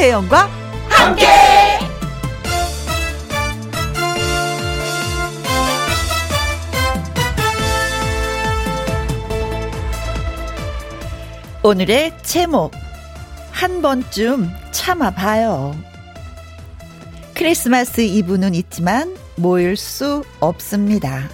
[0.00, 0.48] 김혜영과
[0.88, 1.26] 함께.
[11.62, 12.72] 오늘의 제목
[13.50, 15.76] 한 번쯤 참아봐요.
[17.34, 21.28] 크리스마스 이브는 있지만 모일 수 없습니다.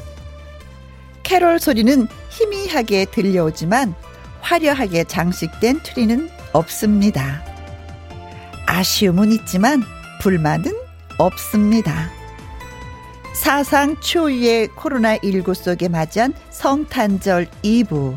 [1.23, 3.95] 캐롤 소리는 희미하게 들려오지만
[4.41, 7.46] 화려하게 장식된 트리는 없습니다.
[8.67, 9.83] 아쉬움은 있지만
[10.21, 10.73] 불만은
[11.19, 12.11] 없습니다.
[13.35, 18.17] 사상 초유의 코로나19 속에 맞이한 성탄절 이브.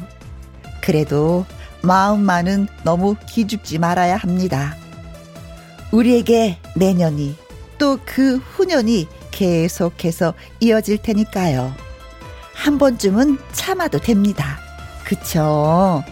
[0.82, 1.46] 그래도
[1.82, 4.76] 마음만은 너무 기죽지 말아야 합니다.
[5.92, 7.36] 우리에게 내년이
[7.78, 11.74] 또 그 후년이 계속해서 이어질 테니까요.
[12.54, 14.60] 한 번쯤은 참아도 됩니다.
[15.06, 16.04] 그쵸?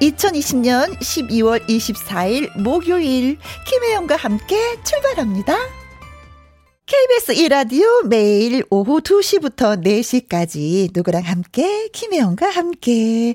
[0.00, 5.56] 2020년 12월 24일 목요일 김혜영과 함께 출발합니다.
[6.86, 13.34] KBS 1라디오 매일 오후 2시부터 4시까지 누구랑 함께 김혜영과 함께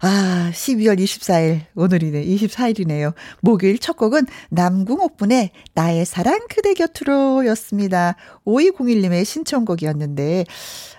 [0.00, 3.14] 아, 12월 24일, 오늘이네, 24일이네요.
[3.40, 8.14] 목요일 첫 곡은 남궁옥분의 나의 사랑 그대 곁으로 였습니다.
[8.44, 10.44] 5201님의 신청곡이었는데,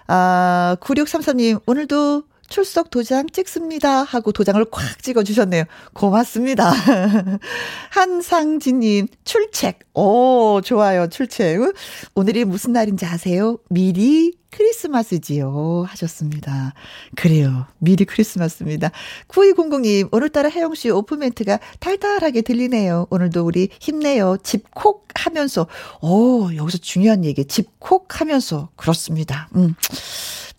[0.08, 4.04] 아, 9633님, 오늘도 출석 도장 찍습니다.
[4.04, 5.64] 하고 도장을 꽉 찍어 주셨네요.
[5.94, 6.72] 고맙습니다.
[7.92, 9.80] 한상진님, 출첵.
[9.94, 11.08] 오, 좋아요.
[11.08, 11.74] 출첵.
[12.16, 13.58] 오늘이 무슨 날인지 아세요?
[13.70, 15.86] 미리 크리스마스지요.
[15.88, 16.74] 하셨습니다.
[17.16, 17.68] 그래요.
[17.80, 18.92] 미리 크리스마스입니다.
[19.28, 23.08] 9200님, 오늘따라 혜영씨 오프 멘트가 달달하게 들리네요.
[23.10, 24.38] 오늘도 우리 힘내요.
[24.44, 25.68] 집콕 하면서.
[26.02, 27.46] 오, 여기서 중요한 얘기.
[27.46, 28.70] 집콕 하면서.
[28.76, 29.50] 그렇습니다.
[29.56, 29.76] 음.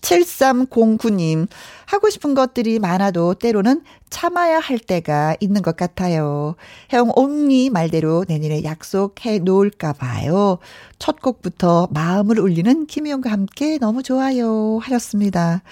[0.02, 1.48] 7309님,
[1.86, 6.54] 하고 싶은 것들이 많아도 때로는 참아야 할 때가 있는 것 같아요.
[6.88, 10.58] 형 옴니 말대로 내년에 약속해 놓을까 봐요.
[10.98, 14.78] 첫 곡부터 마음을 울리는 김희영과 함께 너무 좋아요.
[14.78, 15.62] 하셨습니다.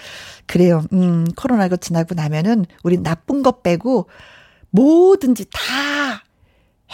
[0.45, 0.83] 그래요.
[0.93, 4.09] 음, 코로나가 지나고 나면은 우리 나쁜 것 빼고
[4.71, 6.23] 뭐든지 다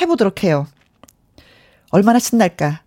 [0.02, 0.68] 해보도록 해요.
[1.92, 2.82] 얼마나 신날까.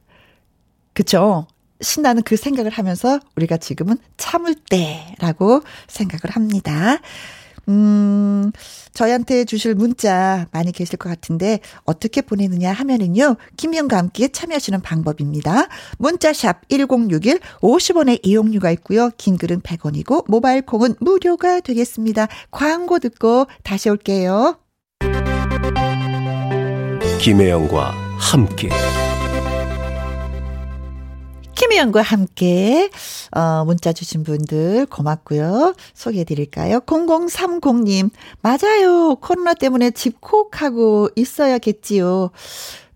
[0.92, 1.46] 그쵸?
[1.80, 6.98] 신나는 그 생각을 하면서 우리가 지금은 참을 때라고 생각을 합니다.
[7.68, 8.52] 음,
[8.94, 13.36] 저희한테 주실 문자 많이 계실 것 같은데 어떻게 보내느냐 하면은요.
[13.56, 15.66] 김희영과 함께 참여하시는 방법입니다.
[15.98, 19.10] 문자샵 1061 50원의 이용료가 있고요.
[19.16, 22.28] 긴 글은 100원이고 모바일 콩은 무료가 되겠습니다.
[22.50, 24.58] 광고 듣고 다시 올게요.
[27.20, 28.68] 김혜영과 함께
[31.66, 32.90] 김희영과 함께
[33.32, 35.74] 어, 문자 주신 분들 고맙고요.
[35.94, 36.80] 소개해 드릴까요?
[36.80, 38.10] 0030님
[38.40, 39.16] 맞아요.
[39.16, 42.30] 코로나 때문에 집콕하고 있어야겠지요.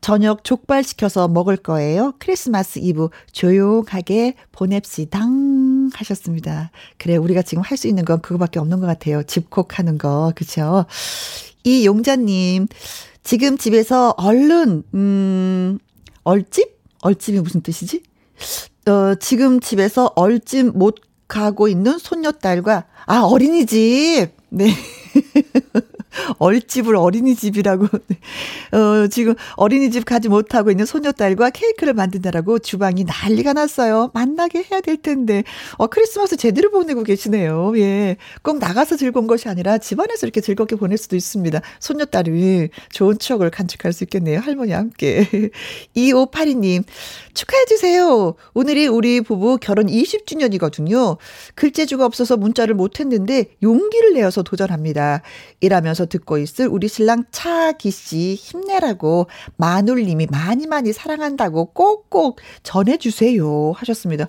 [0.00, 2.14] 저녁 족발 시켜서 먹을 거예요.
[2.20, 5.20] 크리스마스 이브 조용하게 보냅시다.
[5.92, 6.70] 하셨습니다.
[6.96, 9.22] 그래, 우리가 지금 할 수 있는 건 그거밖에 없는 것 같아요.
[9.24, 10.32] 집콕하는 거.
[10.36, 10.86] 그쵸?
[11.64, 12.68] 이 용자님,
[13.24, 15.78] 지금 집에서 얼른, 음,
[16.24, 16.78] 얼집?
[17.02, 18.02] 얼집이 무슨 뜻이지?
[18.86, 20.96] 어, 지금 집에서 얼찜 못
[21.28, 24.30] 가고 있는 손녀딸과, 아, 어린이집!
[24.50, 24.70] 네.
[26.38, 27.84] 얼집을 어린이집이라고.
[27.84, 34.10] 어, 지금 어린이집 가지 못하고 있는 소녀딸과 케이크를 만든다라고 주방이 난리가 났어요.
[34.12, 35.44] 만나게 해야 될 텐데.
[35.76, 37.74] 어, 크리스마스 제대로 보내고 계시네요.
[37.78, 38.16] 예.
[38.42, 41.60] 꼭 나가서 즐거운 것이 아니라 집안에서 이렇게 즐겁게 보낼 수도 있습니다.
[41.78, 44.40] 소녀딸이 좋은 추억을 간직할 수 있겠네요.
[44.40, 45.28] 할머니와 함께.
[45.96, 46.84] 2582님,
[47.34, 48.34] 축하해주세요.
[48.54, 51.18] 오늘이 우리 부부 결혼 20주년이거든요.
[51.54, 55.22] 글재주가 없어서 문자를 못했는데 용기를 내어서 도전합니다.
[55.60, 64.28] 일하면서 듣고 있을 우리 신랑 차기 씨 힘내라고 마눌님이 많이 많이 사랑한다고 꼭꼭 전해주세요 하셨습니다.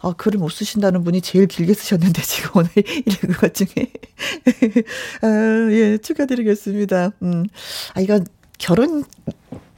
[0.00, 3.66] 아, 글을 못 쓰신다는 분이 제일 길게 쓰셨는데 지금 오늘 읽은 것 중에
[5.22, 7.12] 아, 예 축하드리겠습니다.
[7.22, 7.46] 음,
[7.94, 8.26] 아 이건
[8.58, 9.04] 결혼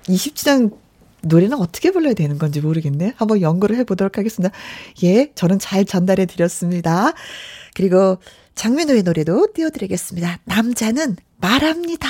[0.05, 0.73] 20주년
[1.23, 3.15] 노래는 어떻게 불러야 되는 건지 모르겠네.
[3.17, 4.55] 한번 연구를 해보도록 하겠습니다.
[5.03, 7.13] 예, 저는 잘 전달해 드렸습니다.
[7.75, 8.19] 그리고
[8.55, 10.41] 장민호의 노래도 띄워드리겠습니다.
[10.45, 12.09] 남자는 말합니다.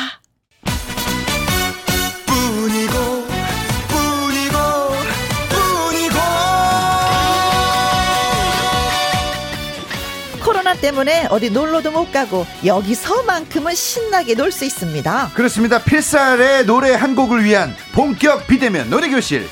[10.80, 15.30] 때문에 어디 놀러도 못 가고 여기서만큼은 신나게 놀 수 있습니다.
[15.34, 15.82] 그렇습니다.
[15.82, 19.48] 필살의 노래 한 곡을 위한 본격 비대면 노래교실.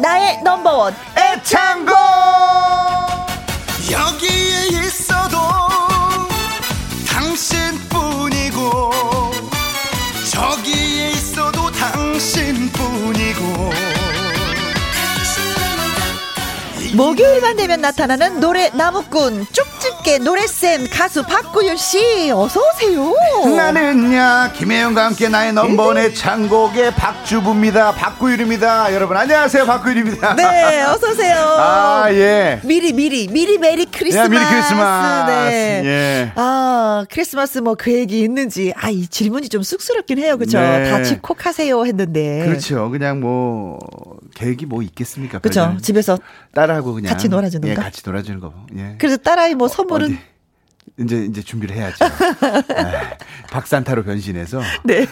[0.00, 2.01] 나의 넘버원 애창곡!
[17.06, 23.12] 목요일만 되면 나타나는 노래 나무꾼 족집게 노래쌤 가수 박구윤 씨 어서 오세요.
[23.56, 27.92] 나는야 김혜영과 함께 나의 넘버원 애창곡의 박주부입니다.
[27.96, 28.94] 박구윤입니다.
[28.94, 30.36] 여러분 안녕하세요 박구윤입니다.
[30.36, 31.34] 네 어서 오세요.
[31.58, 32.60] 아 예.
[32.62, 34.24] 미리 미리 미리 merry Christmas.
[34.24, 35.26] 야, 미리 크리스마스.
[35.50, 35.82] 네.
[35.84, 36.32] 예.
[36.36, 40.60] 아 크리스마스 뭐 계획이 있는지 아 이 질문이 좀 쑥스럽긴 해요 그죠?
[40.60, 40.88] 네.
[40.90, 42.44] 다 집콕하세요 했는데.
[42.46, 42.90] 그렇죠.
[42.90, 43.78] 그냥 뭐
[44.34, 45.38] 계획이 뭐 있겠습니까?
[45.40, 45.82] 그죠 별다른.
[45.82, 46.18] 집에서
[46.54, 47.82] 딸하고 그냥 같이 놀아주는 예, 거?
[47.82, 48.52] 같이 놀아주는 거.
[48.76, 48.96] 예.
[48.98, 50.18] 그래서 딸아이 뭐 선물은 어디?
[50.98, 52.04] 이제 이제 준비를 해야죠.
[52.04, 52.10] 아,
[53.50, 55.06] 박산타로 변신해서 네.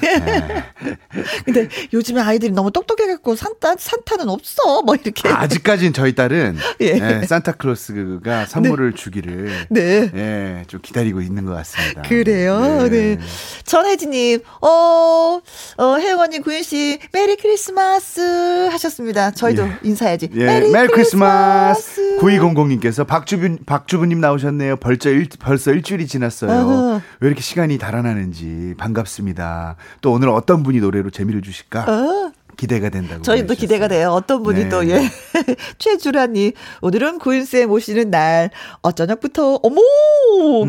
[1.45, 5.29] 근데 요즘에 아이들이 너무 똑똑해갖고 산타 산타는 없어 뭐 이렇게.
[5.29, 6.87] 아직까지는 저희 딸은 예.
[7.23, 10.11] 예, 산타클로스가 선물을 주기를 네.
[10.15, 12.03] 예, 좀 기다리고 있는 것 같습니다.
[12.03, 12.89] 그래요.
[12.91, 13.19] 네.
[13.65, 15.41] 전혜진님, 어,
[15.79, 19.31] 어, 혜원님, 구윤 씨, merry Christmas 하셨습니다.
[19.31, 19.79] 저희도 예.
[19.83, 20.31] 인사해야지.
[20.35, 22.19] 예, merry Christmas.
[22.21, 24.77] 9200님께서 박주부 박주부님 나오셨네요.
[24.77, 26.51] 벌써 일, 벌써 일주일이 지났어요.
[26.51, 27.03] 어허.
[27.21, 29.77] 왜 이렇게 시간이 달아나는지 반갑습니다.
[30.01, 33.23] 또 오늘 어떤 분이 노래로 재미를 주실까 어, 기대가 된다고.
[33.23, 33.55] 저희도.
[33.55, 34.11] 기대가 돼요.
[34.11, 34.69] 어떤 분이 네.
[34.69, 35.01] 또, 예.
[35.79, 36.53] 최주라님,
[36.83, 38.51] 오늘은 구윤쌤 오시는 날,
[38.83, 39.81] 어저녁부터, 어머!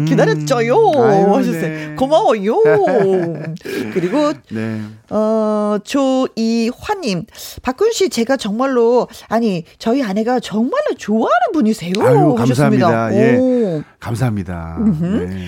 [0.05, 0.75] 기다렸죠요!
[0.75, 1.61] 음, 하셨어요.
[1.61, 1.95] 네.
[1.97, 2.61] 고마워요!
[3.93, 4.81] 그리고, 네.
[5.09, 7.25] 어, 조이화님,
[7.61, 11.93] 박군 씨, 제가 정말로, 아니, 저희 아내가 정말로 좋아하는 분이세요.
[11.99, 12.87] 아유, 하셨습니다.
[12.89, 13.15] 감사합니다.
[13.15, 13.37] 예.
[13.37, 13.83] 오.
[13.99, 14.77] 감사합니다.
[15.01, 15.47] 네.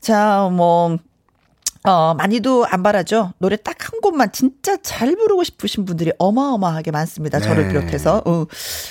[0.00, 0.96] 자, 뭐,
[1.84, 3.32] 어, 많이도 안 바라죠.
[3.38, 7.40] 노래 딱 한 곡만 진짜 잘 부르고 싶으신 분들이 어마어마하게 많습니다.
[7.40, 7.68] 저를 네.
[7.68, 8.22] 비롯해서.
[8.24, 8.46] 어,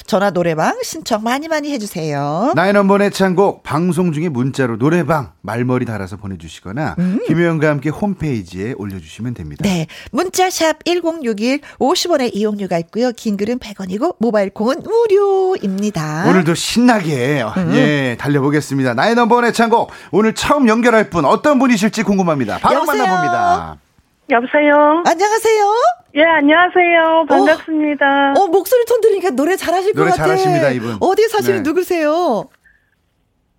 [0.10, 2.54] 전화 노래방 신청 많이 많이 해주세요.
[2.56, 6.96] 넘버의 창곡 방송 중에 문자로 노래방 말머리 달아서 보내주시거나
[7.28, 9.62] 김혜영과 함께 홈페이지에 올려주시면 됩니다.
[9.62, 9.70] 음.
[9.70, 9.86] 네.
[10.12, 13.12] 문자샵 1061 50원의 이용료가 있고요.
[13.12, 16.26] 긴 글은 100원이고 모바일 콩은 무료입니다.
[16.28, 17.76] 오늘도 신나게 음.
[17.76, 18.96] 예 달려보겠습니다.
[18.96, 22.58] 넘버원의 창곡 오늘 처음 연결할 분 어떤 분이실지 궁금합니다.
[22.58, 23.04] 바로 여보세요?
[23.04, 23.89] 만나봅니다.
[24.30, 25.04] 여보세요?
[25.08, 25.74] 안녕하세요.
[26.16, 27.26] 예, 안녕하세요.
[27.28, 28.34] 반갑습니다.
[28.38, 30.28] 어, 목소리 톤 들으니까 노래 잘하실 것 노래 같아요.
[30.28, 30.98] 잘하십니다, 이분.
[31.00, 31.70] 어디 사시는 네.
[31.70, 32.46] 누구세요?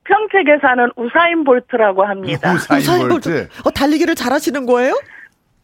[0.04, 2.52] 평택에 사는 우사인 볼트라고 합니다.
[2.54, 3.48] 우사인 우사인 볼트.
[3.64, 4.98] 어, 달리기를 잘하시는 거예요?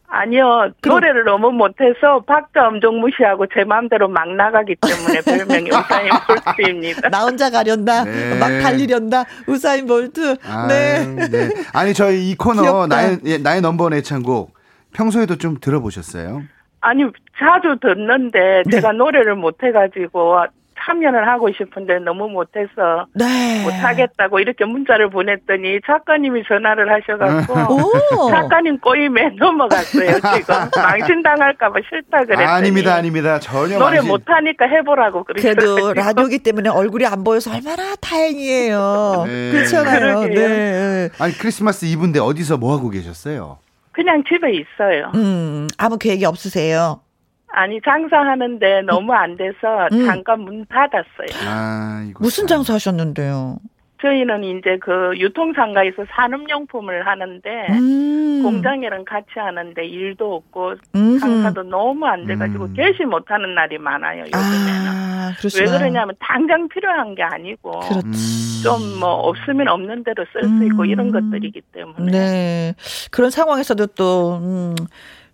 [0.09, 6.11] 아니요, 그럼- 노래를 너무 못해서 박자 엄청 무시하고 제 마음대로 막 나가기 때문에 별명이 우사인
[6.27, 7.09] 볼트입니다.
[7.11, 8.05] 나 혼자 가련다.
[8.05, 8.39] 네.
[8.39, 9.25] 막 달리련다.
[9.49, 10.37] 우사인 볼트.
[10.45, 11.05] 아, 네.
[11.29, 11.49] 네.
[11.73, 12.87] 아니 저희 이 코너 귀엽다.
[12.87, 14.55] 나의 예, 나의 넘버원 애창곡
[15.01, 16.43] 평소에도 좀 들어보셨어요?
[16.81, 17.05] 아니,
[17.39, 18.71] 자주 듣는데 네.
[18.71, 20.39] 제가 노래를 못해가지고
[20.79, 23.63] 참여를 하고 싶은데 너무 못해서 네.
[23.65, 28.31] 못하겠다고 이렇게 문자를 보냈더니 작가님이 전화를 하셔갖고 오.
[28.31, 33.41] 작가님 꼬임에 넘어갔어요 지금 망신당할까봐 싫다 그랬더니 아닙니다, 아닙니다.
[33.41, 39.25] 전혀 노래 망신- 못하니까 해보라고 그래도 그러셔가지고 라디오기 때문에 얼굴이 안 보여서 얼마나 다행이에요.
[39.27, 39.51] 네.
[39.53, 40.21] 그렇잖아요.
[40.21, 40.49] 그러게요.
[40.49, 41.09] 네.
[41.19, 43.59] 아니 크리스마스 이브인데 어디서 뭐 하고 계셨어요?
[43.97, 47.01] 그냥 집에 있어요 음, 아무 계획이 없으세요.
[47.49, 50.05] 아니 장사하는데 너무 안 돼서 음.
[50.05, 52.59] 잠깐 문 닫았어요 아, 무슨 참.
[52.59, 53.59] 장사 하셨는데요?
[54.07, 58.41] 저희는 이제 그 유통상가에서 산업용품을 하는데 음.
[58.43, 61.19] 공장이랑 같이 하는데 일도 없고 음흠.
[61.19, 62.75] 장사도 너무 안 돼가지고 음.
[62.75, 65.65] 개시 못하는 날이 많아요 요즘에는 아, 왜.
[65.65, 68.07] 그러냐면 당장 필요한 게 아니고 그렇지.
[68.07, 68.63] 음.
[68.63, 70.87] 좀뭐 없으면 없는 대로 쓸 수 있고 음.
[70.87, 72.75] 이런 것들이기 때문에 네.
[73.11, 74.75] 그런 상황에서도 또, 음,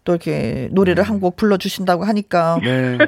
[0.04, 2.98] 또 이렇게 노래를 한 곡 불러주신다고 하니까 네.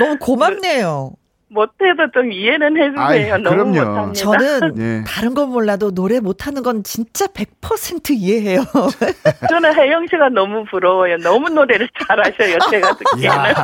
[0.00, 1.12] 너무 고맙네요.
[1.52, 3.00] 못해도 좀 이해는 해주세요.
[3.04, 3.90] 아이, 너무 그럼요.
[3.90, 4.12] 못합니다.
[4.12, 5.04] 저는 네.
[5.08, 8.64] 다른 건 몰라도 노래 못하는 건 진짜 100% 이해해요.
[9.50, 11.18] 저는 혜영 씨가 너무 부러워요.
[11.18, 12.58] 너무 노래를 잘하셔요.
[12.70, 13.36] 제가 듣기에는.
[13.36, 13.62] 야,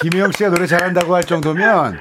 [0.00, 2.00] 김혜영 씨가 노래 잘한다고 할 정도면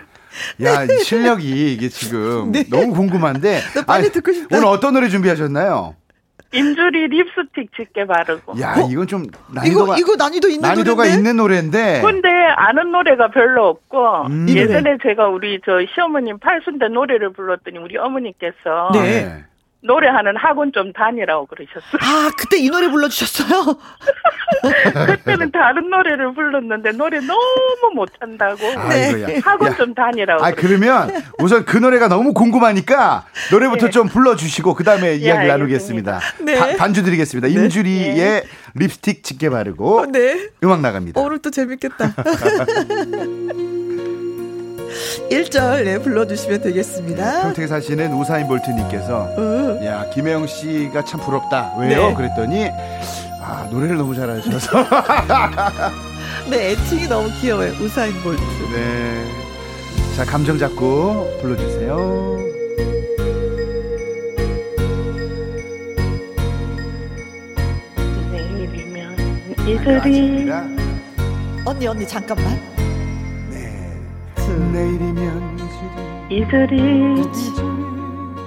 [0.63, 2.63] 야, 이 실력이 이게 지금 네.
[2.69, 4.55] 너무 궁금한데 나 빨리 듣고 싶다.
[4.57, 5.95] 오늘 어떤 노래 준비하셨나요?
[6.53, 8.59] 임주리 립스틱 짙게 바르고.
[8.59, 8.89] 야, 어?
[8.89, 11.17] 이건 좀 난이도가 이거, 이거 난이도 있는 난이도가 노래인데?
[11.17, 14.45] 있는 노래인데 근데 아는 노래가 별로 없고 음.
[14.49, 19.45] 예전에 제가 우리 저 시어머님 팔순대 노래를 불렀더니 우리 어머니께서 네.
[19.83, 21.99] 노래하는 학원 좀 다니라고 그러셨어요.
[22.01, 23.77] 아, 그때 이 노래 불러주셨어요?
[25.07, 27.39] 그때는 다른 노래를 불렀는데 노래 너무
[27.95, 29.39] 못한다고 아이고야.
[29.43, 29.75] 학원 야.
[29.75, 30.45] 좀 다니라고.
[30.45, 31.09] 아 그러면
[31.39, 33.91] 우선 그 노래가 너무 궁금하니까 노래부터 네.
[33.91, 35.57] 좀 불러주시고 그 다음에 이야기 알겠습니다.
[35.57, 36.19] 나누겠습니다.
[36.45, 36.59] 네.
[36.59, 37.47] 바- 반주 드리겠습니다.
[37.47, 38.43] 임주리의
[38.75, 40.49] 립스틱 짙게 바르고 네.
[40.63, 41.19] 음악 나갑니다.
[41.21, 42.13] 오늘 또 재밌겠다.
[45.29, 47.41] 1절 네, 불러주시면 되겠습니다.
[47.43, 49.79] 평택에 사시는 우사인 볼트님께서 어.
[49.85, 51.73] 야 김혜영 씨가 참 부럽다.
[51.77, 52.09] 왜요?
[52.09, 52.13] 네.
[52.13, 52.69] 그랬더니
[53.41, 54.85] 아 노래를 너무 잘하셔서
[56.49, 57.71] 네, 애칭이 너무 귀여워요.
[57.81, 58.41] 우사인 볼트.
[58.73, 59.25] 네.
[60.15, 62.37] 자, 감정 잡고 불러주세요.
[68.31, 69.15] 내일이면
[69.65, 70.63] 네, 아침입니다.
[71.65, 72.70] 언니 언니 잠깐만.
[74.49, 75.59] 내일이면
[76.29, 77.21] 이슬이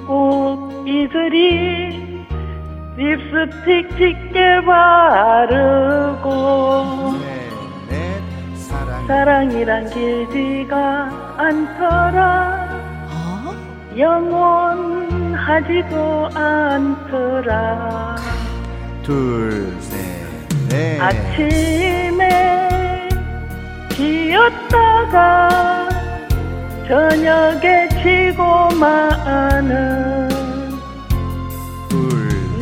[0.07, 2.27] 꼭 이슬이
[2.97, 6.29] 립스틱 짙게 바르고
[7.19, 7.49] 네,
[7.89, 8.21] 네,
[8.57, 9.07] 사랑.
[9.07, 12.69] 사랑이란 길지가 않더라
[13.11, 13.53] 어?
[13.99, 15.49] 영원하지도
[16.35, 18.17] 않더라
[19.03, 19.99] 둘, 셋,
[20.71, 21.01] 넷.
[21.01, 22.74] 아침에
[23.95, 25.89] 기었다가
[26.87, 30.25] 저녁에 지고 마는.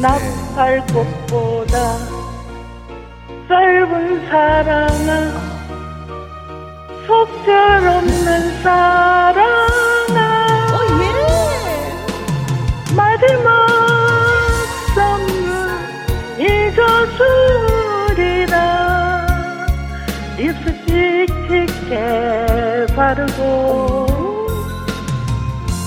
[0.03, 1.77] 나팔꽃보다
[3.49, 5.11] 짧은 사랑아
[7.07, 10.19] 속절없는 사랑아
[10.73, 11.05] 어 예.
[12.97, 13.49] 마지막
[14.95, 15.33] 선물
[17.57, 18.57] 잊어주리라
[20.37, 20.65] 립스
[21.03, 24.07] 틱 짙게 바르고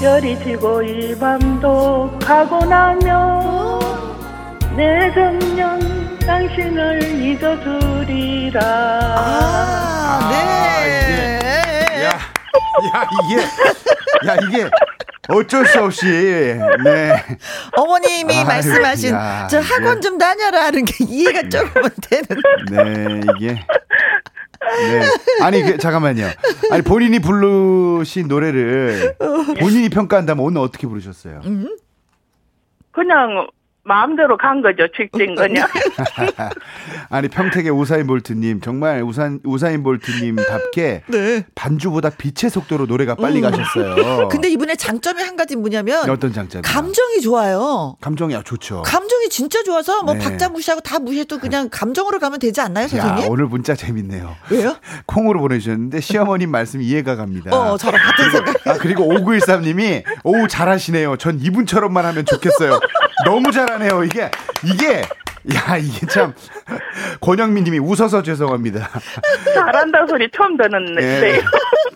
[0.01, 3.79] 별이 지고 이 밤도 가고 나면
[4.75, 12.03] 내 정년 당신을 잊어주리라 아, 네.
[12.03, 13.41] 야, 야, 이게,
[14.27, 14.69] 야, 이게
[15.29, 16.05] 어쩔 수 없이,
[16.83, 17.23] 네.
[17.71, 20.01] 어머님이 아유, 말씀하신 야, 저 학원 예.
[20.01, 22.27] 좀 다녀라 하는 게 이해가 조금은 되는.
[22.69, 23.65] 네, 이게.
[24.65, 25.01] 네.
[25.43, 26.25] 아니, 그, 잠깐만요.
[26.71, 29.15] 아니, 본인이 부르신 노래를
[29.59, 31.41] 본인이 평가한다면 오늘 어떻게 부르셨어요?
[32.91, 33.47] 그냥
[33.85, 35.67] 마음대로 간 거죠 직진 그냥
[37.09, 41.45] 아니, 평택의 우사인 볼트님, 정말 우산, 우사인 볼트님답게 네.
[41.53, 44.27] 반주보다 빛의 속도로 노래가 빨리 가셨어요.
[44.29, 46.63] 근데 이분의 장점이 한 가지 뭐냐면 어떤 장점이요?
[46.63, 47.95] 감정이 좋아요.
[48.01, 48.81] 감정이 아, 좋죠.
[48.81, 50.19] 감정이 진짜 좋아서 뭐 네.
[50.19, 53.29] 박자 무시하고 다 무시해도 그냥 감정으로 가면 되지 않나요, 야, 선생님?
[53.29, 54.35] 오늘 문자 재밌네요.
[54.49, 54.75] 왜요?
[55.05, 57.55] 콩으로 보내주셨는데 시어머님 말씀 이해가 갑니다.
[57.55, 58.67] 어, 저랑 같은 생각.
[58.67, 61.17] 아, 그리고 5913님이, 오, 잘하시네요.
[61.17, 62.79] 전 이분처럼만 하면 좋겠어요.
[63.25, 64.03] 너무 잘하네요.
[64.03, 64.29] 이게,
[64.63, 65.01] 이게,
[65.53, 66.33] 야, 이게 참.
[67.21, 68.89] 권영민 님이 웃어서 죄송합니다.
[69.53, 71.41] 잘한다 소리 처음 듣는데 예.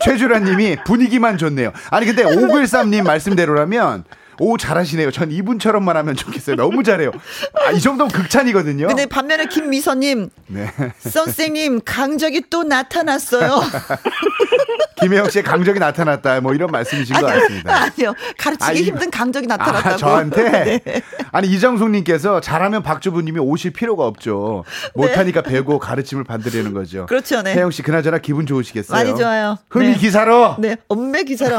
[0.01, 1.71] 최주라 님이 분위기만 좋네요.
[1.91, 4.03] 아니, 근데 5913님 말씀대로라면,
[4.39, 5.11] 오, 잘하시네요.
[5.11, 6.55] 전 이분처럼만 하면 좋겠어요.
[6.55, 7.11] 너무 잘해요.
[7.53, 8.87] 아, 이 정도면 극찬이거든요.
[8.87, 10.71] 근데 반면에 김미선님, 네.
[10.99, 13.59] 선생님 강적이 또 나타났어요.
[15.01, 16.41] 김혜영 씨의 강적이 나타났다.
[16.41, 17.83] 뭐 이런 말씀이신 것 같습니다.
[17.83, 19.93] 아니요, 가르치기 아, 힘든 강적이 나타났다고.
[19.93, 20.81] 아, 저한테?
[20.83, 21.01] 네.
[21.31, 24.65] 아니, 이정숙님께서 잘하면 박주부님이 오실 필요가 없죠.
[24.95, 27.05] 못하니까 배고 가르침을 받으려는 거죠.
[27.05, 27.53] 그렇죠, 네.
[27.53, 28.97] 혜영 씨, 그나저나 기분 좋으시겠어요?
[28.97, 29.57] 많이 좋아요.
[29.69, 29.95] 흠이 네.
[29.95, 30.55] 기사로?
[30.59, 31.57] 네, 엄매 기사로.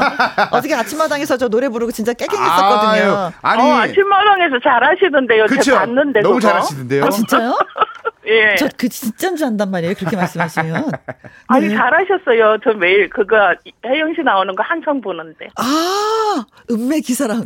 [0.51, 2.70] 어저께 아침마당에서 저 노래 부르고 진짜 깨갱했었거든요.
[2.79, 5.61] 아유, 아니, 어, 아침마당에서 잘하시던데요 그쵸?
[5.61, 6.47] 제가 봤는데 너무 그거.
[6.47, 7.05] 잘하시던데요?
[7.05, 7.57] 아, 진짜요?
[8.31, 8.55] 예.
[8.55, 9.93] 저 그 진짜인 줄 안단 말이에요.
[9.95, 10.91] 그렇게 말씀하시면.
[11.47, 11.75] 아니 네.
[11.75, 12.57] 잘하셨어요.
[12.63, 13.35] 저 매일 그거
[13.85, 15.49] 혜영 씨 나오는 거 항상 보는데.
[15.57, 17.45] 아, 음매 기사랑.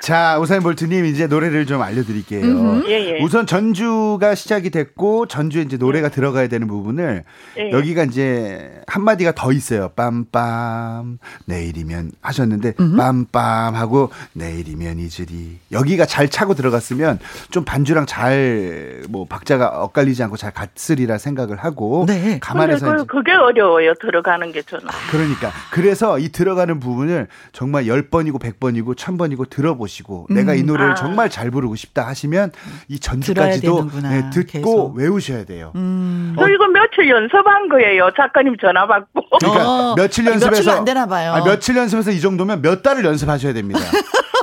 [0.00, 2.82] 자, 우사인 볼트님 이제 노래를 좀 알려드릴게요.
[2.86, 3.22] 예, 예.
[3.22, 7.24] 우선 전주가 시작이 됐고 전주에 이제 노래가 들어가야 되는 부분을
[7.58, 7.70] 예.
[7.70, 9.90] 여기가 이제 한 마디가 더 있어요.
[9.96, 17.18] 빰빰 내일이면 하셨는데 빰빰 하고 내일이면 이슬이 여기가 잘 차고 들어갔으면
[17.50, 22.38] 좀 반주랑 잘뭐 박자가 엇갈리지 않고 잘 갔으리라 생각을 하고 네.
[22.40, 23.94] 감안해서 그, 그게 어려워요.
[24.00, 24.86] 들어가는 게 저는.
[25.10, 30.94] 그러니까 그래서 이 들어가는 부분을 정말 10번이고 100번이고 1000번이고 들어보시고 내가 이 노래를 아.
[30.94, 32.52] 정말 잘 부르고 싶다 하시면
[32.88, 34.96] 이 전주까지도 되는구나, 네, 듣고 계속.
[34.96, 35.72] 외우셔야 돼요.
[35.76, 36.34] 음.
[36.38, 38.10] 저 이거 며칠 연습한 거예요.
[38.16, 39.22] 작가님 전화 받고.
[39.40, 39.94] 그러니까 어.
[39.94, 41.32] 며칠 아니, 며칠 연습해서 안 되나 봐요.
[41.32, 43.80] 아, 며칠 연습해서 이 정도면 몇 달을 연습하셔야 됩니다.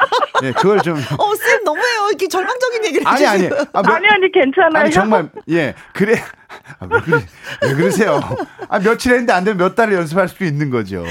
[0.46, 2.08] 네, 그걸 좀 어, 쌤 너무해요.
[2.10, 3.70] 이렇게 절망적인 얘기를 아니 아니 해주시고.
[3.74, 4.84] 아, 몇- 아니 아니 괜찮아요.
[4.84, 6.22] 아니 정말 예 그래
[6.80, 7.20] 아, 왜, 그러,
[7.62, 8.20] 왜 그러세요?
[8.70, 11.04] 아 며칠 했는데 안 되면 몇 달을 연습할 수도 있는 거죠.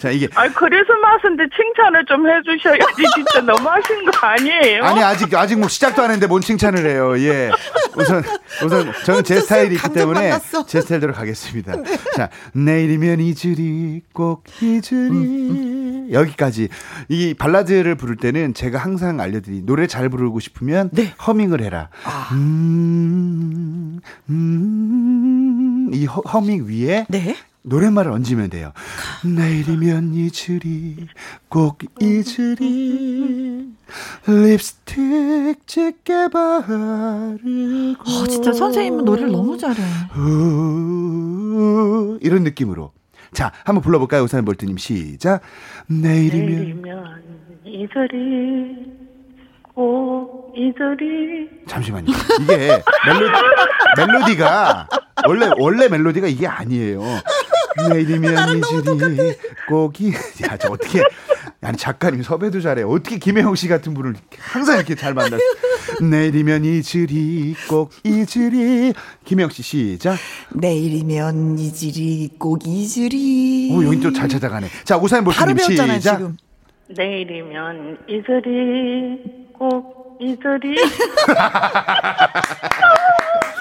[0.00, 4.84] 자 이게 그래서 맞은데 칭찬을 좀 해주셔야지 진짜 너무 하신 거 아니에요?
[4.84, 7.18] 아니 아직 아직 뭐 시작도 안 했는데 뭔 칭찬을 해요.
[7.18, 7.50] 예.
[7.96, 8.22] 우선
[8.64, 9.40] 우선 저는 제?
[9.40, 10.66] 스타일이 있기 때문에 만났어.
[10.66, 11.72] 제 스타일대로 가겠습니다.
[12.16, 16.68] 자 내일이면 잊으리 꼭 잊으리 여기까지
[17.08, 21.14] 이 발라드를 부를 때는 제가 항상 알려드린 노래 잘 부르고 싶으면 네.
[21.26, 21.88] 허밍을 해라.
[22.32, 24.67] 음, 음,
[25.92, 27.34] 이 허, 허밍 위에 네.
[27.62, 28.72] 노랫말을 얹으면 돼요.
[29.24, 31.08] 내일이면 잊으리,
[31.48, 33.68] 꼭 잊으리,
[34.26, 38.00] 립스틱 짙게 바르고.
[38.00, 39.82] 어, 진짜 선생님은 노래를 너무 잘해.
[40.18, 42.92] 우, 이런 느낌으로.
[43.32, 44.22] 자, 한번 불러볼까요?
[44.22, 45.42] 우사인 볼트님 시작.
[45.88, 47.22] 내일이면 내일이면
[47.66, 49.07] 이슬이
[49.82, 52.06] 꼭 이슬이 잠시만요.
[52.40, 53.32] 이게 멜로디,
[53.96, 54.88] 멜로디가
[55.28, 57.00] 원래 원래 멜로디가 이게 아니에요.
[57.88, 59.34] 내일이면 이슬이
[59.68, 60.12] 꼭이
[60.50, 61.00] 야, 저 어떻게
[61.60, 62.82] 아니 작가님 섭외도 잘해.
[62.82, 65.38] 어떻게 김혜영 씨 같은 분을 항상 이렇게 잘 만났어.
[66.02, 68.92] 내일이면 이슬이 꼭 이슬이
[69.26, 70.16] 김혜영 씨 시작.
[70.56, 73.70] 내일이면 이질이 꼭 이질이.
[73.76, 74.66] 오, 여기 또 잘 찾아가네.
[74.82, 76.00] 자, 우사인 볼트님 시작.
[76.00, 76.36] 지금.
[76.88, 80.76] 내일이면 이슬이 꼭 이슬이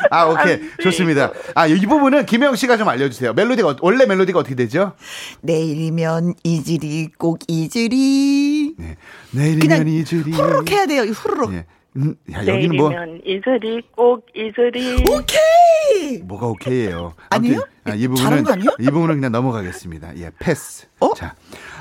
[0.09, 0.59] 아, 오케이.
[0.81, 1.31] 좋습니다.
[1.53, 3.33] 아, 이 부분은 김혜영 씨가 좀 알려주세요.
[3.33, 4.93] 멜로디가, 어- 원래 멜로디가 어떻게 되죠?
[5.41, 8.75] 내일이면 이질이 꼭 이질이.
[8.77, 8.95] 네.
[9.31, 10.31] 내일이면 이슬이.
[10.31, 11.53] 후루룩 해야 돼요, 후루룩.
[11.53, 11.65] 예.
[11.97, 16.19] 음, 야, 여기는 뭐, 내일이면 이슬이 꼭 이슬이 오케이!
[16.23, 17.13] 뭐가 오케이예요?
[17.29, 18.45] 아무튼, 아, 이 부분은?
[18.79, 20.15] 이 부분은 그냥 넘어가겠습니다.
[20.19, 20.85] 예, 패스.
[20.99, 21.13] 어?
[21.15, 21.35] 자.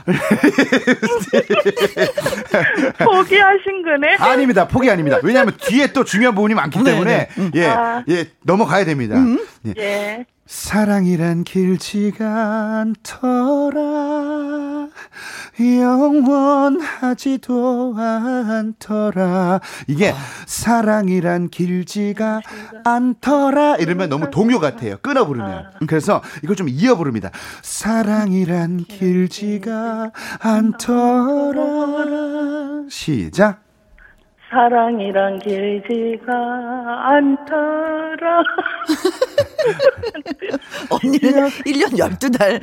[2.98, 4.16] 포기하신 거네.
[4.18, 4.68] 아닙니다.
[4.68, 5.18] 포기 아닙니다.
[5.22, 7.50] 왜냐하면 뒤에 또 중요한 부분이 많기 네, 때문에, 네.
[7.54, 8.04] 예, 아.
[8.08, 9.16] 예, 넘어가야 됩니다.
[9.66, 9.75] 예.
[9.78, 10.26] 예.
[10.46, 12.84] 사랑이란 길지가
[13.14, 14.88] 않더라
[15.60, 17.44] 영원하지도
[17.96, 19.60] 않더라.
[19.86, 20.14] 이게
[20.46, 22.40] 사랑이란 길지가
[22.84, 23.76] 않더라.
[23.76, 24.96] 이러면 너무 동요 같아요.
[25.02, 25.72] 끊어 부르면.
[25.86, 27.30] 그래서 이걸 좀 이어 부릅니다.
[27.62, 31.64] 사랑이란 길지가 않더라.
[32.88, 33.65] 시작
[34.50, 36.33] 사랑이란 길지가
[37.09, 38.43] 않더라.
[40.88, 42.61] 언니는 1년 12달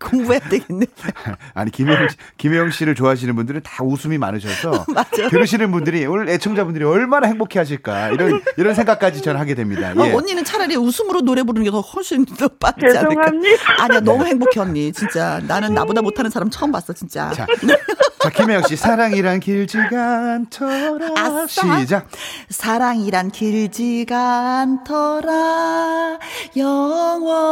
[0.00, 0.86] 공부해야 되겠네.
[1.54, 4.84] 아니 김혜영 씨, 김혜영 씨를 좋아하시는 분들은 다 웃음이 많으셔서
[5.30, 9.92] 들으시는 분들이 오늘 애청자분들이 얼마나 행복해 하실까 이런 이런 생각까지 저는 하게 됩니다.
[9.96, 10.12] 어, 예.
[10.12, 13.24] 언니는 차라리 웃음으로 노래 부르는 게 더 훨씬 더 빠르지 않을까?
[13.24, 13.82] 죄송합니다.
[13.82, 14.92] 아니야, 너무 행복해, 언니.
[14.92, 15.40] 진짜.
[15.48, 17.30] 나는 나보다 못하는 사람 처음 봤어, 진짜.
[17.32, 17.46] 자,
[18.20, 21.78] 자 김혜영 씨 사랑이란 길지가 않더 라 아싸.
[21.80, 22.08] 시작.
[22.48, 26.18] 사랑이란 길지가 않더라.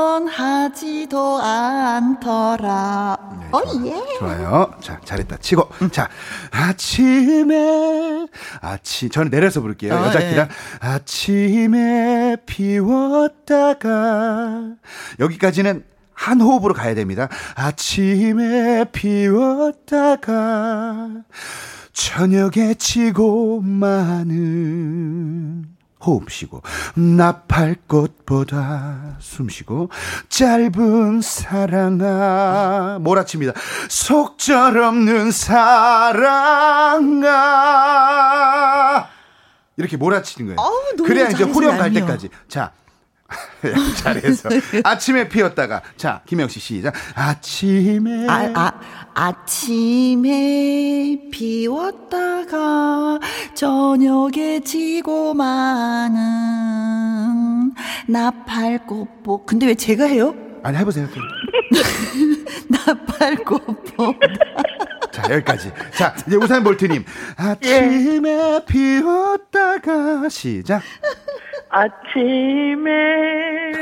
[0.02, 3.16] 영원하지도 않더라.
[3.52, 4.18] 어, 예.
[4.18, 4.72] 좋아요.
[4.80, 5.36] 자, 잘했다.
[5.38, 5.68] 치고.
[5.92, 6.08] 자,
[6.50, 8.26] 아침에,
[8.60, 9.94] 아침, 저는 내려서 부를게요.
[9.94, 10.30] 아, 여자 예.
[10.30, 10.48] 키랑.
[10.80, 13.90] 아침에 비웠다가.
[15.20, 17.28] 여기까지는 한 호흡으로 가야 됩니다.
[17.54, 20.32] 아침에 비웠다가.
[21.92, 25.66] 저녁에 지고 많은
[26.04, 26.62] 호흡 쉬고
[26.96, 29.88] 나팔꽃보다 숨 쉬고
[30.28, 32.98] 짧은 사랑아.
[33.00, 33.52] 몰아칩니다.
[33.88, 35.30] 속절없는
[38.02, 39.08] 사랑아.
[39.76, 40.60] 이렇게 몰아치는 거예요.
[40.60, 41.92] 어우, 그래야 이제 후렴 갈.
[41.92, 42.28] 때까지.
[42.48, 42.72] 자
[43.96, 44.48] 잘해서
[44.84, 48.72] 아침에 피었다가 자 김영 씨 시작 아침에 아, 아,
[49.14, 50.50] 아침에
[51.30, 53.18] 비웠다가
[53.54, 56.22] 저녁에 지고 많은
[58.06, 59.44] 나팔꽃보.
[59.46, 60.34] 근데 왜 제가 해요?
[60.62, 61.08] 아니 해보세요
[62.68, 64.14] 나팔꽃보.
[65.12, 65.70] 자, 여기까지.
[65.94, 67.04] 자, 이제 우사인 볼트님.
[67.36, 70.82] 아침에 비웠다가, 시작.
[71.72, 72.90] 아침에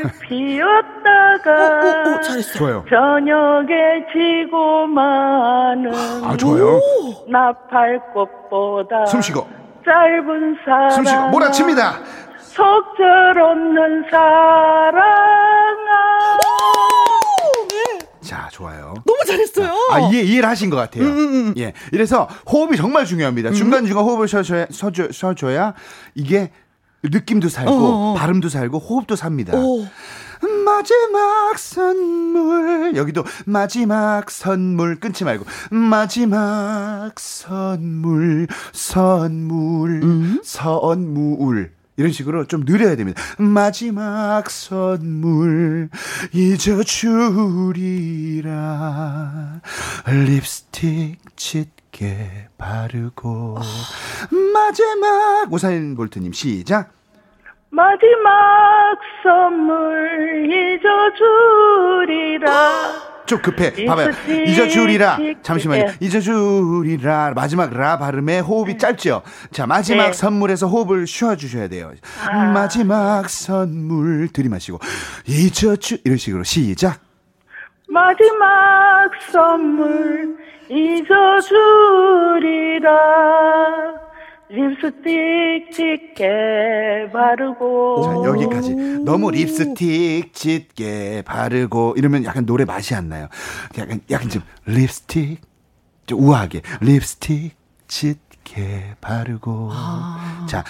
[0.04, 2.58] 오, 비었다가 오, 오, 잘했어.
[2.58, 2.84] 좋아요.
[2.88, 5.92] 저녁에 지고 많은
[6.24, 6.80] 아, 좋아요.
[7.28, 9.46] 나팔꽃보다 숨 쉬고,
[9.84, 11.98] 짧은 사랑 숨 쉬고, 몰아칩니다.
[12.38, 15.00] 속절없는 사랑아
[18.22, 18.94] 자, 좋아요.
[19.04, 19.72] 너무 잘했어요.
[19.90, 21.04] 아, 이해, 이해를 하신 것 같아요.
[21.58, 21.72] 예.
[21.92, 23.50] 이래서 호흡이 정말 중요합니다.
[23.50, 25.74] 중간중간 호흡을 쉬어줘야, 쉬어줘, 쉬어줘야
[26.14, 26.52] 이게
[27.02, 28.14] 느낌도 살고, 어어.
[28.14, 29.56] 발음도 살고, 호흡도 삽니다.
[29.56, 29.86] 오.
[30.64, 42.96] 마지막 선물 여기도 마지막 선물 끊지 말고 마지막 선물 선물 선물 이런 식으로 좀 느려야
[42.96, 43.20] 됩니다.
[43.38, 45.90] 마지막 선물
[48.40, 49.60] 잊어주리라
[50.06, 53.58] 립스틱 짙 게 바르고
[54.54, 56.92] 마지막 우사인 볼트님 시작.
[57.70, 60.46] 마지막 선물
[61.60, 63.84] 잊어주리라 좀 급해.
[63.86, 64.10] 봐봐요.
[64.46, 65.16] 잊어주리라.
[65.18, 65.82] 지- 잠시만요.
[65.84, 65.94] 예.
[66.00, 67.32] 잊어주리라.
[67.36, 69.22] 마지막 라 발음에 호흡이 짧죠?
[69.52, 70.12] 자, 마지막 네.
[70.12, 71.92] 선물에서 호흡을 쉬어주셔야 돼요.
[72.52, 74.80] 마지막 선물 들이마시고,
[75.28, 76.98] 잊어주, 이런 식으로 시작.
[77.88, 80.36] 마지막 선물
[80.70, 81.50] 잊어주리라
[84.48, 88.02] 립스틱 짙게 바르고.
[88.02, 88.74] 자, 여기까지.
[89.04, 93.28] 너무 립스틱 짙게 바르고 이러면 약간 노래 맛이 안 나요.
[93.78, 95.40] 약간, 약간 좀 립스틱,
[96.06, 96.62] 좀 우아하게.
[96.80, 97.54] 립스틱
[97.86, 99.70] 짙게 바르고.
[100.48, 100.64] 자,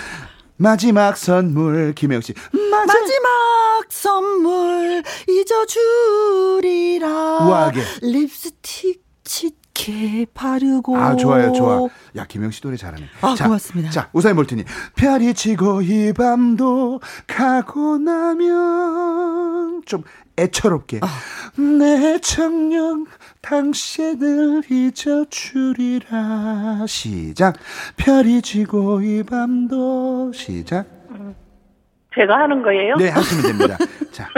[0.56, 2.34] 마지막 선물, 김혜영 씨.
[2.52, 2.86] 마지막.
[2.86, 7.08] 마지막 선물 잊어주리라.
[7.46, 7.80] 우아하게.
[8.02, 10.96] 립스틱 짙 게 바르고.
[10.96, 11.88] 아, 좋아요, 좋아.
[12.16, 13.06] 야, 김영 씨 노래 잘하네.
[13.22, 13.90] 아, 고맙습니다.
[13.90, 14.64] 자, 우사인 볼트니.
[14.96, 20.02] 별이 지고 이 밤도 가고 나면 좀
[20.38, 21.00] 애처롭게.
[21.02, 21.06] 아.
[21.60, 23.06] 내 청년
[23.40, 26.10] 당신을 잊어주리라.
[26.86, 27.56] 시작.
[27.96, 30.86] 별이 지고 이 밤도 시작.
[32.14, 32.96] 제가 하는 거예요?
[32.96, 33.78] 네, 하시면 됩니다.
[34.12, 34.28] 자.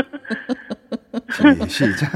[1.69, 2.13] 시, 시작.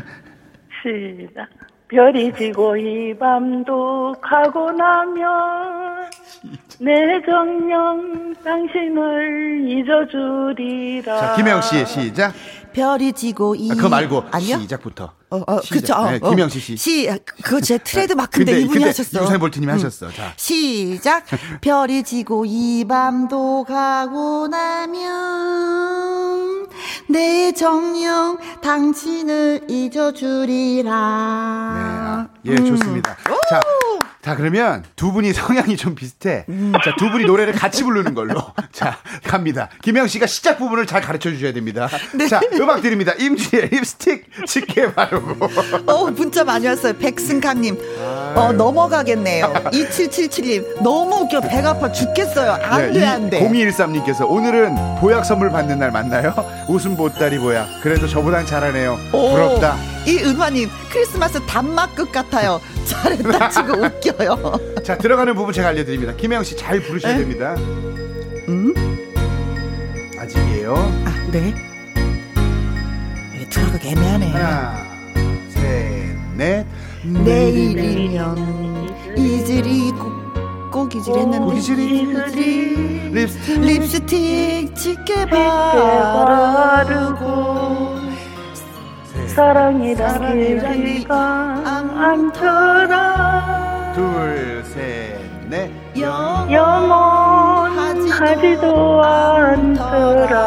[0.83, 1.49] 시작.
[1.89, 6.11] 별이 지고 이 밤도 가고 나면
[6.81, 11.17] 내 정령 당신을 잊어주리라.
[11.17, 12.33] 자, 김영 씨 시작.
[12.73, 13.71] 별이 지고 이.
[13.71, 14.59] 아, 그거 말고 아니요?
[14.59, 15.13] 시작부터.
[15.31, 15.61] 어, 어.
[15.71, 15.95] 그쵸.
[15.95, 16.31] 어, 네, 어.
[16.31, 16.77] 김영씨 씨.
[16.77, 17.11] 시,
[17.43, 19.23] 그거 제 트레이드 마크인데 근데- 이분이 근데 하셨어.
[19.25, 20.13] 유사인 볼트님이 하셨어.
[20.13, 20.33] 자.
[20.37, 21.25] 시작.
[21.61, 26.69] 별이 지고 이 밤도 가고 나면
[27.09, 30.93] 내 정령 당신을 잊어주리라.
[30.95, 33.17] 아, 예, 좋습니다.
[33.51, 33.61] 자,
[34.27, 36.47] 자, 그러면 두 분이 성향이 좀 비슷해.
[36.49, 36.73] 음.
[36.85, 38.43] 자, 두 분이 노래를 같이 부르는 걸로.
[38.73, 39.69] 자, 갑니다.
[39.83, 41.89] 김영 씨가 시작 부분을 잘 가르쳐 주셔야 됩니다.
[42.13, 42.27] 네.
[42.27, 43.13] 자, 음악 드립니다.
[43.17, 45.49] 임지의 립스틱 짙게 바르고.
[45.87, 46.95] 어, 문자 많이 왔어요.
[46.95, 47.79] 백승강님.
[48.35, 49.47] 어, 넘어가겠네요.
[49.71, 50.83] 2777님.
[50.83, 51.43] 너무 웃겨.
[51.43, 52.51] 배가 아파 죽겠어요.
[52.65, 53.49] 안 돼, 안 돼.
[53.49, 56.35] 0213님께서 오늘은 보약 선물 받는 날 맞나요?
[56.69, 57.81] 웃음 보따리 보약.
[57.81, 58.99] 그래도 저보단 잘하네요.
[59.13, 59.77] 오, 부럽다.
[60.05, 60.69] 이 은화님.
[60.91, 62.61] 크리스마스 단막극 같아요.
[62.87, 63.49] 잘했다.
[63.51, 64.59] 지금 웃겨요.
[64.85, 66.15] 자, 들어가는 부분 제가 알려드립니다.
[66.17, 67.19] 김영 씨 잘 부르셔야 에?
[67.19, 67.55] 됩니다.
[68.49, 68.73] 음?
[70.19, 70.75] 아직이에요.
[71.05, 71.55] 아, 네.
[73.35, 74.31] 이게 들어가기 애매하네.
[74.31, 74.87] 하나,
[75.51, 76.65] 셋, 넷.
[77.05, 81.39] 내일이면 이슬이 꼭, 꼭 이슬했는데.
[81.39, 83.61] 고기질이 이슬이 립스틱.
[83.61, 85.27] 립스틱 짙게
[86.67, 88.06] 바르고
[89.37, 90.23] 사랑이란
[91.11, 91.91] 안-
[92.35, 95.71] 않더라 둘, 셋, 넷.
[96.01, 97.93] 영 영원하지도
[99.05, 100.39] 않더라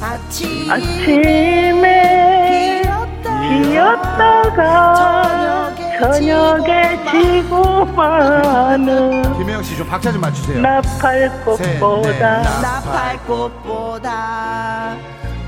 [0.00, 1.92] 아침 아침에
[3.42, 4.64] 비었다가
[6.00, 10.58] 저녁에 지고 마는 김혜영 씨 좀 박자 좀 맞추세요.
[10.62, 14.10] 나팔꽃보다 나팔꽃보다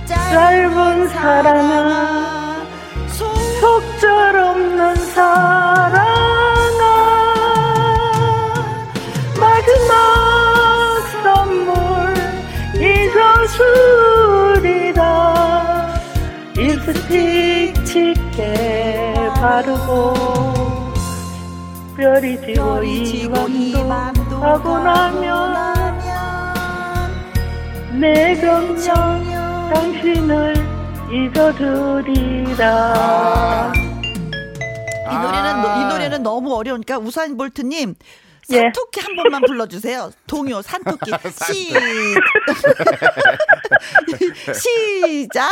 [0.07, 2.65] 짧은 사랑아
[3.09, 5.97] 속절 없는 사랑아
[9.41, 9.95] 마지막
[11.23, 11.67] 선물
[14.87, 15.03] 잊어주리라.
[16.55, 20.15] 립스틱 짙게 바르고
[21.97, 23.27] 별이 지고 이
[23.89, 25.57] 밤도 하고 나면
[27.99, 29.36] 내 정녕
[29.73, 30.55] 당신을
[31.13, 32.63] 잊어주리라
[35.11, 38.26] 이 노래는 너- 이 노래는 너무 어려우니까 우사인 볼트님 예.
[38.49, 40.11] 산토끼 한 번만 불러주세요.
[40.27, 41.11] 동요 산토끼
[41.53, 41.75] 시
[44.55, 45.51] 시작.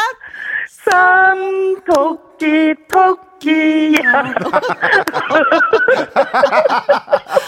[0.85, 4.35] 쌈토끼 토끼야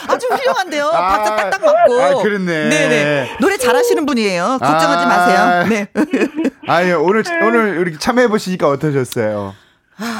[0.09, 0.87] 아주 훌륭한데요.
[0.88, 2.00] 아, 박자 딱딱 맞고.
[2.02, 2.68] 아, 그렇네.
[2.68, 3.37] 네네.
[3.40, 4.59] 노래 잘하시는 분이에요.
[4.61, 5.06] 걱정하지 아.
[5.06, 5.66] 마세요.
[5.68, 5.87] 네.
[6.66, 9.54] 아유, 오늘, 오늘 이렇게 참여해 보시니까 어떠셨어요?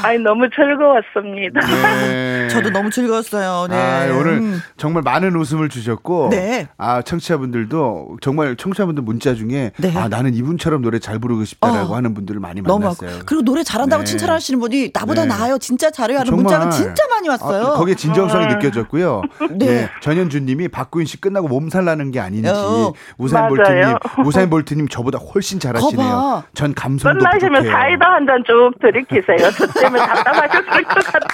[0.03, 2.47] 아니 너무 즐거웠습니다 네.
[2.49, 3.67] 저도 너무 즐거웠어요.
[3.69, 3.75] 네.
[3.75, 4.61] 아, 오늘 음.
[4.77, 6.67] 정말 많은 웃음을 주셨고, 네.
[6.77, 9.93] 아 청취자분들도 정말 청취자분들 문자 중에 네.
[9.95, 11.95] 아 나는 이분처럼 노래 잘 부르고 싶다라고 어.
[11.97, 13.09] 하는 분들을 많이 너무 만났어요.
[13.11, 13.19] 하고.
[13.25, 14.05] 그리고 노래 잘한다고 네.
[14.09, 15.27] 칭찬하시는 분이 나보다 네.
[15.27, 15.57] 나아요.
[15.59, 16.43] 진짜 잘해요 하는 정말.
[16.43, 17.63] 문자가 진짜 많이 왔어요.
[17.67, 18.47] 아, 거기에 진정성이 아.
[18.55, 19.21] 느껴졌고요.
[19.51, 19.65] 네.
[19.67, 19.89] 네.
[20.01, 22.93] 전현주님이 박구인 씨 끝나고 몸살 나는 게 아닌지 어.
[23.17, 23.95] 우사인 볼트님.
[24.25, 26.43] 우사인 볼트님 저보다 훨씬 잘하시네요.
[26.53, 27.71] 전 감성도 끝나시면 부족해요.
[27.71, 31.27] 사이다 한 잔 쭉 들이키세요 저 때문에 답답하셨을 것 같아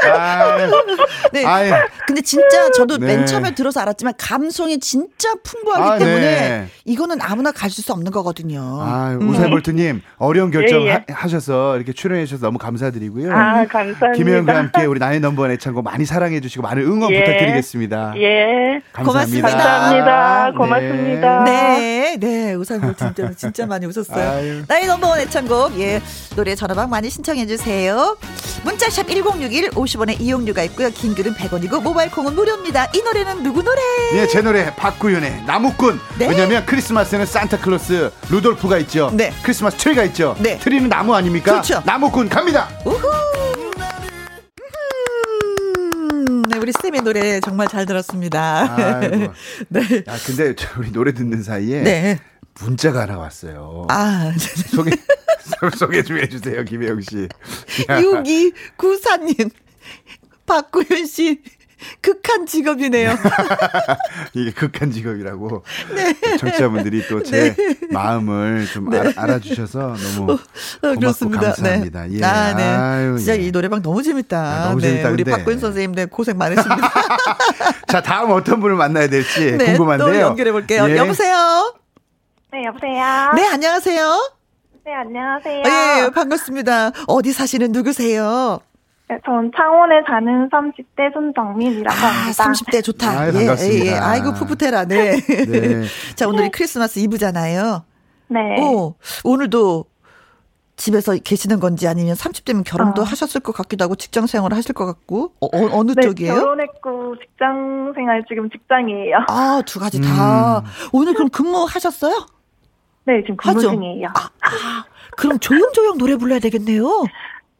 [0.00, 0.70] 아유,
[1.32, 1.44] 네.
[1.44, 1.72] 아유.
[2.06, 3.06] 근데 진짜 저도 네.
[3.06, 6.66] 맨 처음에 들어서 알았지만 감성이 진짜 풍부하기 아, 때문에 네.
[6.84, 8.60] 이거는 아무나 가실 수 없는 거거든요.
[8.80, 9.28] 아, 음.
[9.28, 10.90] 우사인 볼트님 어려운 결정 예, 예.
[10.92, 13.32] 하, 하셔서 이렇게 출연해 주셔서 너무 감사드리고요.
[13.32, 17.24] 아 감사합니다 김혜영과 함께 우리 나의 넘버원 애창곡 많이 사랑해 주시고 많은 응원 예.
[17.24, 18.14] 부탁드리겠습니다.
[18.16, 19.48] 예 감사합니다.
[19.48, 20.50] 감사합니다.
[20.50, 20.56] 네.
[20.56, 21.44] 고맙습니다.
[21.44, 22.54] 네, 네.
[22.54, 24.28] 우상골 진짜, 진짜 많이 웃었어요.
[24.30, 24.62] 아유.
[24.66, 26.00] 나의 넘버원 애창곡, 예.
[26.36, 28.16] 노래 전화방 많이 신청해 주세요.
[28.64, 30.90] 문자샵 1061, 50원의 이용료가 있고요.
[30.90, 32.90] 긴 글은 100원이고 모바일 콩은 무료입니다.
[32.94, 33.80] 이 노래는 누구 노래?
[34.14, 35.98] 예, 제 노래 박구윤의 나무꾼.
[36.18, 36.28] 네.
[36.28, 39.10] 왜냐면 크리스마스는 산타클로스 루돌프가 있죠.
[39.14, 39.32] 네.
[39.42, 40.36] 크리스마스 트리가 있죠.
[40.40, 40.58] 네.
[40.58, 41.52] 트리는 나무 아닙니까?
[41.52, 41.82] 그렇죠.
[41.86, 42.68] 나무꾼 갑니다.
[42.84, 43.08] 우후.
[46.28, 48.98] 음, 네, 우리 쌤의 노래 정말 잘 들었습니다.
[49.00, 49.32] 아이고.
[49.68, 49.80] 네.
[50.06, 52.18] 야, 근데 저 우리 노래 듣는 사이에 네.
[52.60, 53.86] 문자가 하나 왔어요.
[53.88, 54.32] 아,
[54.70, 54.90] 소개
[55.78, 57.28] 소개 좀 해주세요, 김혜영 씨.
[57.88, 59.50] 야, 6294님.
[60.48, 61.40] 박구윤 씨.
[62.02, 63.14] 극한 직업이네요.
[64.34, 65.62] 이게 극한 직업이라고
[65.94, 66.36] 네.
[66.38, 67.54] 청취자분들이 또제
[67.92, 70.38] 마음을 좀 알아, 알아 주셔서 너무 어,
[70.80, 71.40] 고맙고 그렇습니다.
[71.52, 72.06] 감사합니다.
[72.06, 72.18] 네.
[72.18, 72.24] 예.
[72.24, 72.64] 아, 네.
[72.64, 73.42] 아유, 진짜 예.
[73.46, 74.38] 이 노래방 너무 재밌다.
[74.40, 74.88] 아, 너무 네.
[74.88, 75.22] 재밌다, 우리.
[75.22, 76.90] 박구윤 선생님, 네, 고생 많으십니다.
[77.86, 79.66] 자 다음 어떤 분을 만나야 될지 네.
[79.66, 80.08] 궁금한데요.
[80.12, 80.86] 또 연결해 볼게요.
[80.88, 80.96] 예.
[80.96, 81.74] 여보세요?
[82.52, 83.32] 네, 여보세요?
[83.36, 84.32] 네, 안녕하세요?
[84.84, 85.62] 네, 안녕하세요.
[85.64, 86.90] 예, 반갑습니다.
[87.06, 88.58] 어디 사시는 누구세요?
[89.08, 92.44] 네, 전 창원에 사는 30대 손정민이라고 아, 합니다.
[92.44, 93.08] 30대 좋다.
[93.08, 93.86] 아유, 예, 반갑습니다.
[93.86, 93.94] 예, 예.
[93.94, 94.84] 아이고, 풋풋해라.
[94.84, 95.16] 네.
[95.18, 95.84] 네.
[96.14, 97.84] 자, 오늘이 크리스마스 이브잖아요.
[98.28, 98.40] 네.
[98.60, 98.94] 오,
[99.24, 99.86] 오늘도
[100.76, 103.04] 집에서 계시는 건지 아니면 30대면 결혼도 어.
[103.04, 106.34] 하셨을 것 같기도 하고 직장 생활을 하실 것 같고 어, 어, 느 네, 쪽이에요?
[106.34, 109.24] 결혼했고 직장 생활 지금 직장이에요.
[109.28, 110.62] 아, 두 가지 다.
[110.92, 112.26] 오늘 그럼 근무하셨어요?
[113.06, 113.70] 네, 지금 근무 하죠.
[113.70, 114.08] 중이에요.
[114.08, 114.84] 아, 아,
[115.16, 117.04] 그럼 조용조용 노래 불러야 되겠네요.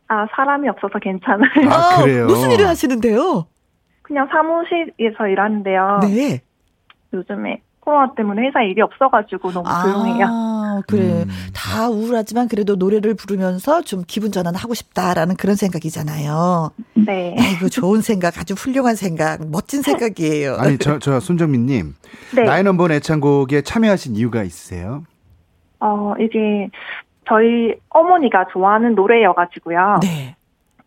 [0.08, 1.70] 아, 사람이 없어서 괜찮아요.
[1.70, 2.26] 아, 그래요?
[2.26, 3.46] 무슨 일을 하시는데요?
[4.02, 6.00] 그냥 사무실에서 일하는데요.
[6.02, 6.40] 네.
[7.12, 10.26] 요즘에 코로나 때문에 회사 일이 없어가지고 너무 조용해요.
[10.28, 11.02] 아, 그래.
[11.22, 11.28] 음.
[11.54, 16.70] 다 우울하지만 그래도 노래를 부르면서 좀 기분 전환하고 싶다라는 그런 생각이잖아요.
[16.94, 17.34] 네.
[17.38, 20.56] 아이고, 좋은 생각, 아주 훌륭한 생각, 멋진 생각이에요.
[20.56, 21.94] 아니 저 저 손정민님
[22.34, 22.42] 네.
[22.44, 25.04] 나의 넘버 애창곡에 참여하신 이유가 있으세요?
[25.80, 26.68] 어, 이게
[27.28, 30.00] 저희 어머니가 좋아하는 노래여가지고요.
[30.02, 30.36] 네.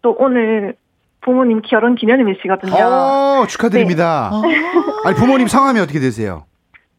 [0.02, 0.76] 또 오늘
[1.22, 2.74] 부모님 결혼 기념일이시거든요.
[2.74, 4.32] 어 축하드립니다.
[4.34, 4.42] 아,
[5.06, 6.46] 아니 부모님 성함이 어떻게 되세요?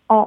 [0.09, 0.27] 어,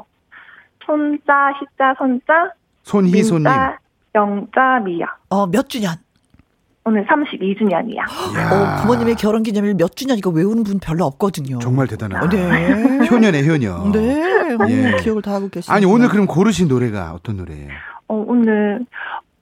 [0.85, 2.51] 손자, 희자, 손자,
[2.83, 3.43] 손희소님.
[3.43, 3.77] 민자,
[4.15, 5.05] 영자, 미야.
[5.29, 5.95] 어, 몇 주년?
[6.83, 7.97] 오늘 32주년이야.
[7.97, 11.57] 야, 어, 부모님의 결혼 기념일 몇 주년 이거 외우는 분 별로 없거든요.
[11.59, 12.29] 정말 대단하다.
[12.29, 13.07] 네.
[13.09, 13.89] 효녀네 효녀.
[13.91, 14.21] 네.
[14.53, 14.97] 음, 예.
[15.01, 15.75] 기억을 다 하고 계시네요.
[15.75, 17.69] 아니 오늘 그럼 고르신 노래가 어떤 노래예요?
[18.07, 18.85] 어, 오늘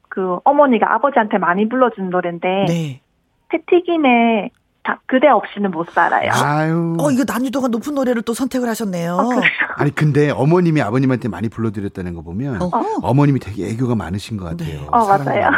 [0.10, 3.02] 그 어머니가 아버지한테 많이 불러준 노래인데 네.
[3.50, 4.52] 패티김의
[4.84, 6.30] 다, 그대 없이는 못 살아요.
[6.34, 6.98] 아유.
[7.00, 9.14] 어, 이거 난이도가 높은 노래를 또 선택을 하셨네요.
[9.14, 9.30] 어?
[9.78, 13.00] 아니 근데 어머님이 아버님한테 많이 불러드렸다는 거 보면 어허.
[13.02, 14.82] 어머님이 되게 애교가 많으신 것 같아요.
[14.82, 14.88] 네.
[14.92, 15.52] 어, 맞아요.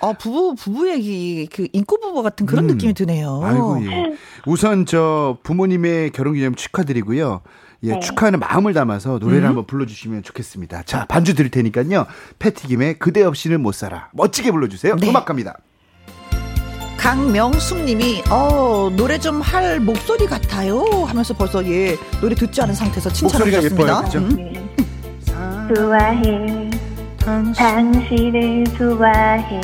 [0.00, 2.68] 어, 부부, 부부 얘기, 그, 인꼬 부부 같은 그런 음.
[2.68, 3.40] 느낌이 드네요.
[3.42, 4.14] 아이고 예.
[4.46, 7.42] 우선 저 부모님의 결혼 기념 축하드리고요.
[7.84, 8.00] 예, 네.
[8.00, 10.82] 축하하는 마음을 담아서 노래를 한번 불러주시면 좋겠습니다.
[10.84, 12.06] 자, 반주 드릴 테니까요.
[12.38, 14.08] 패티김의 그대 없이는 못 살아.
[14.12, 14.96] 멋지게 불러주세요.
[14.96, 15.08] 네.
[15.08, 15.56] 음악 갑니다.
[16.96, 20.84] 강명숙 님이, 어, 노래 좀 할 목소리 같아요.
[21.04, 23.10] 하면서 벌써 예, 노래 듣지 않은 상태에서.
[23.64, 24.18] 예뻐요, 그죠?
[24.18, 24.36] 음.
[24.36, 24.52] 네.
[25.74, 26.70] 좋아해
[27.18, 29.60] 당신을 좋아해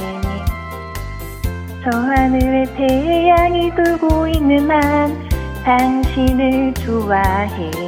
[1.85, 5.29] 저 하늘에 태양이 돌고 있는 한
[5.65, 7.88] 당신을 좋아해 아,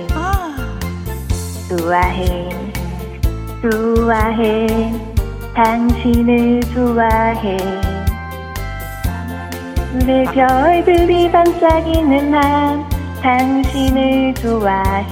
[1.70, 2.48] 좋아해.
[3.62, 4.66] 좋아해.
[5.54, 7.56] 당신을 좋아해.
[10.04, 12.84] 내 별들이 반짝이는 한
[13.22, 15.06] 당신을 좋아해.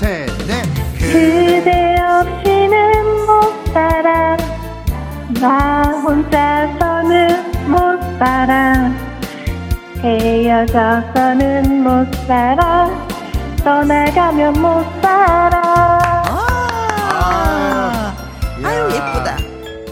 [0.00, 0.64] 셋, 넷.
[0.98, 4.38] 그대 없이는 못 살아.
[5.42, 8.90] 나 혼자서는 못 살아.
[10.02, 13.11] 헤어져서는 못 살아
[13.64, 15.62] 떠나가면 못 살아
[17.14, 18.14] 아,
[18.62, 18.88] 아유, 야.
[18.88, 19.36] 예쁘다.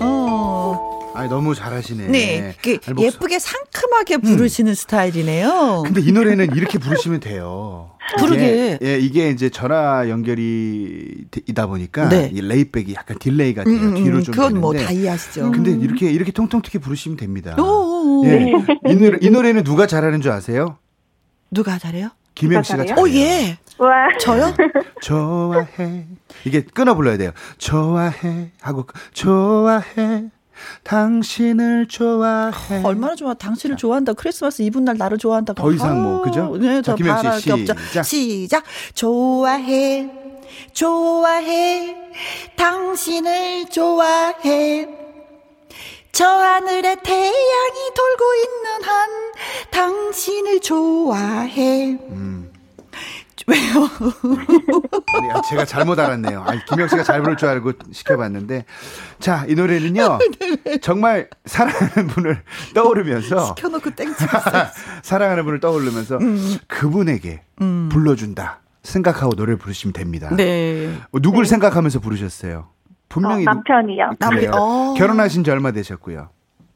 [0.00, 2.08] 어, 아니, 너무 잘하시네.
[2.08, 2.54] 네.
[2.62, 5.82] 그 아니, 목소- 예쁘게 상큼하게 부르시는 스타일이네요.
[5.86, 7.90] 근데 이 노래는 이렇게 부르시면 돼요.
[8.18, 8.76] 그러게.
[8.78, 12.28] 이게, 예, 이게 이제 전화 연결이 이다 보니까 네.
[12.32, 13.72] 이 lay back이 약간 delay가 돼요.
[13.76, 14.92] 음, 음, 뒤로 음, 좀 그건 뭐 되는데.
[14.92, 15.52] 다 이해하시죠.
[15.52, 17.54] 근데 이렇게 이렇게 통통 튀게 부르시면 됩니다.
[17.62, 18.52] 오, 예.
[18.88, 20.78] 이, 노래, 이 노래는 누가 잘하는 줄 아세요?
[21.52, 22.08] 누가 잘해요?
[22.40, 22.94] 김영 누가 씨가 잘해요?
[22.96, 23.04] 잘해요.
[23.04, 23.58] 오, 예.
[23.78, 24.54] 와 저요?
[25.02, 26.06] 좋아해.
[26.44, 27.32] 이게 끊어 불러야 돼요.
[27.58, 30.30] 좋아해 하고 좋아해.
[30.84, 32.82] 당신을 좋아해.
[32.84, 33.32] 얼마나 좋아.
[33.34, 34.12] 당신을 좋아한다.
[34.12, 35.54] 크리스마스 이브 날 나를 좋아한다.
[35.54, 36.56] 더 이상 뭐, 그죠?
[36.58, 37.74] 네, 자, 저 김영 씨, 게 없죠.
[37.88, 38.02] 시작.
[38.04, 38.64] 시작.
[38.94, 40.10] 좋아해.
[40.74, 41.96] 좋아해.
[42.56, 44.99] 당신을 좋아해.
[46.12, 49.10] 저 하늘에 태양이 돌고 있는 한
[49.70, 51.98] 당신을 좋아해.
[52.10, 52.50] 음.
[53.48, 56.42] 아니, 아, 제가 잘못 알았네요.
[56.46, 58.64] 아니, 김영 씨가 잘 부를 줄 알고 시켜봤는데.
[59.18, 60.18] 자, 이 노래는요.
[60.82, 62.42] 정말 사랑하는 분을
[62.74, 63.54] 떠오르면서.
[63.56, 64.66] 켜놓고 땡 찍었어요.
[65.02, 66.18] 사랑하는 분을 떠오르면서
[66.68, 67.42] 그분에게
[67.90, 68.60] 불러준다.
[68.82, 70.28] 생각하고 노래를 부르시면 됩니다.
[70.34, 70.96] 네.
[71.10, 72.68] 뭐 누굴 생각하면서 부르셨어요?
[73.10, 73.42] 분명히.
[73.46, 74.10] 어, 남편이요.
[74.18, 74.94] 남편, 어.
[74.96, 76.30] 결혼하신 지 얼마 되셨고요?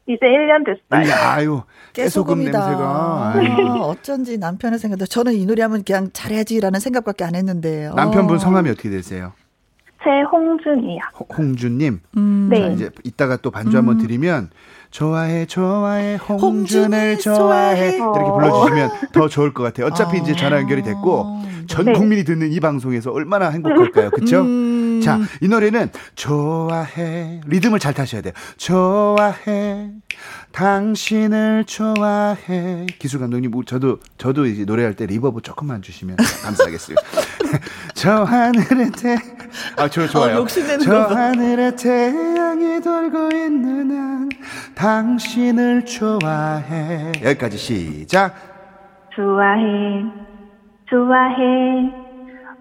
[0.07, 0.81] 이제 1년 됐어요.
[0.91, 1.63] 아니, 아유,
[1.95, 2.41] 깨소금.
[2.45, 3.33] 냄새가.
[3.37, 3.67] 아유.
[3.81, 7.87] 어, 어쩐지 남편의 생각도 저는 이 노래 하면 그냥 잘해야지라는 생각밖에 안 했는데.
[7.87, 7.95] 어.
[7.95, 9.33] 남편분 성함이 어떻게 되세요?
[10.03, 11.01] 최홍준이요.
[11.19, 12.01] 홍- 홍준님.
[12.19, 12.49] 음.
[12.51, 12.61] 네.
[12.61, 14.51] 자, 이제 이따가 또 반주 한번 드리면
[14.91, 17.97] 좋아해 좋아해 홍준을 좋아해 좋아해.
[17.97, 19.87] 이렇게 불러주시면 더 좋을 것 같아요.
[19.87, 21.93] 어차피 이제 전화 연결이 됐고 전 네.
[21.95, 24.43] 국민이 듣는 이 방송에서 얼마나 행복할까요, 그렇죠?
[24.43, 24.74] 음.
[25.05, 28.33] 자, 이 노래는 좋아해 리듬을 잘 타셔야 돼요.
[28.57, 29.91] 좋아해
[30.53, 36.97] 당신을 좋아해 기술 감독님 뭐 저도 저도 이제 노래할 때 reverb 조금만 주시면 감사하겠어요.
[37.95, 40.37] 저 하늘의 태아 저 좋아요.
[40.37, 41.03] 어, 욕심내는 저.
[41.03, 44.29] 하늘의 태양이 돌고 있는 한
[44.75, 48.35] 당신을 좋아해 여기까지 시작
[49.15, 49.63] 좋아해,
[50.91, 52.04] 좋아해,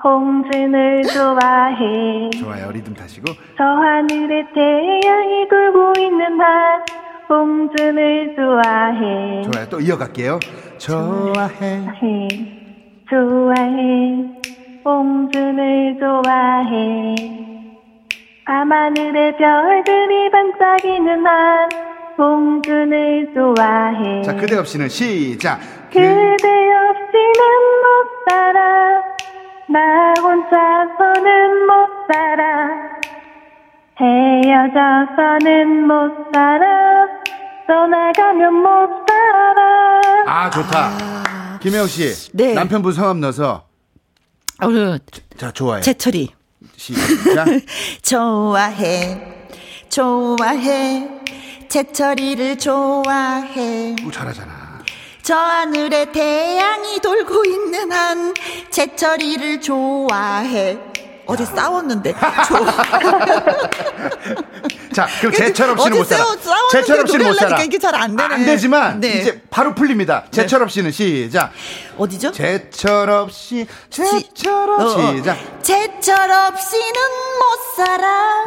[0.04, 2.30] 홍준을 좋아해.
[2.32, 2.72] 좋아요.
[2.72, 3.32] 리듬 타시고.
[3.58, 6.82] 저 하늘에 태양이 돌고 있는 한
[7.30, 9.42] 홍준을 좋아해.
[9.44, 9.70] 좋아요.
[9.70, 10.40] 또 이어갈게요.
[10.78, 11.86] 좋아해.
[11.86, 12.28] 좋아해,
[13.10, 14.42] 좋아해,
[14.84, 17.16] 홍준을 좋아해.
[18.46, 21.70] 밤하늘의 별들이 반짝이는 한
[22.18, 24.22] 홍준을 좋아해.
[24.24, 25.60] 자 그대 없이는 시작.
[25.90, 27.40] 그대 없이는
[27.84, 29.13] 못 살아
[29.74, 31.72] 나 혼자서는 못
[32.08, 32.70] 살아.
[34.00, 37.08] 헤어져서는 못 살아.
[37.68, 38.68] 떠나가면 못
[39.08, 40.12] 살아.
[40.28, 41.58] 아 좋다.
[41.60, 42.54] 김혜영 씨 네.
[42.54, 43.66] 남편분 성함 넣어서
[44.62, 44.68] 어,
[45.38, 45.82] 자 좋아해.
[45.82, 46.30] 제철이.
[46.76, 47.46] 시작.
[48.04, 49.22] 좋아해,
[49.90, 51.10] 좋아해,
[51.68, 53.96] 제철이를 좋아해.
[54.06, 54.63] 오, 잘하잖아
[55.24, 58.34] 저 하늘에 태양이 돌고 있는 한
[58.70, 60.78] 제철이를 좋아해.
[61.26, 62.14] 어제 싸웠는데.
[64.92, 66.26] 자, 그럼 제철 없이는 못 살아.
[66.72, 67.64] 제철 없이는 못 살아.
[67.64, 68.34] 이게 잘 안 되네.
[68.34, 69.22] 안 되지만 네.
[69.22, 70.26] 이제 바로 풀립니다.
[70.32, 71.54] 제철 없이는 시작.
[71.98, 72.32] 어디죠?
[72.32, 75.16] 제철 없이 제철 어, 없이 어.
[75.16, 75.64] 시작.
[75.64, 76.94] 제철 없이는
[77.40, 78.44] 못 살아.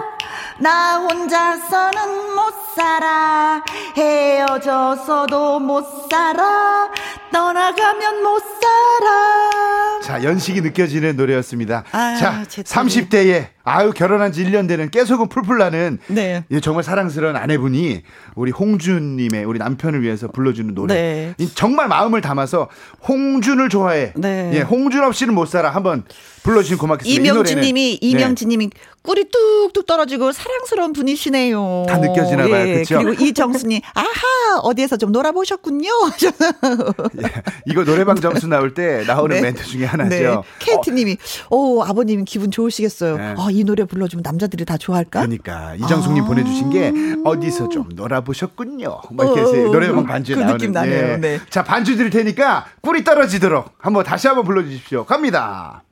[0.59, 3.63] 나 혼자서는 못 살아.
[3.97, 6.91] 헤어져서도 못 살아.
[7.33, 10.01] 떠나가면 못 살아.
[10.03, 11.85] 자, 연식이 느껴지는 노래였습니다.
[11.93, 12.89] 아, 자, 제철이.
[12.89, 16.45] 30대에 아유 결혼한 지 1년 되는 깨소금 풀풀 나는 네.
[16.53, 18.03] 예, 정말 사랑스러운 아내분이
[18.37, 20.95] 우리 홍준 님의 우리 남편을 위해서 불러주는 노래.
[20.95, 21.35] 네.
[21.39, 22.69] 이 정말 마음을 담아서
[23.09, 24.13] 홍준을 좋아해.
[24.15, 24.53] 네.
[24.55, 25.71] 예, 홍준 없이는 못 살아.
[25.71, 26.05] 한번
[26.45, 27.11] 불러 주시면 고맙겠습니다.
[27.11, 27.63] 이 이명진 노래는.
[27.63, 28.07] 님이, 네.
[28.07, 28.71] 이명진 님이
[29.03, 31.87] 꿀이 뚝뚝 떨어지고 사랑스러운 분이시네요.
[31.89, 32.69] 다 느껴지나 봐요.
[32.69, 32.99] 예, 그쵸?
[32.99, 35.89] 그리고 이정수 님, 아하, 어디에서 좀 놀아보셨군요.
[37.23, 39.43] 예, 이거 노래방 점수 나올 때 나오는 네.
[39.43, 40.11] 멘트 중에 하나죠.
[40.11, 40.37] 네.
[40.59, 41.17] 케이트 님이,
[41.51, 43.17] 오, 아버님 기분 좋으시겠어요.
[43.17, 43.35] 네.
[43.37, 45.21] 아, 이 노래 불러주면 남자들이 다 좋아할까?
[45.21, 46.27] 그러니까 이정숙님 아.
[46.27, 46.93] 보내주신 게
[47.25, 49.01] 어디서 좀 놀아보셨군요.
[49.13, 50.91] 뭐 이렇게 어, 해서 어, 노래방 그 반주에 느낌 나오는.
[50.93, 51.17] 나네요.
[51.19, 51.41] 네.
[51.49, 55.05] 자 반주 드릴 테니까 꿀이 떨어지도록 한번 다시 한번 불러주십시오.
[55.07, 55.83] 갑니다.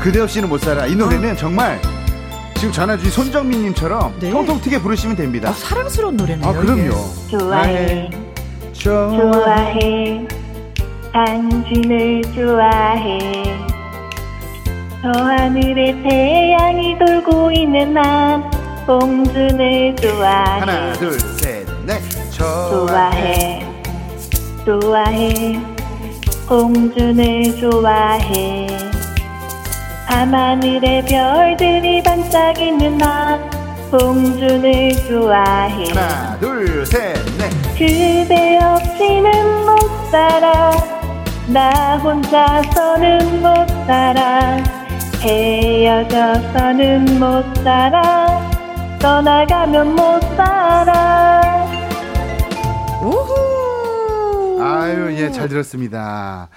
[0.00, 0.86] 그대 없이는 못 살아.
[0.86, 1.78] 이 노래는 정말
[2.56, 4.30] 지금 전화 주신 손정민님처럼 네.
[4.30, 5.50] 통통 튀게 부르시면 됩니다.
[5.50, 6.48] 아, 사랑스러운 노래네요.
[6.48, 6.90] 아 그럼요.
[7.30, 8.10] 좋아해
[8.72, 9.10] 좋아.
[9.10, 10.26] 좋아해
[11.12, 13.59] 당신을 좋아해
[15.02, 18.42] 저 하늘에 태양이 돌고 있는 한
[18.86, 20.60] 홍준을 좋아해.
[20.60, 22.02] 하나 둘셋 넷.
[22.30, 23.66] 좋아해.
[24.66, 25.58] 좋아해.
[26.50, 28.66] 홍준을 좋아해.
[30.06, 33.40] 밤하늘의 별들이 반짝이는 한
[33.90, 35.88] 홍준을 좋아해.
[35.94, 37.50] 하나 둘셋 넷.
[37.78, 39.78] 그대 없이는 못
[40.10, 40.72] 살아.
[41.46, 44.79] 나 혼자서는 못 살아
[45.20, 48.50] 헤어져서는 못 살아
[48.98, 51.40] 떠나가면 못 살아
[53.02, 54.62] 우후.
[54.62, 56.48] 아유 예 잘 들었습니다.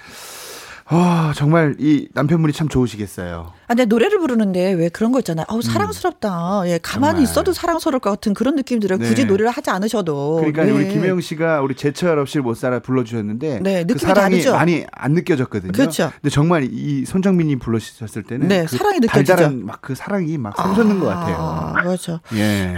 [0.90, 3.52] 어, 정말 이 남편분이 참 좋으시겠어요.
[3.66, 5.46] 아, 근데 노래를 부르는데 왜 그런 거 있잖아요.
[5.48, 6.62] 아우, 사랑스럽다.
[6.66, 7.14] 예, 가만히 음.
[7.14, 7.22] 정말.
[7.24, 8.98] 있어도 사랑스러울 것 같은 그런 느낌 들어요.
[8.98, 9.08] 네.
[9.08, 10.36] 굳이 노래를 하지 않으셔도.
[10.36, 10.70] 그러니까 네.
[10.70, 14.52] 우리 김혜영 씨가 우리 제철 없이 못 살아 불러주셨는데 네, 그 느낌이 사랑이 다르죠?
[14.52, 15.72] 많이 안 느껴졌거든요.
[15.72, 16.10] 그렇죠.
[16.20, 19.34] 근데 정말 이 손정민님 불러주셨을 때는 네, 그 사랑이 느껴지죠.
[19.36, 21.36] 달달한 막 그 사랑이 막 샘솟는 것 같아요.
[21.38, 22.20] 아, 그렇죠.
[22.34, 22.74] 예.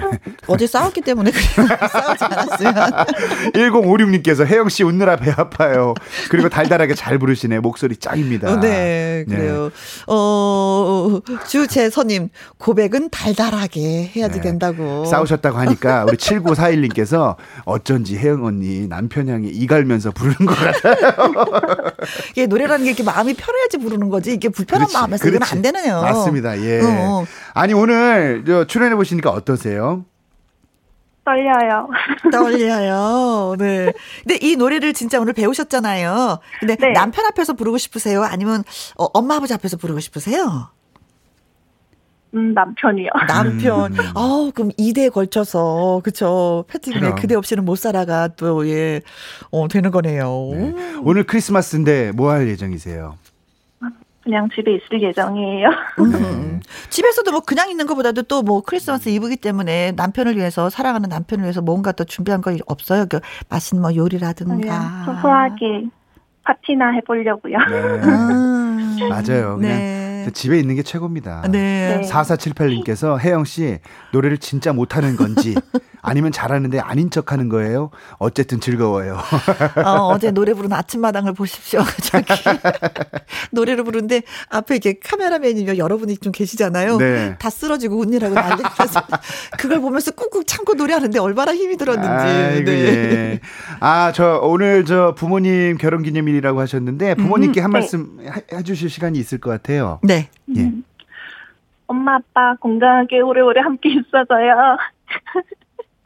[0.49, 1.30] 어제 싸웠기 때문에.
[1.30, 2.74] 싸우지 않았으면.
[3.55, 5.95] 1056님께서 혜영 씨 웃느라 배 아파요.
[6.30, 7.61] 그리고 달달하게 잘 부르시네.
[7.61, 8.53] 목소리 짱입니다.
[8.53, 9.70] 어, 네, 그래요.
[10.09, 10.76] 어,
[11.49, 14.41] 주재선님, 고백은 달달하게 해야지 네.
[14.43, 15.05] 된다고.
[15.05, 21.45] 싸우셨다고 하니까 우리 7941님께서 어쩐지 혜영 언니 남편 향해 이갈면서 부르는 것 같아요.
[22.31, 24.33] 이게 노래라는 게 이렇게 마음이 편해야지 부르는 거지.
[24.33, 25.55] 이게 불편한 마음에서 이건 그렇지.
[25.55, 26.01] 안 되네요.
[26.03, 26.61] 맞습니다.
[26.61, 26.81] 예.
[26.81, 27.24] 어, 어.
[27.55, 30.05] 아니 오늘 저 출연해 보시니까 어떠세요?
[31.27, 31.89] 떨려요.
[32.33, 33.57] 떨려요.
[33.59, 33.93] 네.
[34.22, 36.39] 근데 이 노래를 진짜 오늘 배우셨잖아요.
[36.61, 36.93] 근데 네.
[36.93, 38.22] 남편 앞에서 부르고 싶으세요?
[38.22, 38.62] 아니면
[38.97, 40.68] 어, 엄마 아버지 앞에서 부르고 싶으세요?
[42.35, 43.09] 음, 남편이요.
[43.29, 43.93] 남편.
[43.93, 43.99] 음.
[44.14, 46.64] 어, 그럼 2대에 걸쳐서 그쵸.
[46.68, 47.14] 그럼.
[47.16, 49.01] 그대 없이는 못 살아가 또 예.
[49.51, 50.51] 어, 되는 거네요.
[50.53, 50.74] 네.
[51.03, 53.16] 오늘 크리스마스인데 뭐 할 예정이세요?
[54.27, 55.68] 그냥 집에 있을 예정이에요.
[56.01, 56.61] 음.
[56.91, 61.62] 집에서도 뭐 그냥 있는 것보다도 또 뭐 크리스마스 이브기 때문에 남편을 위해서 사랑하는 남편을 위해서
[61.62, 63.07] 뭔가 또 준비한 거 없어요?
[63.09, 65.05] 그 맛있는 뭐 요리라든가.
[65.07, 65.85] 소소하게
[66.45, 67.57] 파티나 해보려고요.
[67.70, 67.81] 네.
[68.05, 68.97] 음.
[69.09, 69.57] 맞아요.
[69.57, 70.16] 그냥 네.
[70.33, 71.43] 집에 있는 게 최고입니다.
[71.51, 72.01] 네.
[72.03, 72.09] 네.
[72.09, 73.79] 4478님께서 혜영 씨
[74.12, 75.55] 노래를 진짜 못하는 건지
[76.03, 77.91] 아니면 잘하는데 아닌 척하는 거예요.
[78.18, 79.18] 어쨌든 즐거워요.
[79.85, 81.81] 어, 어제 노래 부르는 아침마당을 보십시오.
[82.03, 82.24] 저기
[83.51, 86.99] 노래를 부르는데 앞에 이렇게 카메라맨이 여러분이 좀 계시잖아요.
[86.99, 87.37] 네.
[87.39, 89.03] 다 쓰러지고 웃느라고 난리가 나서
[89.59, 92.09] 그걸 보면서 꾹꾹 참고 노래하는데 얼마나 힘이 들었는지.
[92.09, 92.72] 아이고, 네.
[92.72, 93.41] 예.
[93.81, 97.81] 아, 저 오늘 저 부모님 결혼 기념일이라고 하셨는데 부모님께 한 네.
[97.81, 99.99] 말씀 해- 해주실 시간이 있을 것 같아요.
[100.03, 100.16] 네.
[100.57, 100.73] 예.
[101.87, 104.77] 엄마, 아빠 건강하게 오래오래 함께 있어줘요.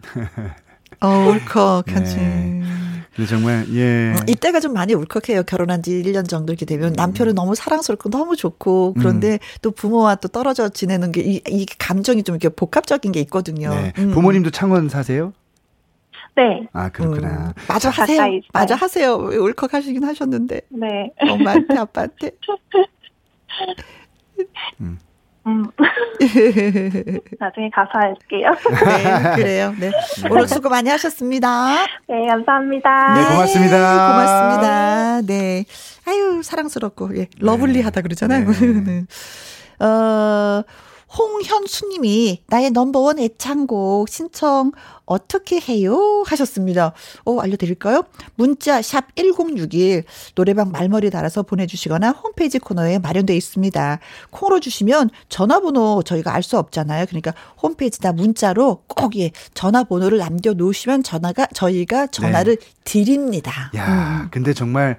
[1.00, 2.16] 어, 울컥하지.
[2.16, 2.62] 네.
[3.16, 4.12] 근데 정말 예.
[4.12, 5.42] 어, 이때가 좀 많이 울컥해요.
[5.44, 10.28] 결혼한 지 1년 정도 이렇게 되면 남편은 너무 사랑스럽고 너무 좋고 그런데 또 부모와 또
[10.28, 13.70] 떨어져 지내는 게 이 이 감정이 좀 이렇게 복합적인 게 있거든요.
[13.70, 13.92] 네.
[13.98, 14.10] 음.
[14.12, 15.32] 부모님도 창원 사세요?
[16.36, 17.48] 네, 아 그렇구나.
[17.48, 17.52] 음.
[17.68, 18.40] 마저 하세요.
[18.52, 19.14] 마저 하세요.
[19.14, 21.10] 울컥하시긴 하셨는데 네.
[21.28, 22.30] 엄마한테 아빠한테.
[25.46, 25.64] 음,
[26.20, 26.26] 네,
[27.40, 28.50] 나중에 가서 할게요.
[29.36, 29.74] 그래요.
[29.78, 29.90] 네.
[30.30, 31.86] 오늘 수고 많이 하셨습니다.
[32.08, 33.14] 네, 감사합니다.
[33.14, 34.12] 네, 고맙습니다.
[34.12, 35.20] 고맙습니다.
[35.22, 35.64] 네.
[36.06, 38.46] 아유, 사랑스럽고, 예, lovely 하다 그러잖아요.
[38.50, 39.04] 네.
[39.80, 39.84] 네.
[39.84, 40.62] 어,
[41.16, 44.72] 홍현수님이 나의 넘버원 애창곡 신청
[45.04, 46.22] 어떻게 해요?
[46.24, 46.92] 하셨습니다.
[47.24, 48.04] 어, 알려드릴까요?
[48.36, 50.04] 문자 샵 1061
[50.36, 53.98] 노래방 말머리 달아서 보내주시거나 홈페이지 코너에 마련되어 있습니다.
[54.30, 57.04] 콩으로 주시면 전화번호 저희가 알 수 없잖아요.
[57.06, 63.70] 그러니까 홈페이지나 문자로 꼭 예, 전화번호를 남겨놓으시면 전화가 저희가 전화를 드립니다.
[63.76, 64.28] 야, 음.
[64.30, 64.98] 근데 정말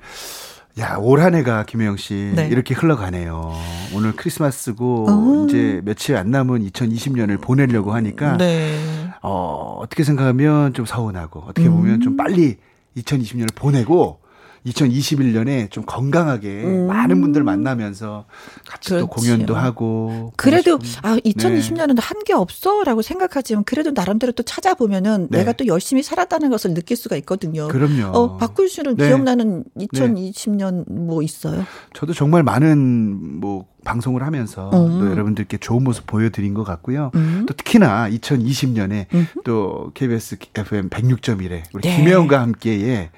[0.80, 2.47] 야, 올 한 해가 김혜영 씨 네.
[2.47, 3.53] 이렇게 흘러가네요.
[3.93, 5.45] 오늘 크리스마스고 어.
[5.47, 8.80] 이제 며칠 안 남은 2020년을 보내려고 하니까 네.
[9.22, 12.01] 어, 어떻게 생각하면 좀 서운하고 어떻게 보면 음.
[12.01, 12.57] 좀 빨리
[12.97, 14.19] 2020년을 보내고
[14.66, 16.88] 2021년에 좀 건강하게 음.
[16.88, 18.26] 많은 분들 만나면서
[18.68, 19.34] 같이 또 그렇지요.
[19.36, 25.39] 공연도 하고 그래도 아 2020년은 한게 없어라고 생각하지만 그래도 나름대로 또 찾아보면은 네.
[25.39, 27.68] 내가 또 열심히 살았다는 것을 느낄 수가 있거든요.
[27.68, 28.16] 그럼요.
[28.18, 29.07] 어 박군 씨는 네.
[29.07, 31.66] 기억나는 2020년 뭐 있어요?
[31.93, 34.99] 저도 정말 많은 뭐 방송을 하면서 음.
[34.99, 37.12] 또 여러분들께 좋은 모습 보여드린 것 같고요.
[37.16, 37.45] 음.
[37.47, 39.41] 또 특히나 2020년에 음흠.
[39.43, 41.97] 또 KBS FM 106.1에 우리 네.
[41.97, 43.09] 김혜영과 함께에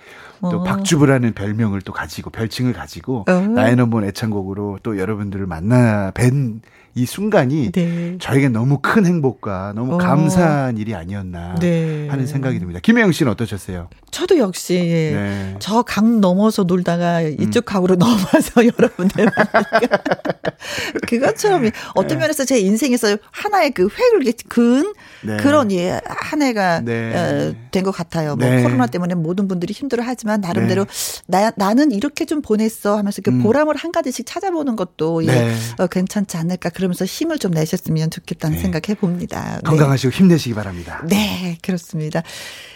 [0.42, 0.64] 또 어.
[0.64, 3.34] 박주부라는 별명을 또 가지고 별칭을 가지고 어.
[3.34, 6.62] 나의 넘버원 애창곡으로 또 여러분들을 만나 뵌
[6.96, 8.18] 이 순간이 네.
[8.20, 9.98] 저에겐 너무 큰 행복과 너무 어.
[9.98, 12.08] 감사한 일이 아니었나 네.
[12.08, 12.80] 하는 생각이 듭니다.
[12.84, 13.89] 김혜영 씨는 어떠셨어요?
[14.12, 15.12] 저도 역시 예.
[15.12, 15.56] 네.
[15.58, 19.26] 저강 넘어서 놀다가 이쪽 강으로 넘어서 여러분들
[21.08, 22.24] 그것처럼 어떤 네.
[22.24, 25.38] 면에서 제 인생에서 하나의 그 획을 그은 네.
[25.38, 27.56] 그런 예, 한 해가 네.
[27.72, 28.36] 된것 같아요.
[28.36, 28.62] 뭐 네.
[28.62, 30.86] 코로나 때문에 모든 분들이 힘들어하지만 나름대로
[31.26, 33.41] 나 나는 이렇게 좀 보냈어 하면서 그 음.
[33.41, 35.56] 보람을 한 가지씩 찾아보는 것도 예, 네.
[35.80, 38.62] 어, 괜찮지 않을까 그 러면서 힘을 좀 내셨으면 좋겠다는 네.
[38.62, 39.56] 생각해 봅니다.
[39.56, 39.62] 네.
[39.70, 41.04] 건강하시고 힘내시기 바랍니다.
[41.08, 42.24] 네, 그렇습니다.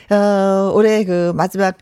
[0.10, 1.76] 어, 올해 그 마지막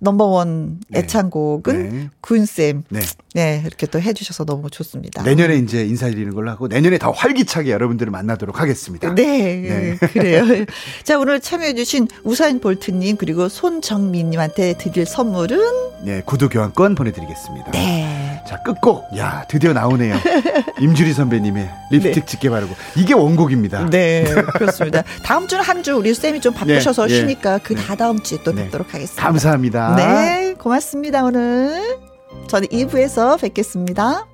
[0.00, 1.00] 넘버원 네.
[1.00, 2.10] 애창곡은 네.
[2.20, 2.84] 구은쌤.
[2.88, 3.00] 네.
[3.34, 5.22] 네, 이렇게 또 해주셔서 너무 좋습니다.
[5.22, 9.14] 내년에 이제 인사드리는 걸로 하고 내년에 더 활기차게 여러분들을 만나도록 하겠습니다.
[9.14, 10.44] 네, 그래요.
[11.02, 15.58] 자, 오늘 참여해주신 우사인 볼트님, 그리고 손정민님한테 드릴 선물은?
[16.04, 17.70] 네, 구두 교환권 보내드리겠습니다.
[17.70, 18.42] 네.
[18.46, 19.16] 자, 끝곡.
[19.16, 20.16] 야, 드디어 나오네요.
[20.80, 22.74] 임주리 선배님의 립스틱 짙게 바르고.
[22.96, 23.88] 이게 원곡입니다.
[23.90, 24.24] 네,
[24.54, 25.02] 그렇습니다.
[25.24, 27.20] 다음 주는 한 주 우리 쌤이 좀 바쁘셔서 네, 네.
[27.20, 27.86] 쉬니까 그그 네.
[27.86, 28.64] 다다음 주에 또 네.
[28.64, 29.22] 뵙도록 하겠습니다.
[29.22, 29.94] 감사합니다.
[29.96, 31.98] 네, 고맙습니다 오늘.
[32.48, 34.26] 저는 2부에서 뵙겠습니다.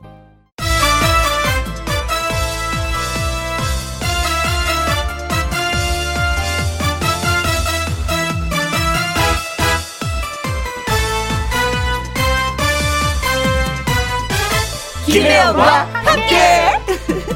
[15.07, 17.28] 김혜영과 함께.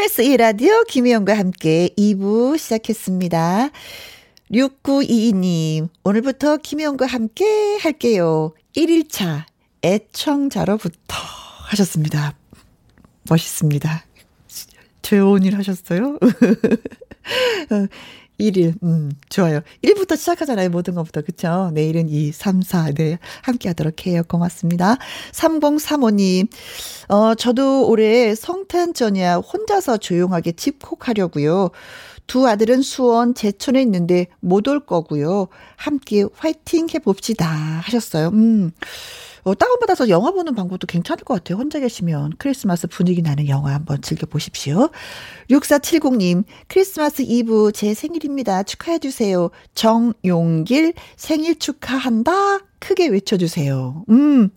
[0.00, 3.68] KBS 1라디오 김혜영과 함께 2부 시작했습니다.
[4.50, 8.54] 6922님, 오늘부터 김혜영과 함께 할게요.
[8.74, 9.44] 1일차
[9.82, 11.16] 애청자로부터
[11.66, 12.34] 하셨습니다.
[13.28, 14.06] 멋있습니다.
[15.02, 16.18] 좋은 일 하셨어요?
[18.40, 19.60] 1일, 음, 좋아요.
[19.84, 20.70] 1부터 시작하잖아요.
[20.70, 21.22] 모든 것부터.
[21.22, 21.70] 그쵸?
[21.74, 23.18] 내일은 2, 3, 4, 네.
[23.42, 24.22] 함께 하도록 해요.
[24.28, 24.96] 고맙습니다.
[25.32, 26.48] 3035님,
[27.08, 31.70] 어, 저도 올해 성탄 전야 혼자서 조용하게 집콕하려고요.
[32.26, 35.48] 두 아들은 수원 제천에 있는데 못 올 거고요.
[35.76, 37.46] 함께 화이팅 해봅시다.
[37.46, 38.28] 하셨어요.
[38.28, 38.70] 음.
[39.42, 41.58] 어, 다운받아서 영화 보는 방법도 괜찮을 것 같아요.
[41.58, 44.90] 혼자 계시면 크리스마스 분위기 나는 영화 한번 즐겨보십시오.
[45.50, 48.62] 6470님, 크리스마스 이브 제 생일입니다.
[48.62, 49.50] 축하해주세요.
[49.74, 52.60] 정용길 생일 축하한다.
[52.78, 54.04] 크게 외쳐주세요.
[54.10, 54.50] 음.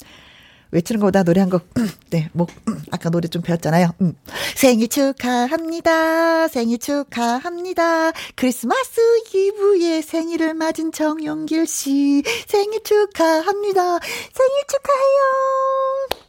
[0.74, 1.70] 외치는 것보다 노래 한 곡,
[2.10, 2.48] 네, 뭐,
[2.92, 3.94] 아까 노래 좀 배웠잖아요.
[4.02, 4.16] 음.
[4.56, 6.48] 생일 축하합니다.
[6.48, 8.12] 생일 축하합니다.
[8.36, 9.00] 크리스마스
[9.34, 12.24] 이브에 생일을 맞은 정용길 씨.
[12.48, 13.82] 생일 축하합니다.
[14.00, 16.24] 생일 축하해요.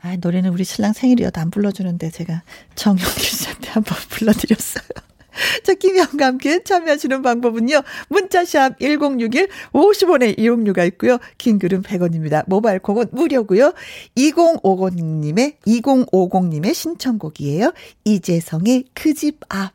[0.00, 2.42] 아, 노래는 우리 신랑 생일이어도 안 불러주는데 제가
[2.74, 4.84] 정용길 씨한테 한번 불러드렸어요.
[5.64, 7.82] 자, 김혜영과 함께 참여하시는 방법은요.
[8.08, 11.18] 문자샵 1061 50원의 이용료가 있고요.
[11.38, 12.44] 긴 글은 100원입니다.
[12.46, 13.72] 모바일 콩은 무료고요.
[14.16, 17.72] 2050님의 2050님의 신청곡이에요.
[18.04, 19.72] 이재성의 그 집 앞.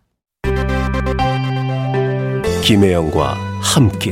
[2.63, 4.11] 김혜영과 함께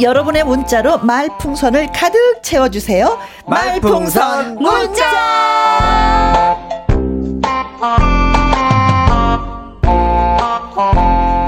[0.00, 3.18] 여러분의 문자로 말풍선을 가득 채워주세요.
[3.46, 5.04] 말풍선 문자!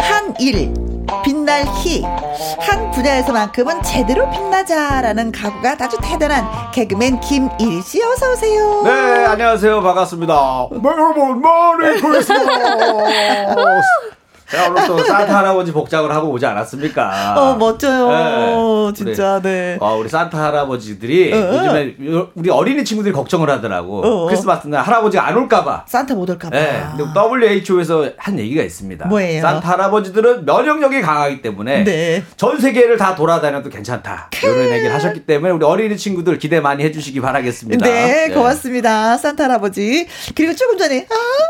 [0.01, 0.75] 한일,
[1.25, 2.03] 빛날 희.
[2.61, 8.83] 한 분야에서만큼은 제대로 빛나자라는 각오가 아주 대단한 개그맨 김일 씨 어서 오세요.
[8.85, 8.91] 네,
[9.27, 9.83] 안녕하세요.
[9.83, 10.69] 반갑습니다.
[10.85, 12.41] 여러분, 머리 크리스마스!
[14.53, 17.35] 제가 오늘 또 산타 할아버지 복장을 하고 오지 않았습니까?
[17.39, 18.91] 어, 멋져요.
[18.91, 18.93] 네.
[18.95, 19.79] 진짜, 네.
[19.81, 21.57] 어, 우리 산타 할아버지들이 어, 어.
[21.57, 24.03] 요즘에 요- 우리 어린이 친구들이 걱정을 하더라고.
[24.05, 24.27] 어, 어.
[24.27, 25.87] 크리스마스 날 할아버지가 안 올까봐.
[25.89, 26.55] 산타 못 올까봐.
[26.55, 29.07] 네, WHO에서 한 얘기가 있습니다.
[29.07, 29.41] 뭐예요?
[29.41, 32.23] 산타 할아버지들은 면역력이 강하기 때문에 네.
[32.37, 34.29] 전 세계를 다 돌아다녀도 괜찮다.
[34.43, 37.87] 이런 얘기를 하셨기 때문에 우리 어린이 친구들 기대 많이 해주시기 바라겠습니다.
[37.87, 38.35] 네, 예.
[38.35, 39.17] 고맙습니다.
[39.17, 40.07] 산타 할아버지.
[40.35, 41.07] 그리고 조금 전에,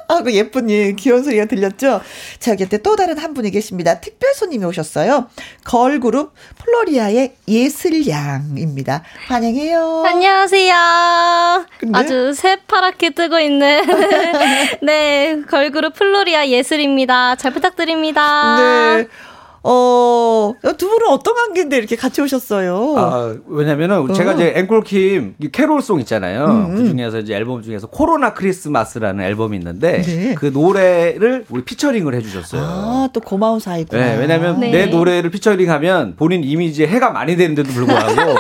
[0.08, 2.00] 아, 하고 예쁜 예, 귀여운 소리가 들렸죠?
[2.38, 4.00] 자, 여기 또또 다른 한 분이 계십니다.
[4.00, 5.30] 특별 손님이 오셨어요.
[5.64, 9.02] 걸그룹 플로리아의 예슬양입니다.
[9.28, 10.04] 환영해요.
[10.06, 11.66] 안녕하세요.
[11.78, 11.98] 근데?
[11.98, 13.80] 아주 새파랗게 뜨고 있는
[14.84, 17.36] 네 걸그룹 플로리아 예슬입니다.
[17.36, 18.56] 잘 부탁드립니다.
[18.98, 19.06] 네.
[19.64, 22.94] 어, 두 분은 어떤 관계인데 이렇게 같이 오셨어요?
[22.96, 26.46] 아, 왜냐면은 제가 이제 앵콜킴 이 캐롤송 있잖아요.
[26.46, 30.34] 음, 그 중에서 이제 앨범 중에서 코로나 크리스마스라는 앨범이 있는데 네.
[30.34, 32.60] 그 노래를 우리 피처링을 해주셨어요.
[32.60, 34.04] 아, 또 고마운 사이구나.
[34.04, 34.70] 네, 왜냐면 네.
[34.70, 38.14] 내 노래를 피처링하면 본인 이미지에 해가 많이 되는데도 불구하고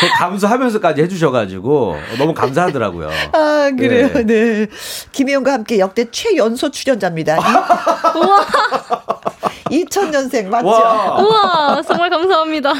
[0.00, 3.10] 그 감수하면서까지 해주셔가지고 너무 감사하더라고요.
[3.32, 4.08] 아, 그래요.
[4.14, 4.24] 네.
[4.24, 4.66] 네.
[5.12, 7.36] 김혜영과 함께 역대 최연소 출연자입니다.
[8.16, 8.46] 우와
[9.70, 10.68] 2000년생 맞죠?
[10.68, 11.20] 와.
[11.20, 12.72] 우와 정말 감사합니다.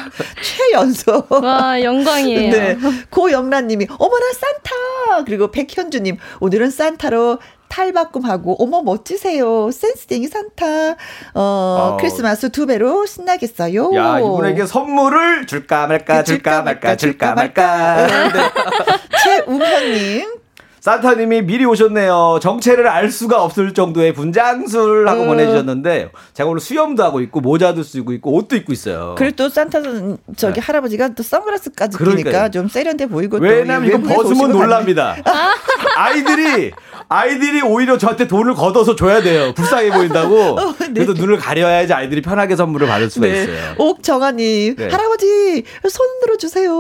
[0.43, 1.25] 최연소.
[1.29, 2.51] 와 영광이에요.
[2.53, 2.79] 네.
[3.11, 5.25] 고영란님이 어머나 산타.
[5.25, 9.71] 그리고 백현주님 오늘은 산타로 탈바꿈하고 어머 멋지세요.
[9.73, 10.67] 센스쟁이 산타.
[11.35, 11.97] 어 어.
[11.99, 13.91] 크리스마스 두 배로 신나겠어요.
[13.95, 18.07] 야, 이분에게 선물을 줄까 말까, 줄까 말까, 줄까 말까.
[18.07, 18.33] 네.
[19.25, 20.46] 최웅현님.
[20.87, 22.39] 산타님이 미리 오셨네요.
[22.41, 25.27] 정체를 알 수가 없을 정도의 분장술 하고 어.
[25.27, 29.17] 보내주셨는데, 제가 오늘 수염도 하고 있고, 모자도 쓰고 있고, 옷도 입고 있어요.
[29.19, 32.05] 그리고 또 산타는 저기 할아버지가 또 선글라스까지 네.
[32.05, 32.33] 그러니까요.
[32.33, 34.53] 끼니까 좀 세련돼 보이고 또 왜냐면 이거 벗으면.
[34.53, 35.17] 놀랍니다.
[35.97, 36.71] 아이들이
[37.09, 39.53] 아이들이 오히려 저한테 돈을 걷어서 줘야 돼요.
[39.55, 40.59] 불쌍해 보인다고.
[40.91, 40.93] 네.
[40.95, 43.43] 그래도 눈을 가려야지 아이들이 편하게 선물을 받을 수가 네.
[43.43, 43.75] 있어요.
[43.79, 44.89] 옥정아님 네.
[44.89, 46.73] 할아버지 손 들어주세요.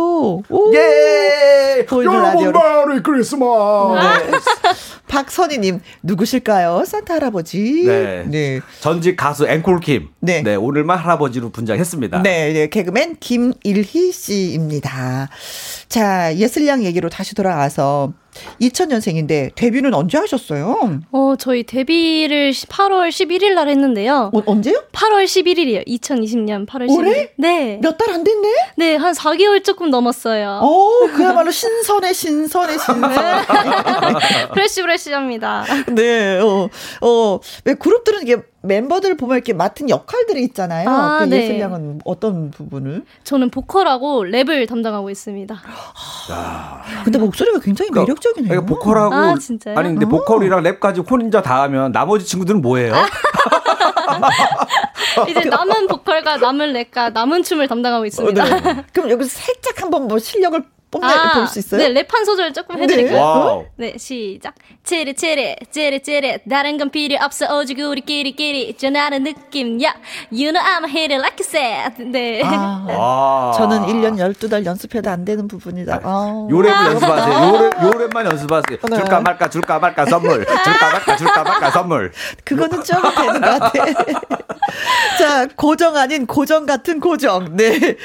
[0.48, 0.74] 오.
[0.74, 1.86] 예!
[1.88, 2.86] 라디오로.
[2.86, 4.26] 메리 크리스마스!
[5.06, 6.84] 박선희님 누구실까요?
[6.84, 7.84] 산타 할아버지.
[7.86, 8.24] 네.
[8.26, 8.60] 네.
[8.80, 10.08] 전직 가수 앵콜킴.
[10.20, 10.42] 네.
[10.42, 10.56] 네.
[10.56, 12.22] 오늘만 할아버지로 분장했습니다.
[12.22, 15.28] 네, 네, 개그맨 김일희 씨입니다.
[15.88, 18.12] 자, 예슬양 얘기로 다시 돌아와서
[18.60, 21.00] 2000년생인데 데뷔는 언제 하셨어요?
[21.12, 24.30] 어 저희 데뷔를 8월 11일 날 했는데요.
[24.34, 24.82] 어, 언제요?
[24.92, 25.86] 8월 11일이에요.
[25.86, 26.98] 2020년 8월 11일.
[26.98, 27.30] 올해?
[27.36, 27.78] 네.
[27.82, 28.48] 몇 달 안 됐네?
[28.76, 30.60] 네, 한 4개월 조금 넘었어요.
[30.62, 33.10] 어, 그야말로 신선해, 신선해, 신선.
[34.54, 35.64] 프레쉬 프레쉬합니다.
[35.92, 36.68] 네, 어,
[37.02, 40.88] 어, 왜 그룹들은 이게 멤버들 보면 이렇게 맡은 역할들이 있잖아요.
[40.88, 41.42] 아, 그 네.
[41.42, 43.04] 예슬양은 어떤 부분을?
[43.24, 45.56] 저는 보컬하고 랩을 담당하고 있습니다.
[47.04, 48.48] 근데 목소리가 굉장히 매력적이네요.
[48.48, 49.78] 그러니까 보컬하고 아, 진짜요?
[49.78, 50.08] 아니 근데 어.
[50.08, 52.94] 보컬이랑 랩까지 혼자 다 하면 나머지 친구들은 뭐예요?
[55.28, 58.42] 이제 남은 보컬과 남은 랩과 남은 춤을 담당하고 있습니다.
[58.42, 58.84] 어, 네.
[58.92, 60.62] 그럼 여기서 살짝 한번 뭐 실력을
[61.00, 61.80] 뽐내 아, 볼수 있어요?
[61.80, 63.20] 네, 랩 한 소절 조금 해드릴까요?
[63.20, 63.64] 와우.
[63.76, 64.54] 네, 시작.
[64.84, 69.94] 치리 치리 치리 치리 다른 건 필요 없어 오직 우리끼리끼리 전하는 느낌 야
[70.30, 72.42] You know I'm it like a set 네.
[72.44, 73.52] 아, 와.
[73.56, 76.00] 저는 1년 12달 연습해도 안 되는 부분이다.
[76.04, 76.46] 아.
[76.50, 77.34] 요 랩을 연습하세요.
[77.36, 78.78] 요, 랩, 요 랩만 연습하세요.
[78.88, 78.96] 네.
[78.96, 80.44] 줄까 말까 줄까 말까 선물.
[80.46, 82.12] 줄까 말까 줄까 말까 선물.
[82.44, 83.72] 그거는 좀 되는 것 같아.
[85.18, 87.56] 자, 고정 아닌 고정 같은 고정.
[87.56, 87.96] 네.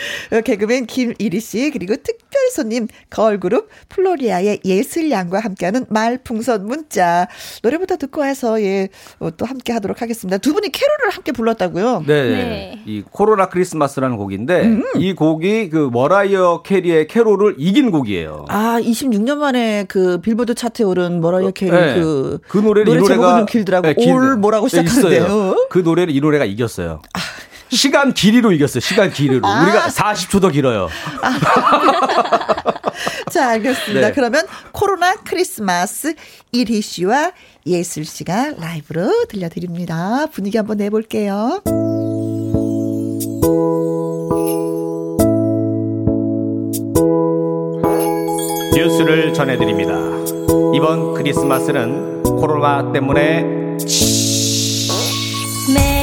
[0.44, 7.28] 개그맨 김이리 씨, 그리고 특별 손님, 걸그룹 플로리아의 예슬양과 함께하는 말풍선 문자.
[7.64, 10.38] 노래부터 듣고 와서, 예, 어, 또 함께 하도록 하겠습니다.
[10.38, 12.04] 두 분이 캐롤을 함께 불렀다고요?
[12.08, 12.24] 네.
[12.24, 12.82] 네.
[12.86, 14.84] 이 코로나 크리스마스라는 곡인데 음.
[14.96, 18.46] 이 곡이 그 머라이어 캐리의 캐롤을 이긴 곡이에요.
[18.50, 21.96] 아, 26년 만에 그 빌보드 차트에 오른 머라이어 캐리 네.
[22.00, 23.88] 그, 그 노래를 노래 이 노래가 제목은 좀 길더라고.
[23.88, 25.68] 네, 길- All 뭐라고 네, 시작하는데요.
[25.70, 27.02] 그 노래를 이 노래가 이겼어요.
[27.72, 28.82] 시간 길이로 이겼어요.
[28.82, 29.48] 시간 길이로.
[29.48, 29.64] 아.
[29.64, 30.90] 우리가 40초 더 길어요.
[33.32, 34.08] 자, 알겠습니다.
[34.08, 34.14] 네.
[34.14, 36.14] 그러면 코로나 크리스마스
[36.52, 37.32] 이리 씨와
[37.66, 40.28] 예슬 씨가 라이브로 들려드립니다.
[40.32, 41.62] 분위기 한번 내볼게요.
[48.76, 49.94] 뉴스를 전해드립니다.
[50.76, 53.44] 이번 크리스마스는 코로나 때문에
[55.74, 56.01] 메리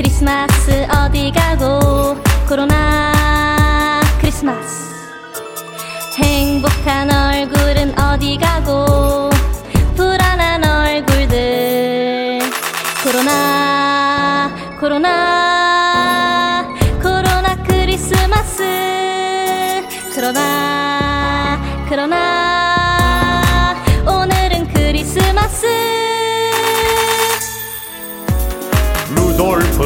[0.00, 2.16] 크리스마스 어디 가고?
[2.48, 4.94] 코로나 크리스마스.
[6.16, 9.29] 행복한 얼굴은 어디 가고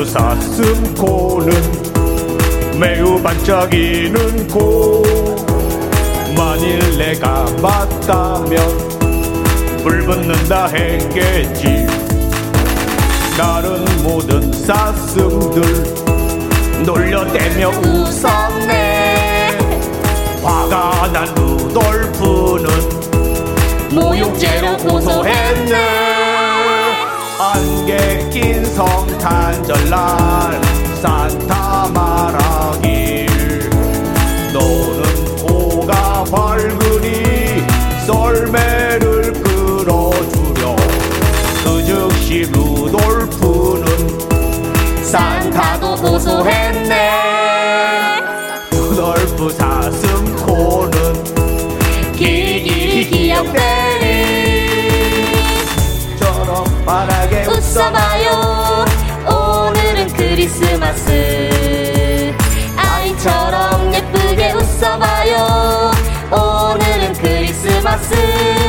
[0.05, 1.51] 사슴코는
[2.79, 5.03] 매우 반짝이는 코.
[6.37, 8.59] 만일 내가 맞다면
[9.83, 11.87] 불 붙는다 했겠지.
[13.37, 15.63] 다른 모든 사슴들
[16.85, 19.59] 놀려대며 웃었네.
[20.43, 22.69] 화가 난 루돌프는
[23.95, 24.74] 모욕죄로
[28.75, 30.61] 성탄절날
[31.01, 33.71] 산타 말하길.
[34.53, 35.03] 너는
[35.47, 37.63] 코가 밝으니
[38.05, 40.77] 썰매를 끌어주려
[41.63, 43.85] 그 즉시 루돌프는
[45.05, 46.95] 산타도 고소했네.
[48.73, 50.93] 루돌프 사슴코는
[52.17, 54.15] 길길이 기억되니
[56.19, 58.14] 저런 바라게 웃어봐.
[68.09, 68.64] fazer.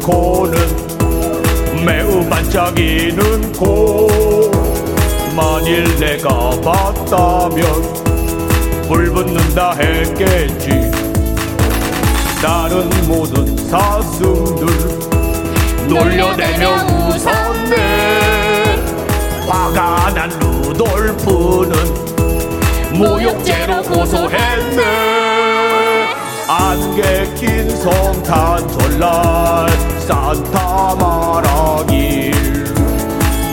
[0.00, 4.08] 코는 매우 반짝이는 코.
[5.36, 7.64] 만일 내가 봤다면
[8.88, 10.90] 불 붙는다 했겠지.
[12.42, 14.66] 다른 모든 사슴들
[15.88, 16.68] 놀려대며
[17.08, 17.76] 웃었네.
[19.46, 21.74] 화가 난 루돌프는
[22.94, 24.80] 모욕죄로 고소했네
[26.52, 29.70] 안개 낀 성탄 전날
[30.00, 32.32] 산타 말하길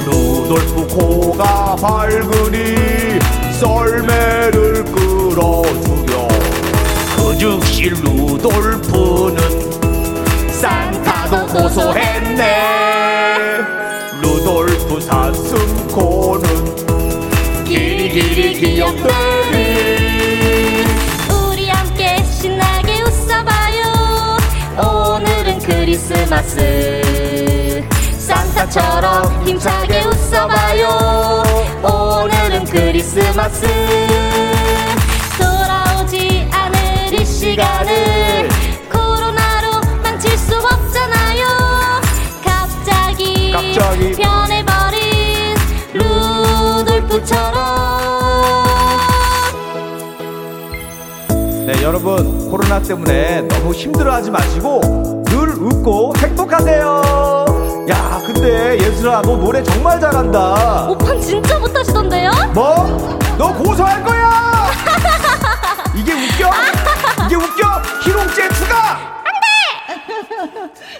[0.04, 3.20] 루돌프 코가 밝으니
[3.60, 6.28] 썰매를 끌어주려
[7.18, 9.38] 그 즉시 루돌프는
[10.54, 12.42] 산타도 고소했네.
[14.24, 16.44] 루돌프 사슴코는
[17.64, 20.07] 길이길이 기억되리
[25.88, 27.82] 크리스마스.
[28.18, 31.44] 산타처럼 힘차게 웃어봐요.
[31.82, 33.66] 오늘은 크리스마스.
[35.40, 38.50] 돌아오지 않을 이 시간을
[38.92, 41.46] 코로나로 망칠 수 없잖아요.
[42.44, 44.12] 갑자기, 갑자기.
[44.12, 45.56] 변해버린
[45.94, 47.48] 루돌프처럼.
[51.66, 55.17] 네, 여러분 코로나 때문에 너무 힘들어하지 마시고 늘
[55.88, 57.86] 웃고 행복하세요.
[57.90, 60.90] 야, 근데 예슬아, 너 노래 정말 잘한다.
[60.90, 62.32] 오빠 진짜 못하시던데요?
[62.54, 63.18] 뭐?
[63.38, 64.68] 너 고소할 거야.
[65.96, 66.52] 이게 웃겨?
[67.26, 67.82] 이게 웃겨?
[68.04, 69.18] 희롱죄 추가.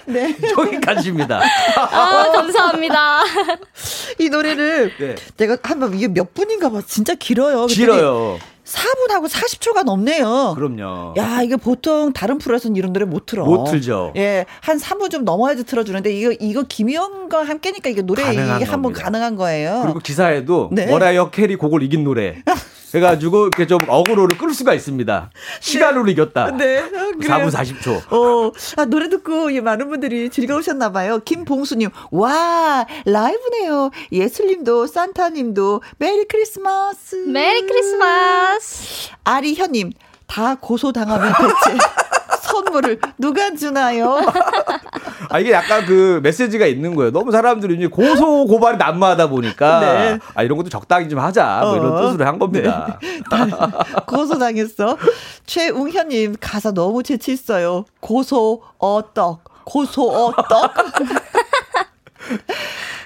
[0.06, 0.34] 네.
[0.58, 1.42] 여기까지입니다.
[1.76, 3.24] 아, 감사합니다.
[4.18, 5.14] 이 노래를 네.
[5.36, 6.80] 내가 한번 이게 몇 분인가 봐.
[6.86, 7.66] 진짜 길어요.
[7.66, 8.38] 길어요.
[8.68, 10.54] 4분하고 40초가 넘네요.
[10.56, 11.14] 그럼요.
[11.16, 13.44] 야, 이게 보통 다른 프로에서는 이런 노래 못 틀어.
[13.44, 14.12] 못 틀죠.
[14.16, 18.92] 예, 한 3분 좀 넘어야지 틀어주는데 이거 이거 김희영과 함께니까 이게 노래 이게 한번.
[18.92, 19.80] 가능한 거예요.
[19.84, 20.86] 그리고 기사에도 네.
[20.86, 22.42] 머라이어 캐리 곡을 이긴 노래.
[22.94, 25.30] 해가지고 이렇게 좀 어그로를 끌 수가 있습니다.
[25.60, 26.50] 시간으로 이겼다.
[26.56, 27.18] 네, 아, 그래요.
[27.20, 28.12] 4분 40초.
[28.12, 31.20] 어, 아, 노래 듣고 예, 많은 분들이 즐거우셨나봐요.
[31.24, 33.90] 김봉수님, 와, 라이브네요.
[34.12, 37.16] 예슬님도, 산타님도, Merry Christmas.
[37.16, 39.10] Merry Christmas.
[39.24, 39.92] 아리현님,
[40.26, 41.78] 다 고소당하면 대체
[42.48, 44.20] 선물을 누가 주나요?
[45.30, 47.10] 아 이게 약간 그 메시지가 있는 거예요.
[47.12, 50.18] 너무 사람들이 이제 고소 고발이 난무하다 보니까 네.
[50.34, 52.00] 아 이런 것도 적당히 좀 하자 뭐 이런 어.
[52.02, 52.98] 뜻으로 한 겁니다.
[54.06, 54.96] 고소 당했어.
[55.46, 57.84] 최웅현님, 가사 너무 재치 있어요.
[58.00, 60.74] 고소, 어떡, 고소, 어떡.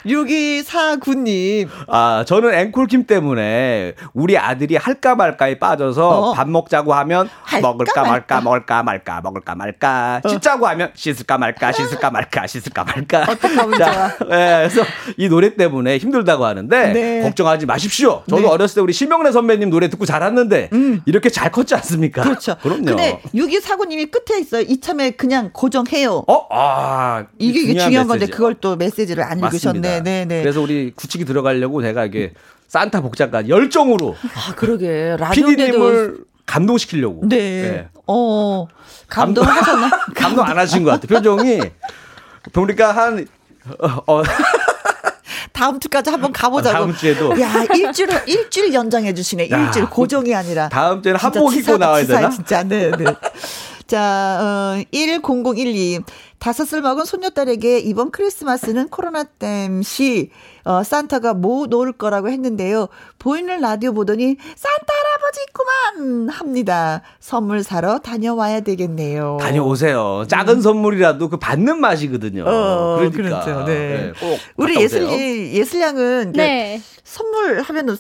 [0.05, 6.33] 6249님, 아 저는 앵콜킴 때문에 우리 아들이 할까 말까에 빠져서 어.
[6.33, 7.29] 밥 먹자고 하면
[7.61, 8.41] 먹을까 말까.
[8.41, 13.23] 말까 먹을까 말까 먹을까 말까 씻자고 하면 씻을까 말까 씻을까 말까 씻을까 말까.
[13.29, 14.83] 어떡하면 자, 예, 그래서
[15.17, 17.23] 이 노래 때문에 힘들다고 하는데 네.
[17.23, 18.23] 걱정하지 마십시오.
[18.29, 18.49] 저도 네.
[18.49, 20.71] 어렸을 때 우리 심영래 선배님 노래 듣고 자랐는데
[21.07, 22.23] 이렇게 잘 컸지 않습니까?
[22.23, 22.57] 그렇죠.
[22.63, 22.85] 그럼요.
[22.85, 24.63] 근데 6249님이 끝에 있어요.
[24.63, 26.25] 이참에 그냥 고정해요.
[26.27, 28.27] 어, 아, 이게 이게 중요한 건데.
[28.27, 29.79] 그걸 또 메시지를 안 맞습니다.
[29.79, 29.92] 읽으셨네.
[30.01, 30.43] 네, 네.
[30.43, 32.33] 그래서 우리 구치기 들어가려고 제가 이게
[32.69, 35.17] 산타 복장까지 열정으로 아, 그러게.
[35.33, 37.29] PD님을 감동시키려고.
[37.29, 37.89] 네.
[38.07, 38.67] 어.
[39.09, 39.91] 감동하셨나?
[40.17, 41.09] 감동 안 하신 것 같아요.
[41.19, 41.61] 표정이
[42.53, 43.27] 보니까 한
[43.79, 44.23] 어, 어,
[45.53, 46.77] 다음 주까지 한번 가보자고.
[46.77, 47.39] 다음 주에도.
[47.41, 49.51] 야, 일주일, 일주일 연장해 주시네.
[49.51, 50.69] 야, 일주일 고정이 아니라.
[50.69, 52.31] 다음 주에는 한복 입고 나와야 치사해, 되나?
[52.31, 52.63] 진짜.
[52.65, 53.05] 네, 네.
[53.87, 56.01] 자, 어, 10012.
[56.43, 60.33] 다섯을 먹은 손녀딸에게 이번 크리스마스는 코로나 땜시,
[60.65, 62.89] 어, 산타가 뭐 놓을 거라고 했는데요.
[63.21, 66.29] 보이는 라디오 보더니 산타 할아버지 있구만!
[66.31, 67.03] 합니다.
[67.21, 69.39] 선물 사러 다녀와야 되겠네요.
[69.41, 70.25] 다녀오세요.
[70.27, 72.43] 작은 선물이라도 그 받는 맛이거든요.
[72.45, 73.45] 어, 그러니까.
[73.45, 73.65] 그렇죠.
[73.65, 74.13] 네.
[74.19, 75.05] 꼭 우리 오세요.
[75.05, 76.83] 예슬이, 예슬양은 이제 네.
[77.05, 77.97] 선물 하면은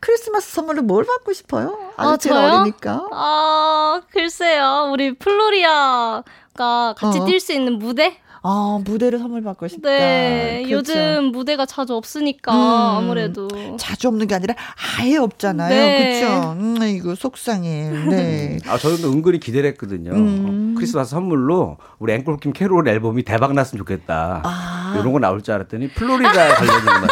[0.00, 1.78] 크리스마스 선물로 뭘 받고 싶어요?
[1.96, 2.60] 아직 아, 저요?
[2.60, 3.08] 어리니까.
[3.12, 4.90] 아, 글쎄요.
[4.92, 6.22] 우리 플로리아
[6.56, 7.24] 가 같이 어.
[7.24, 8.18] 뛸수 있는 무대?
[8.48, 9.88] 아, 무대를 선물 받고 싶다.
[9.88, 10.62] 네.
[10.66, 10.92] 그렇죠.
[10.92, 12.96] 요즘 무대가 자주 없으니까 음.
[12.98, 13.48] 아무래도.
[13.76, 14.54] 자주 없는 게 아니라
[15.00, 15.68] 아예 없잖아요.
[15.68, 16.20] 네.
[16.20, 16.52] 그렇죠?
[16.52, 17.90] 음, 이거 속상해.
[18.08, 18.58] 네.
[18.68, 20.12] 아, 저는 은근히 기대를 했거든요.
[20.12, 20.74] 음.
[20.74, 24.42] 어, 크리스마스 선물로 우리 앵콜킴 캐롤 앨범이 대박 났으면 좋겠다.
[24.44, 24.94] 아.
[24.96, 27.08] 이런 거 나올 줄 알았더니 플로리다에 관련된 것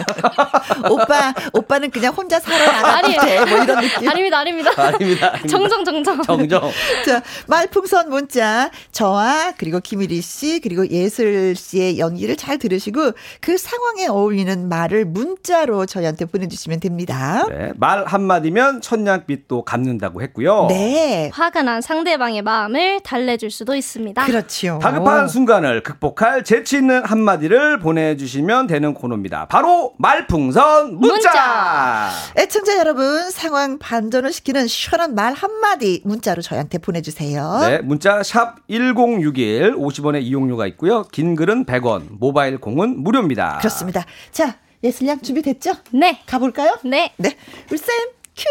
[0.89, 3.45] 오빠, 오빠는 그냥 혼자 살아나가도 아니, 돼.
[3.45, 4.09] 뭐 이런 느낌.
[4.09, 4.71] 아닙니다, 아닙니다.
[4.77, 5.31] 아닙니다.
[5.31, 5.47] 아닙니다.
[5.47, 6.21] 정정, 정정.
[6.23, 6.71] 정정.
[7.05, 14.07] 자, 말풍선 문자 저와 그리고 김일희 씨 그리고 예슬 씨의 연기를 잘 들으시고 그 상황에
[14.07, 17.45] 어울리는 말을 문자로 저희한테 보내주시면 됩니다.
[17.49, 20.67] 네, 말 한마디면 천냥빛도 갚는다고 했고요.
[20.69, 21.29] 네.
[21.33, 24.25] 화가 난 상대방의 마음을 달래줄 수도 있습니다.
[24.25, 24.79] 그렇죠.
[24.81, 29.47] 다급한 순간을 극복할 재치 있는 한마디를 보내주시면 되는 코너입니다.
[29.47, 31.15] 바로 말 풍선 문자.
[31.15, 32.09] 문자.
[32.37, 37.59] 애청자 여러분 상황 반전을 시키는 시원한 말 한마디 문자로 저희한테 보내주세요.
[37.61, 41.03] 네, 문자 샵 1061, 50원의 이용료가 있고요.
[41.11, 43.57] 긴 글은 100원, 모바일 공은 무료입니다.
[43.59, 44.05] 그렇습니다.
[44.31, 45.73] 자, 예슬양 준비됐죠?
[45.91, 46.21] 네.
[46.25, 46.77] 가볼까요?
[46.83, 47.13] 네.
[47.17, 47.35] 네.
[47.69, 47.87] 우리 쌤
[48.35, 48.47] 큐.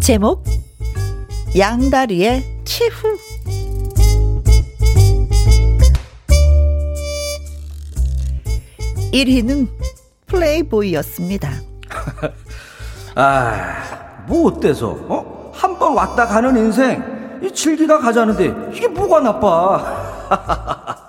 [0.00, 0.44] 제목
[1.58, 3.18] 양다리의 최후
[9.12, 9.68] 일위는
[10.26, 11.50] 플레이보이였습니다.
[13.14, 14.96] 아, 뭐 어때서?
[15.08, 15.38] 어?
[15.54, 21.08] 한 번 왔다 가는 인생, 이 즐기다 가자는데 이게 뭐가 나빠?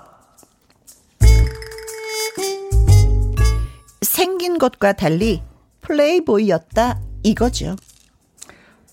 [4.02, 5.42] 생긴 것과 달리
[5.82, 7.76] 플레이보이였다 이거죠.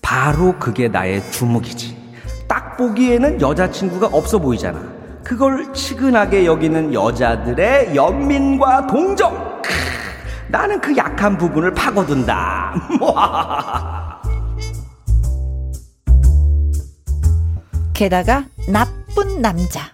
[0.02, 1.96] 바로 그게 나의 주목이지.
[2.46, 4.97] 딱 보기에는 여자친구가 없어 보이잖아.
[5.28, 9.60] 그걸 치근하게 여기는 여자들의 연민과 동정.
[9.60, 9.70] 크,
[10.48, 12.72] 나는 그 약한 부분을 파고든다.
[17.92, 19.92] 게다가 나쁜 남자.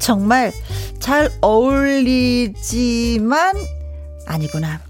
[0.00, 0.52] 정말
[0.98, 3.54] 잘 어울리지만
[4.26, 4.80] 아니구나.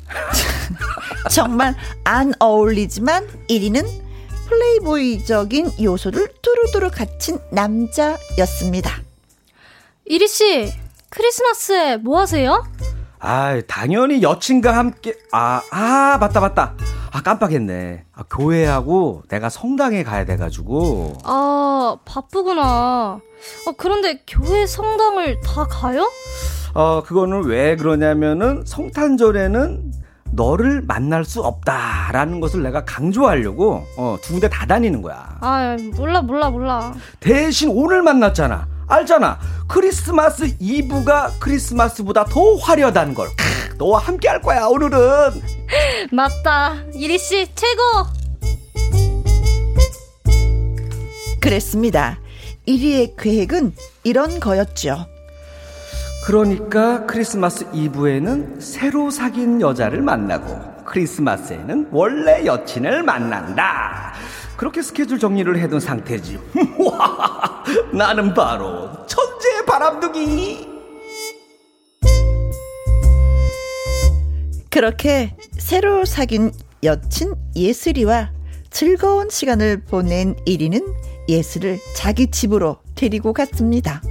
[1.30, 1.74] 정말
[2.04, 3.86] 안 어울리지만 1위는
[4.48, 9.03] 플레이보이적인 요소를 두루두루 갖춘 남자였습니다.
[10.06, 10.72] 이리 씨,
[11.10, 12.64] 크리스마스에 뭐 하세요?
[13.20, 16.74] 아, 당연히 여친과 함께 아, 아, 맞다 맞다.
[17.10, 18.04] 아, 깜빡했네.
[18.12, 21.14] 아, 교회하고 내가 성당에 가야 돼 가지고.
[21.24, 22.62] 아, 바쁘구나.
[23.66, 26.10] 어, 그런데 교회 성당을 다 가요?
[26.74, 29.92] 어, 그거는 왜 그러냐면은 성탄절에는
[30.32, 35.38] 너를 만날 수 없다라는 것을 내가 강조하려고 어, 두 군데 다 다니는 거야.
[35.40, 36.92] 아, 몰라, 몰라, 몰라.
[37.20, 38.73] 대신 오늘 만났잖아.
[38.86, 39.38] 알잖아.
[39.68, 43.28] 크리스마스 이브가 크리스마스보다 더 화려한 걸.
[43.36, 45.42] 크, 너와 함께 할 거야, 오늘은.
[46.12, 46.76] 맞다.
[46.92, 47.80] 이리 씨, 최고!
[51.40, 52.18] 그랬습니다.
[52.66, 53.74] 1위의 계획은
[54.04, 55.06] 이런 거였죠.
[56.24, 64.12] 그러니까 크리스마스 이브에는 새로 사귄 여자를 만나고 크리스마스에는 원래 여친을 만난다.
[64.56, 66.38] 그렇게 스케줄 정리를 해둔 상태지.
[67.92, 70.74] 나는 바로 천재 바람둥이.
[74.70, 76.50] 그렇게 새로 사귄
[76.82, 78.32] 여친 예슬이와
[78.70, 80.84] 즐거운 시간을 보낸 1위는
[81.28, 84.02] 예슬을 자기 집으로 데리고 갔습니다.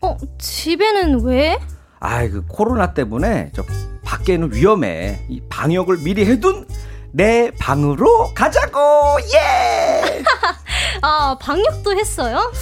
[0.00, 1.58] 어, 집에는 왜?
[1.98, 3.64] 아이 그 코로나 때문에 저
[4.10, 5.24] 밖에는 위험해.
[5.28, 6.66] 이 방역을 미리 해둔
[7.12, 8.80] 내 방으로 가자고.
[9.34, 10.22] 예.
[11.00, 12.52] 아, 방역도 했어요?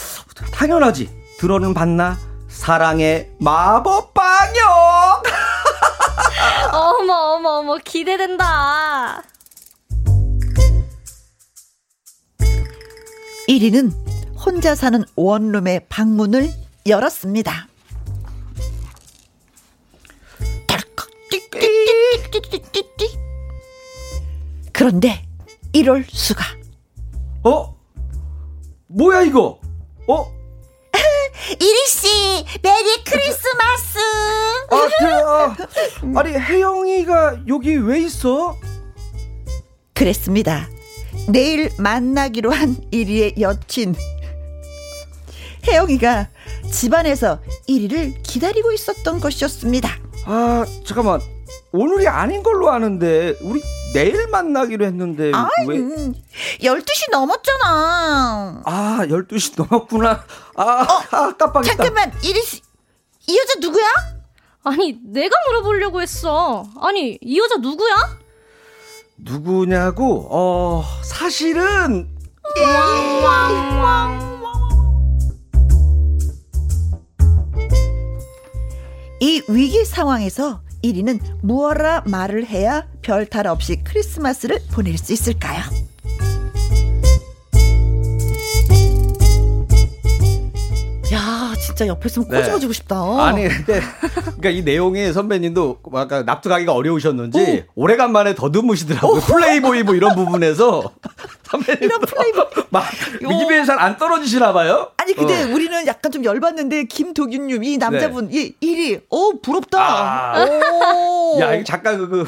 [0.53, 1.09] 당연하지.
[1.39, 2.19] 들어는 봤나?
[2.49, 5.23] 사랑의 마법 방역.
[6.73, 9.23] 어머, 어머, 어머, 기대된다.
[13.49, 13.93] 1위는
[14.37, 16.51] 혼자 사는 원룸의 방문을
[16.87, 17.69] 열었습니다.
[22.41, 23.19] 띠띠띠띠띠띠띠.
[24.73, 25.25] 그런데
[25.73, 26.45] 이럴 수가.
[27.45, 27.75] 어?
[28.87, 29.61] 뭐야 이거?
[30.07, 30.33] 어?
[31.61, 33.99] 이리 씨, 메리 크리스마스.
[34.71, 38.57] 아, 그, 아, 아니 혜영이가 여기 왜 있어?
[39.95, 40.69] 그랬습니다.
[41.29, 43.95] 내일 만나기로 한 1위의 여친.
[45.67, 46.29] 혜영이가
[46.71, 49.89] 집안에서 1위를 기다리고 있었던 것이었습니다.
[50.25, 51.21] 아 잠깐만
[51.73, 53.61] 오늘이 아닌 걸로 아는데 우리
[53.93, 55.77] 내일 만나기로 했는데 아, 왜?
[55.79, 56.15] 음,
[56.61, 58.63] 12시 넘었잖아.
[58.65, 60.25] 아 12시 넘었구나.
[60.57, 61.77] 아, 아 깜빡했다.
[61.77, 62.61] 잠깐만, 1위 씨,
[63.27, 63.87] 이 여자 누구야?
[64.65, 66.67] 아니, 내가 물어보려고 했어.
[66.81, 68.19] 아니, 이 여자 누구야?
[69.19, 70.27] 누구냐고?
[70.31, 72.09] 어 사실은
[79.21, 85.63] 이 위기 상황에서 1위는 무엇라 말을 해야 별 탈 없이 크리스마스를 보낼 수 있을까요?
[91.69, 92.39] 진짜 옆에 있으면 네.
[92.39, 92.97] 꼬집어주고 싶다.
[93.27, 93.81] 아니 근데
[94.25, 99.21] 그러니까 이 내용이 선배님도 아까 납득하기가 어려우셨는지 오래간만에 더듬으시더라고요.
[99.21, 100.91] 플레이보이 뭐 이런 부분에서
[101.45, 102.65] 선배님 이런 플레이보이.
[102.71, 102.85] 막
[103.21, 104.91] 입에 잘 안 떨어지시나 봐요.
[104.97, 105.55] 아니 근데 어.
[105.55, 109.79] 우리는 약간 좀 열받는데 김도균님 이 남자분 이 일이 오 부럽다.
[109.79, 110.45] 아.
[110.45, 111.39] 오.
[111.41, 112.27] 야, 이거 잠깐 그, 그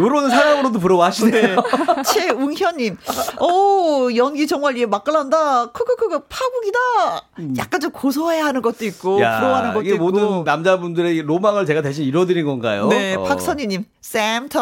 [0.00, 1.56] 요런 상황으로도 부러워하시네요.
[2.06, 2.96] 최웅현님,
[3.40, 5.66] 오 연기 정말 얘 맛깔난다.
[5.72, 6.78] 크크크크 파국이다.
[7.58, 10.04] 약간 좀 고소해야 하는 것도 있고 부러워하는 것도 이게 있고.
[10.04, 12.86] 모든 남자분들의 로망을 제가 대신 이뤄드린 건가요?
[12.88, 13.22] 네, 어.
[13.24, 14.60] 박선희님, 쌤통.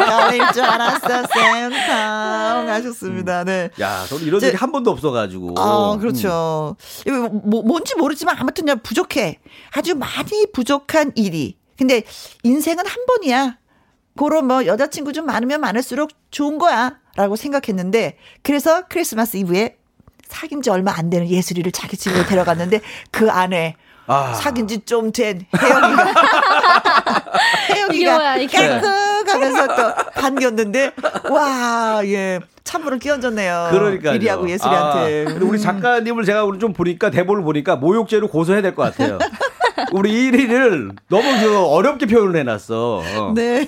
[0.00, 2.68] 열릴 줄 알았어, 쌤통.
[2.68, 3.44] 하셨습니다.
[3.44, 3.70] 네.
[3.80, 5.54] 야, 저는 이런 이제- 한 번도 없어가지고.
[5.58, 6.76] 아, 그렇죠.
[7.06, 9.40] 이거 뭐, 뭔지 모르지만 아무튼 그냥 부족해.
[9.74, 11.56] 아주 많이 부족한 일이.
[11.76, 12.02] 근데
[12.44, 13.56] 인생은 한 번이야.
[14.16, 16.96] 그런 뭐 여자친구 좀 많으면 많을수록 좋은 거야.
[17.16, 19.76] 라고 생각했는데, 그래서 크리스마스 이브에
[20.26, 24.32] 사귄 지 얼마 안 되는 예술이를 자기 집으로 데려갔는데, 그 안에 아.
[24.34, 26.04] 사귄 지 좀 된 혜영이가,
[27.68, 28.38] 혜영이가.
[28.46, 30.92] 깨끗하면서 또 반겼는데,
[31.30, 32.40] 와, 예.
[32.64, 33.68] 찬물을 끼얹었네요.
[33.72, 34.14] 그러니까요.
[34.14, 35.22] 이리하고 예술이한테.
[35.22, 39.18] 아, 근데 우리 작가님을 제가 오늘 좀 보니까 대본을 보니까 모욕죄로 고소해야 될 것 같아요.
[39.92, 43.02] 우리 1위를 너무 그 어렵게 표현을 해놨어.
[43.18, 43.32] 어.
[43.34, 43.66] 네.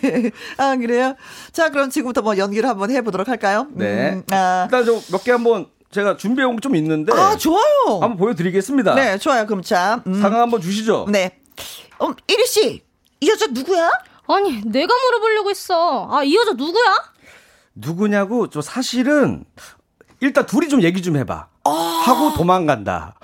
[0.56, 1.14] 아, 그래요?
[1.52, 3.66] 자, 그럼 지금부터 뭐 연기를 한번 해보도록 할까요?
[3.72, 4.12] 네.
[4.14, 7.12] 음, 아, 일단 좀 몇 개 한번 제가 준비해온 게 좀 있는데.
[7.12, 7.62] 아, 좋아요.
[7.88, 8.94] 한번 보여드리겠습니다.
[8.94, 9.46] 네, 좋아요.
[9.46, 10.02] 그럼 자.
[10.06, 11.06] 음, 상황 한번 주시죠.
[11.08, 11.38] 네.
[12.02, 12.82] 음, 이리씨,
[13.20, 13.90] 이 여자 누구야?
[14.26, 16.08] 아니, 내가 물어보려고 했어.
[16.10, 16.94] 아, 이 여자 누구야?
[17.74, 19.44] 누구냐고 저 사실은
[20.20, 21.48] 일단 둘이 좀 얘기 좀 해봐.
[21.70, 23.14] 하고 도망간다.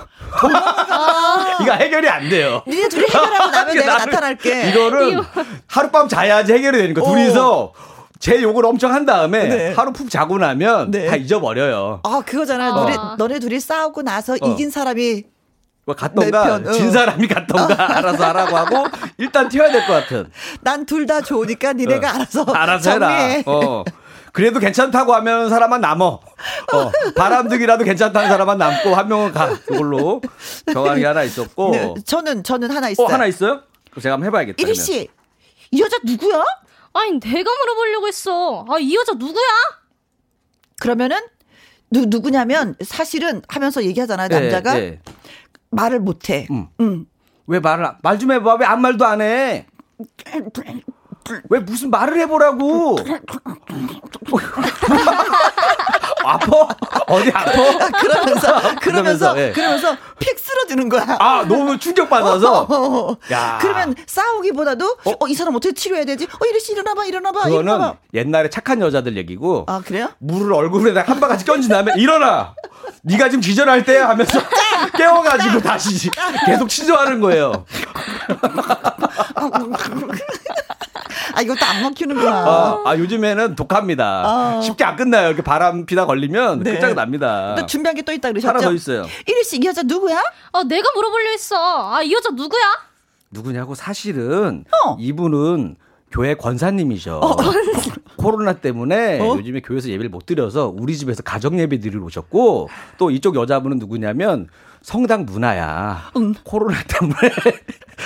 [1.61, 2.63] 이거 해결이 안 돼요.
[2.67, 4.71] 니네 둘이 해결하고 나면 내가 나타날게.
[4.71, 5.21] 이거는
[5.67, 7.03] 하룻밤 자야지 해결이 되는 거.
[7.03, 7.11] 어.
[7.13, 7.73] 둘이서
[8.19, 9.73] 제 욕을 엄청 한 다음에 네.
[9.75, 11.07] 하루 푹 자고 나면 네.
[11.07, 12.01] 다 잊어버려요.
[12.03, 12.71] 아, 그거잖아.
[12.73, 12.75] 어.
[12.75, 14.37] 너네, 너네 둘이 싸우고 나서 어.
[14.47, 15.25] 이긴 사람이
[15.87, 16.73] 뭐 갔던가 내 편, 어.
[16.73, 18.87] 진 사람이 갔던가 알아서 하라고 하고
[19.19, 20.31] 일단 튀어야 될 것 같은.
[20.61, 23.09] 난 둘 다 좋으니까 니네가 알아서 알아서 해라.
[23.09, 23.43] 정리해.
[23.47, 23.85] 어.
[24.33, 26.07] 그래도 괜찮다고 하면 사람만 남어.
[26.07, 26.23] 어.
[27.17, 29.49] 바람둥이라도 괜찮다는 사람만 남고 한 명은 가.
[29.61, 30.21] 그걸로
[30.73, 31.71] 정하는 게 하나 있었고.
[31.73, 33.07] 네, 저는 저는 하나 있어요.
[33.07, 33.63] 어, 하나 있어요?
[33.91, 34.57] 그럼 제가 한번 해봐야겠다.
[34.59, 34.75] 이리 그러면.
[34.85, 35.09] 씨,
[35.73, 36.45] 이 여자 누구야?
[36.93, 38.65] 아니, 내가 물어보려고 했어.
[38.69, 39.43] 아, 이 여자 누구야?
[40.81, 41.19] 그러면은
[41.91, 44.29] 누 누구냐면 사실은 하면서 얘기하잖아요.
[44.29, 45.01] 네, 남자가 네.
[45.71, 46.47] 말을 못해.
[46.51, 46.69] 음.
[46.81, 47.07] 음.
[47.47, 49.67] 왜 말을 말 좀 해봐 왜 아무 말도 안 해?
[51.49, 52.99] 왜 무슨 말을 해보라고?
[56.25, 56.69] 아파?
[57.07, 57.53] 어디 아파?
[58.01, 59.53] 그러면서 그러면서 예.
[59.53, 61.05] 그러면서 픽 쓰러지는 거야.
[61.19, 63.17] 아 너무 충격 받아서.
[63.33, 63.59] 야.
[63.61, 65.13] 그러면 싸우기보다도 어?
[65.21, 66.25] 어이 사람 어떻게 치료해야 되지?
[66.27, 67.95] 어 이리 씨 일어나봐 일어나봐 그거는 일어나봐.
[68.15, 70.09] 옛날에 착한 여자들 얘기고 아 그래요?
[70.19, 72.55] 물을 얼굴에다 한 바가지 껴준 다음에 일어나.
[73.03, 74.39] 네가 지금 기절할 때야 하면서
[74.97, 76.11] 깨워가지고 다시
[76.47, 77.65] 계속 치료하는 거예요.
[81.35, 82.31] 아 이것도 안 먹히는구나.
[82.31, 84.23] 아, 아, 요즘에는 독합니다.
[84.27, 84.61] 아.
[84.63, 85.29] 쉽게 안 끝나요.
[85.29, 86.73] 이렇게 바람 피다 걸리면 네.
[86.75, 87.55] 끝장 납니다.
[87.59, 88.49] 또 준비한 게 또 있다 그러셨죠?
[88.49, 89.07] 하나 더 있어요.
[89.27, 90.21] 이리 씨이 여자 누구야?
[90.53, 91.95] 아, 내가 물어보려 했어.
[91.95, 92.61] 아, 이 여자 누구야?
[93.31, 94.97] 누구냐고 사실은 어.
[94.99, 95.77] 이분은
[96.11, 97.21] 교회 권사님이셔.
[98.17, 99.37] 코로나 때문에 어?
[99.37, 102.69] 요즘에 교회에서 예배를 못 드려서 우리 집에서 가정 예배 드리러 오셨고
[102.99, 104.49] 또 이쪽 여자분은 누구냐면
[104.83, 106.11] 성당 누나야.
[106.45, 107.17] 코로나 때문에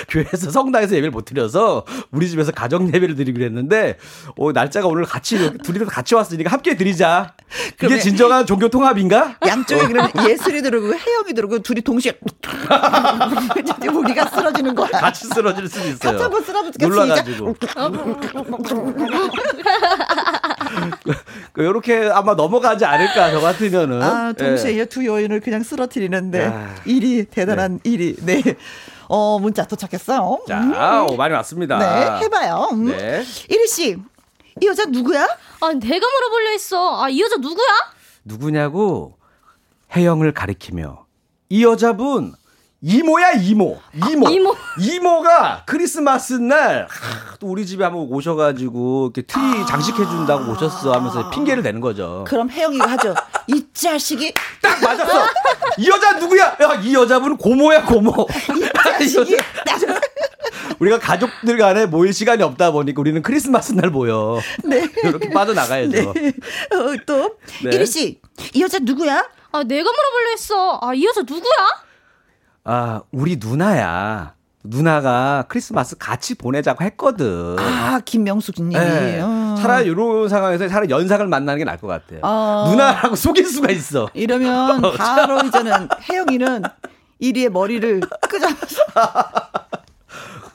[0.09, 3.97] 교회에서 성당에서 예배를 못 드려서 우리 집에서 가정 예배를 드리기로 했는데
[4.37, 7.35] 어, 날짜가 오늘 같이 둘이 같이 왔으니까 함께 드리자.
[7.83, 9.37] 이게 진정한 종교 통합인가?
[9.47, 12.19] 양쪽에 그럼 예술이 들어오고 혜영이 들어오고 둘이 동시에
[13.95, 14.89] 우리가 쓰러지는 거야.
[14.89, 16.13] 같이 쓰러질 수도 있어요.
[16.13, 17.55] 같이 한번 쓰러지니까 놀라가지고.
[21.57, 24.03] 이렇게 아마 넘어가지 않을까 저 같으면은.
[24.03, 24.83] 아 동시에 예.
[24.83, 26.75] 이두 여인을 그냥 쓰러뜨리는데 야.
[26.85, 28.43] 일이 대단한 일이 네.
[29.09, 30.41] 어 문자 도착했어요.
[30.49, 31.07] 자, 음.
[31.11, 31.79] 오, 많이 왔습니다.
[31.79, 32.69] 네 해봐요.
[32.73, 32.87] 음.
[32.87, 33.23] 네.
[33.49, 33.97] 이리 씨,
[34.61, 35.25] 이 여자 누구야?
[35.61, 37.03] 아, 내가 물어보려 했어.
[37.03, 37.67] 아, 이 여자 누구야?
[38.25, 39.19] 누구냐고
[39.95, 41.05] 혜영을 가리키며
[41.51, 42.33] 이 여자분
[42.87, 43.81] 이모야 이모
[44.11, 44.55] 이모 이모.
[44.79, 46.87] 이모가 크리스마스 날
[47.41, 49.67] 또 우리 집에 한번 오셔가지고 이렇게 트리 아.
[49.67, 52.25] 장식해 준다고 오셨어 하면서 핑계를 대는 거죠.
[52.29, 53.15] 그럼 혜영이가 하죠.
[53.49, 54.33] 이 자식이
[54.63, 55.27] 딱 맞았어.
[55.79, 56.57] 이 여자 누구야?
[56.61, 58.27] 야, 이 여자분은 고모야 고모.
[59.01, 59.37] 이 이게
[59.71, 60.01] 여자-
[60.79, 64.41] 우리가 가족들 간에 모일 시간이 없다 보니까 우리는 크리스마스 날 모여.
[64.65, 64.87] 네.
[65.03, 66.13] 이렇게 빠져나가야죠.
[66.15, 66.29] 네.
[66.73, 67.71] 어, 또 네.
[67.77, 68.21] 이리 씨,
[68.55, 69.19] 이 여자 누구야?
[69.53, 70.79] 아, 내가 물어보려 했어.
[70.83, 71.53] 아, 이 여자 누구야?
[72.65, 74.35] 아, 우리 누나야.
[74.67, 77.59] 누나가 크리스마스 같이 보내자고 했거든.
[77.59, 78.71] 아 김명숙님.
[78.71, 79.21] 네.
[79.21, 79.57] 어.
[79.61, 82.21] 차라리 이런 상황에서 차라리 연상을 만나는 게 나을 것 같아요.
[82.23, 82.69] 어.
[82.71, 84.09] 누나라고 속일 수가 있어.
[84.15, 86.63] 이러면 바로 이제는 혜영이는
[87.19, 88.01] 이리의 머리를
[88.31, 88.83] 끄자면서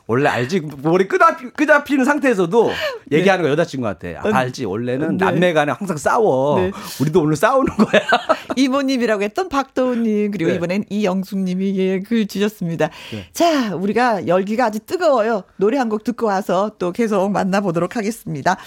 [0.08, 2.72] 원래 알지 머리 끄잡 끄잡히는 상태에서도
[3.12, 5.26] 얘기하는 거 여자친구한테 아, 알지 원래는 네.
[5.26, 6.72] 남매간에 항상 싸워 네.
[7.00, 8.02] 우리도 오늘 싸우는 거야
[8.64, 10.56] 이모님이라고 했던 박도훈님 그리고 네.
[10.56, 12.90] 이번엔 이영숙님이 예, 글 주셨습니다.
[13.34, 15.44] 자, 우리가 열기가 아주 뜨거워요.
[15.58, 18.58] 노래 한 곡 듣고 와서 또 계속 만나보도록 하겠습니다.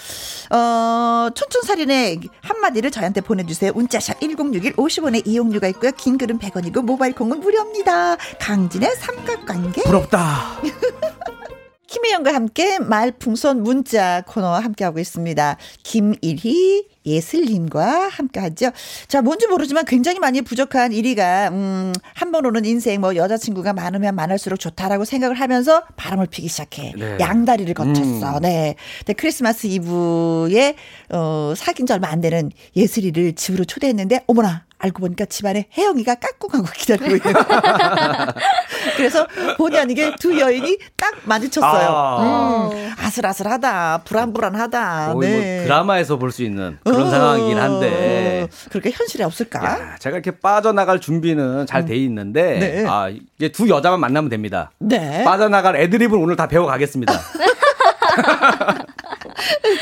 [0.51, 3.71] 어, 촌촌살인의 한마디를 저희한테 보내주세요.
[3.73, 5.91] 문자샵 1061 50원의 이용료가 있고요.
[5.97, 8.17] 긴 글은 100원이고 모바일 콩은 무료입니다.
[8.41, 9.83] 강진의 삼각관계.
[9.83, 10.59] 부럽다
[11.87, 15.57] 김혜영과 함께 말풍선 문자 코너 함께하고 있습니다.
[15.83, 18.71] 김일희, 예슬님과 함께 하죠.
[19.07, 24.15] 자, 뭔지 모르지만 굉장히 많이 부족한 1위가, 음, 한 번 오는 인생, 뭐, 여자친구가 많으면
[24.15, 26.93] 많을수록 좋다라고 생각을 하면서 바람을 피기 시작해.
[26.97, 27.17] 네.
[27.19, 28.39] 양다리를 거쳤어.
[28.39, 28.75] 네.
[28.99, 30.75] 근데 크리스마스 이브에,
[31.11, 34.63] 어, 사귄 지 얼마 안 되는 예슬이를 집으로 초대했는데, 어머나!
[34.79, 37.21] 알고 보니까 집안에 혜영이가 깍꿍하고 기다리고 있는.
[38.97, 39.25] 그래서
[39.57, 41.87] 본의 아니게 두 여인이 딱 마주쳤어요.
[41.89, 42.69] 아.
[42.73, 45.13] 음, 아슬아슬하다, 불안불안하다.
[45.13, 45.55] 거의 네.
[45.57, 49.63] 뭐 드라마에서 볼 수 있는 그런 어, 상황이긴 한데 그렇게 현실에 없을까?
[49.63, 52.85] 야, 제가 이렇게 빠져나갈 준비는 잘 돼 있는데 네.
[52.87, 55.23] 아 이제 두 여자만 만나면 됩니다 네.
[55.23, 57.13] 빠져나갈 애드립은 오늘 다 배워가겠습니다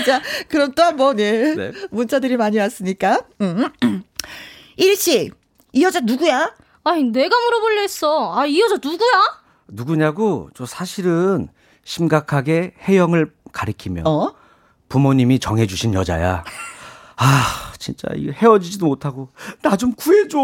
[0.05, 1.53] 자, 그럼 또 한번, 예.
[1.55, 1.71] 네.
[1.91, 3.21] 문자들이 많이 왔으니까.
[3.41, 3.69] 음.
[4.77, 5.31] 이리씨,
[5.73, 6.53] 이 여자 누구야?
[6.83, 8.33] 아니, 내가 물어볼래 했어.
[8.35, 9.41] 아, 이 여자 누구야?
[9.67, 11.47] 누구냐고 저 사실은
[11.83, 14.33] 심각하게 혜영을 가리키며 어?
[14.89, 16.43] 부모님이 정해주신 여자야.
[17.23, 19.29] 아, 진짜 이거 헤어지지도 못하고
[19.61, 20.37] 나 좀 구해줘,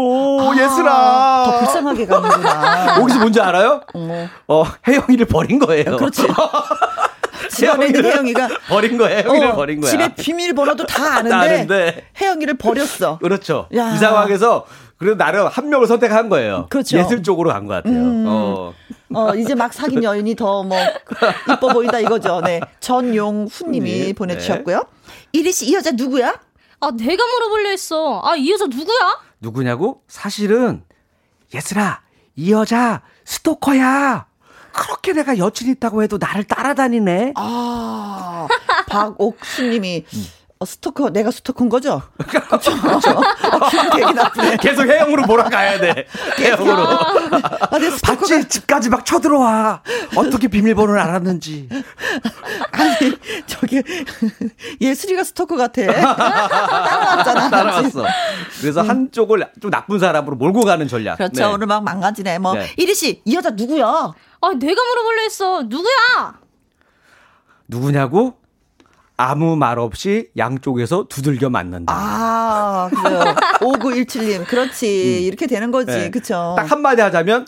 [0.54, 0.92] 예슬아.
[0.92, 2.98] 아, 더 불쌍하게 가는구나.
[3.02, 3.80] 여기서 뭔지 알아요?
[3.94, 4.26] 어머.
[4.48, 5.96] 어, 혜영이를 버린 거예요.
[5.96, 6.22] 그렇지.
[7.86, 9.18] 있는 혜영이가 버린 거예요.
[9.18, 9.90] 혜영이를 어, 버린 거야.
[9.90, 12.06] 집에 비밀번호도 다 아는데, 다 아는데.
[12.20, 13.18] 혜영이를 버렸어.
[13.18, 13.68] 그렇죠.
[13.74, 13.92] 야.
[13.94, 14.64] 이 상황에서
[14.96, 16.66] 그래도 나름 한 명을 선택한 거예요.
[16.68, 16.96] 그렇죠.
[16.96, 17.00] 음.
[17.04, 18.00] 예술 쪽으로 간 것 같아요.
[18.26, 18.74] 어.
[19.14, 20.76] 어, 이제 막 사귄 여인이 더 뭐,
[21.50, 22.40] 이뻐 보인다 이거죠.
[22.44, 22.60] 네.
[22.80, 24.12] 전용훈님이 네.
[24.12, 24.84] 보내주셨고요.
[25.32, 26.34] 이리 씨, 이 여자 누구야?
[26.80, 28.20] 아, 내가 물어볼래 했어.
[28.24, 29.20] 아, 이 여자 누구야?
[29.40, 30.02] 누구냐고?
[30.08, 30.84] 사실은
[31.54, 32.02] 예슬아,
[32.36, 34.26] 이 여자 스토커야.
[34.72, 37.32] 그렇게 내가 여친 있다고 해도 나를 따라다니네.
[37.36, 38.46] 아,
[38.88, 40.04] 박옥수님이,
[40.60, 42.02] 어, 스토커, 내가 스토커인 거죠?
[42.18, 43.10] 그쵸, 그쵸.
[43.10, 44.56] 어, 기분 되게 나쁘네.
[44.56, 46.06] 계속 혜영으로 몰아가야 돼.
[46.36, 46.82] 혜영으로.
[47.70, 48.48] 아, 내 스토커가, 봤지?
[48.48, 49.82] 집까지 막 쳐들어와.
[50.16, 51.68] 어떻게 비밀번호를 알았는지.
[52.72, 52.96] 아니,
[53.46, 53.82] 저기,
[54.80, 55.82] 예슬이가 스토커 같아.
[55.86, 57.50] 따라왔잖아.
[57.50, 58.04] 따라왔어.
[58.60, 61.18] 그래서 한쪽을 좀 나쁜 사람으로 몰고 가는 전략.
[61.18, 61.34] 그렇죠.
[61.40, 61.44] 네.
[61.44, 62.40] 오늘 막 망가지네.
[62.40, 62.66] 뭐, 네.
[62.76, 63.86] 이리 씨, 이 여자 누구야?
[63.86, 65.62] 아, 내가 물어볼래 했어.
[65.62, 66.34] 누구야?
[67.68, 68.34] 누구냐고?
[69.18, 71.92] 아무 말 없이 양쪽에서 두들겨 맞는다.
[71.94, 73.20] 아, 그래요.
[73.60, 74.46] 5917님.
[74.46, 75.24] 그렇지.
[75.26, 75.90] 이렇게 되는 거지.
[75.90, 76.10] 네.
[76.10, 76.54] 그쵸.
[76.56, 77.46] 딱 한마디 하자면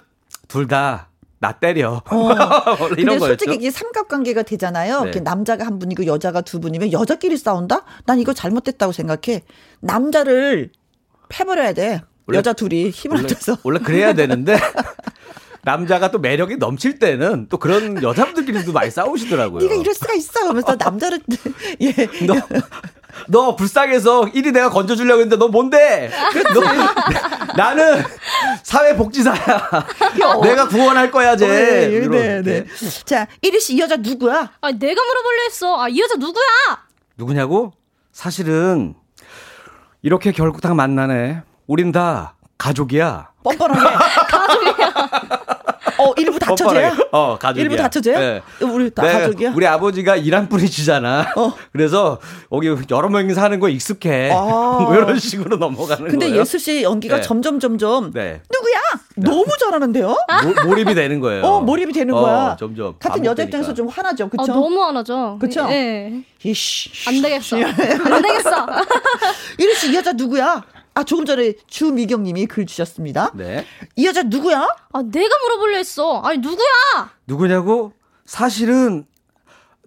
[0.48, 1.06] 둘 다
[1.42, 2.02] 나 때려.
[2.10, 2.16] 어.
[2.82, 3.26] 원래 근데 이런 거였죠.
[3.28, 5.04] 솔직히 이게 삼각관계가 되잖아요.
[5.04, 5.20] 네.
[5.20, 7.82] 남자가 한 분이고 여자가 두 분이면 여자끼리 싸운다?
[8.04, 9.44] 난 이거 잘못됐다고 생각해.
[9.80, 10.70] 남자를
[11.30, 12.02] 패버려야 돼.
[12.26, 13.58] 원래- 여자 둘이 힘을 원래, 합쳐서.
[13.62, 14.58] 원래 그래야 되는데
[15.62, 19.60] 남자가 또 매력이 넘칠 때는 또 그런 여자분들끼리도 많이 싸우시더라고요.
[19.62, 20.48] 네가 이럴 수가 있어.
[20.48, 21.20] 하면서 남자를
[21.82, 21.92] 예.
[22.26, 22.34] 너,
[23.28, 26.10] 너 불쌍해서 1위 내가 건져주려고 했는데 너 뭔데?
[26.54, 26.60] 너,
[27.56, 28.02] 나는
[28.62, 29.86] 사회복지사야.
[30.42, 31.46] 내가 구원할 거야, 쟤.
[31.46, 32.08] 네.
[32.08, 32.64] 네, 네.
[33.04, 34.52] 자, 이리 씨, 이 여자 누구야?
[34.60, 35.82] 아, 내가 물어볼래 했어.
[35.82, 36.44] 아, 이 여자 누구야?
[37.16, 37.72] 누구냐고?
[38.12, 38.94] 사실은
[40.02, 41.42] 이렇게 결국 다 만나네.
[41.66, 43.30] 우린 다 가족이야.
[43.42, 43.80] 뻔뻔하게.
[44.28, 44.92] 가족이야.
[45.98, 46.88] 어, 일부 다쳐져요?
[46.90, 47.08] 뻔뻔하게.
[47.12, 47.62] 어, 가족이야.
[47.62, 48.18] 일부 다쳐져요?
[48.18, 48.42] 네.
[48.60, 49.52] 우리 다 네, 가족이야?
[49.56, 51.32] 우리 아버지가 일한 분이시잖아.
[51.36, 51.54] 어.
[51.72, 52.20] 그래서
[52.52, 54.30] 여기 여러 명이 사는 거 익숙해.
[54.30, 54.36] 아.
[54.80, 56.40] 뭐 이런 식으로 넘어가는 근데 거예요.
[56.42, 57.22] 예슬 씨 연기가 네.
[57.22, 58.42] 점점 점점 네.
[58.52, 58.78] 누구야?
[59.16, 60.06] 너무 잘하는데요?
[60.08, 61.42] 모, 몰입이 되는 거예요.
[61.42, 62.56] 어, 몰입이 되는 어, 거야.
[62.60, 62.94] 점점.
[62.98, 63.42] 같은 여자.
[63.42, 64.24] 입장에서 좀 화나죠.
[64.24, 64.52] 아, 그쵸?
[64.52, 65.38] 너무 안 하죠.
[65.40, 65.66] 그쵸?
[65.70, 66.12] 예.
[66.42, 66.90] 이씨.
[67.08, 67.56] 안 되겠어.
[67.56, 68.66] 안 되겠어.
[69.58, 70.62] 이리 씨, 이 여자 누구야?
[70.94, 73.30] 아, 조금 전에 주미경 님이 글 주셨습니다.
[73.34, 73.64] 네.
[73.96, 74.66] 이 여자 누구야?
[74.92, 76.20] 아, 내가 물어볼래 했어.
[76.22, 77.10] 아니, 누구야?
[77.26, 77.92] 누구냐고?
[78.26, 79.06] 사실은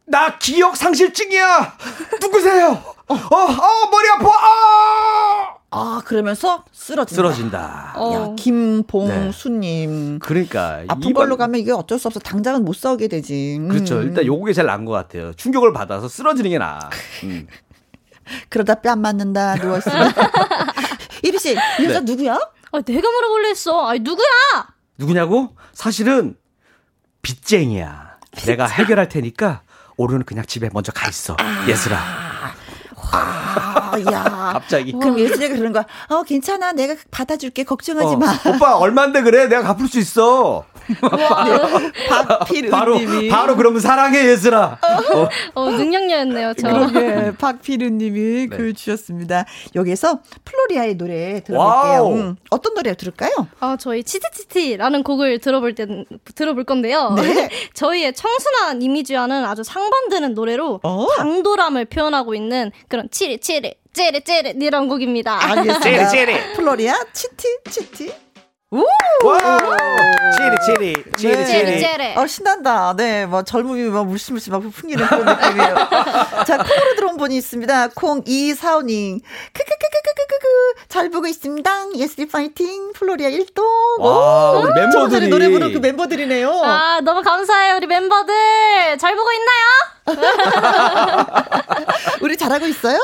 [0.06, 1.78] 나 기억 상실증이야.
[2.22, 2.72] 누구세요?
[3.08, 4.30] 어, 어, 머리 아파.
[4.30, 5.56] 아!
[5.76, 7.16] 아, 그러면서 쓰러진다.
[7.16, 7.94] 쓰러진다.
[7.96, 8.14] 어.
[8.14, 10.20] 야, 김봉수님.
[10.20, 12.20] 그러니까 아픈 이 걸로 방- 가면 이게 어쩔 수 없어.
[12.20, 13.58] 당장은 못 싸우게 되지.
[13.60, 13.70] 음.
[13.70, 14.02] 그렇죠.
[14.02, 15.34] 일단 요게 제일 나은 것 같아요.
[15.34, 16.80] 충격을 받아서 쓰러지는 게 나아.
[17.24, 17.48] 음.
[18.50, 20.12] 그러다 뺨 맞는다, 누워있으면.
[21.24, 21.56] 이리 씨, 이
[21.86, 22.02] 여자 네.
[22.02, 22.34] 누구야?
[22.36, 23.88] 아, 내가 물어볼래 했어.
[23.88, 24.26] 아니, 누구야?
[24.98, 25.56] 누구냐고?
[25.72, 26.36] 사실은
[27.22, 28.18] 빚쟁이야.
[28.46, 29.62] 내가 해결할 테니까
[29.98, 31.36] 오늘은 그냥 집에 먼저 가 있어.
[31.68, 32.54] 예슬아.
[34.12, 34.24] 야.
[34.54, 34.92] 갑자기.
[34.94, 35.86] 그럼 예술이가 그러는 거야.
[36.10, 36.72] 어, 괜찮아.
[36.74, 37.64] 내가 받아줄게.
[37.64, 38.34] 걱정하지 어, 마.
[38.48, 39.48] 오빠 얼마인데 그래?
[39.48, 40.66] 내가 갚을 수 있어.
[41.00, 43.30] 바로 박필우님이.
[43.30, 44.78] 바로 그러면 사랑해 예슬아.
[44.82, 45.30] 어.
[45.56, 46.68] 어, 능력녀였네요, 저.
[46.68, 48.56] 그러게 박필우님이 네.
[48.56, 49.46] 글 주셨습니다.
[49.76, 51.58] 여기서 플로리아의 노래 들어볼게요.
[51.58, 52.14] 와우.
[52.16, 53.32] 음, 어떤 노래 들을까요?
[53.60, 55.86] 아, 저희 치티치티라는 곡을 들어볼 때
[56.36, 57.12] 들어볼 건데요.
[57.16, 57.50] 네.
[57.74, 61.08] 저희의 청순한 이미지와는 아주 상반되는 노래로 어.
[61.18, 63.76] 당돌함을 표현하고 있는 그런 치리 치리
[64.60, 65.40] 이런 곡입니다.
[65.52, 66.54] 알겠습니다.
[66.56, 68.14] 플로리아 치티 치티.
[68.72, 69.38] 와.
[70.36, 71.78] 치리 치리 치리 네.
[71.78, 72.18] 치리.
[72.18, 72.96] 어, 신난다.
[72.98, 75.76] 네, 뭐 젊음이 막 물씬물씬 막 풍기는 그런 느낌이에요.
[76.48, 77.90] 자, 콩으로 들어온 분이 있습니다.
[77.90, 79.20] 콩 이사오님.
[79.54, 80.83] 크크크크크크크.
[80.94, 81.96] 잘 보고 있습니다.
[81.96, 82.94] 예스리 파이팅.
[82.94, 83.64] 플로리아 1동.
[84.00, 86.52] 와, 우리 멤버들이 멤버들이 노래 부르는 그 멤버들이네요.
[86.64, 88.32] 아, 너무 감사해요, 우리 멤버들.
[89.00, 90.06] 잘 보고 있나요?
[92.22, 93.00] 우리 잘하고 있어요?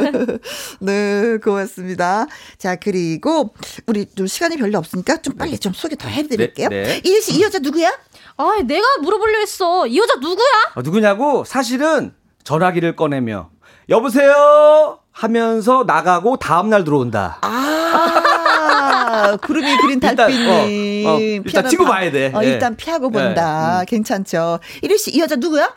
[0.80, 2.26] 네, 고맙습니다.
[2.56, 3.52] 자, 그리고
[3.86, 6.70] 우리 좀 시간이 별로 없으니까 좀 빨리 좀 소개 더 해드릴게요.
[6.70, 7.00] 네, 네.
[7.04, 7.90] 이일 씨, 이 여자 누구야?
[8.38, 9.86] 아, 내가 물어보려 했어.
[9.86, 10.72] 이 여자 누구야?
[10.74, 12.14] 어, 누구냐고 사실은
[12.44, 13.50] 전화기를 꺼내며
[13.90, 17.38] 여보세요 하면서 나가고 다음 날 들어온다.
[17.42, 21.06] 아, 구름이 그린 일단, 달빛님.
[21.06, 22.32] 어, 어, 일단 봐- 봐야 돼.
[22.34, 22.48] 어, 예.
[22.48, 23.82] 일단 피하고 예, 본다.
[23.86, 24.60] 괜찮죠.
[24.82, 25.68] 이일 씨, 이 여자 누구야?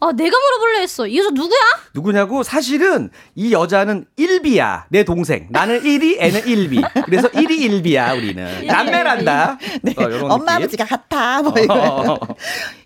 [0.00, 1.06] 아, 내가 물어보려 했어.
[1.08, 1.58] 이 여자 누구야?
[1.92, 8.66] 누구냐고 사실은 이 여자는 1비야 내 동생 나는 1위 애는 1비 그래서 1위 1비야 우리는
[8.66, 9.94] 남매란다 네.
[9.98, 10.02] 어,
[10.34, 10.64] 엄마 느낌.
[10.64, 11.42] 아버지가 같아.
[11.42, 12.18] 뭐 이거.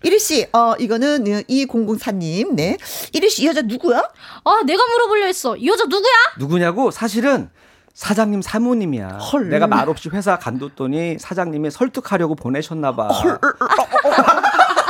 [0.03, 2.53] 이일 씨, 어, 이거는 2004님.
[2.55, 2.77] 네.
[3.13, 3.99] 이일 씨, 이 여자 누구야?
[4.43, 5.55] 아, 내가 물어보려 했어.
[5.55, 6.11] 이 여자 누구야?
[6.39, 7.49] 누구냐고 사실은
[7.93, 9.49] 사장님 사모님이야 헐.
[9.49, 13.07] 내가 말없이 회사 간뒀더니 사장님이 설득하려고 보내셨나 봐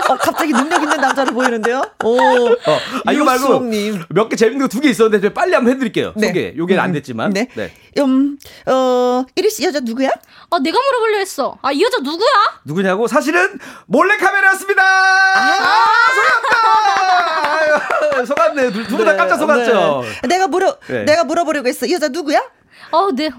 [0.10, 1.82] 어, 갑자기 능력 있는 남자로 보이는데요?
[2.04, 2.48] 오.
[2.50, 2.56] 어,
[3.06, 3.60] 아 이거 말고.
[4.10, 6.28] 몇 개 재밌는 거 두 개 있었는데 저 빨리 한번 해드릴게요 네.
[6.28, 7.48] 소개 요게는 안 됐지만 네.
[8.00, 10.10] 음, 어, 이리 씨 여자 누구야?
[10.10, 11.58] 아, 내가 물어보려 했어.
[11.62, 12.28] 아, 이 여자 누구야?
[12.66, 15.86] 누구냐고 사실은 몰래 카메라였습니다 아,
[16.16, 20.28] 속았다 아유, 속았네 두분다 깜짝 속았죠 네.
[20.28, 21.04] 내가 물어, 네.
[21.06, 21.86] 내가 물어보려고 했어.
[21.86, 22.40] 이 여자 누구야?
[22.92, 23.30] 아, 네.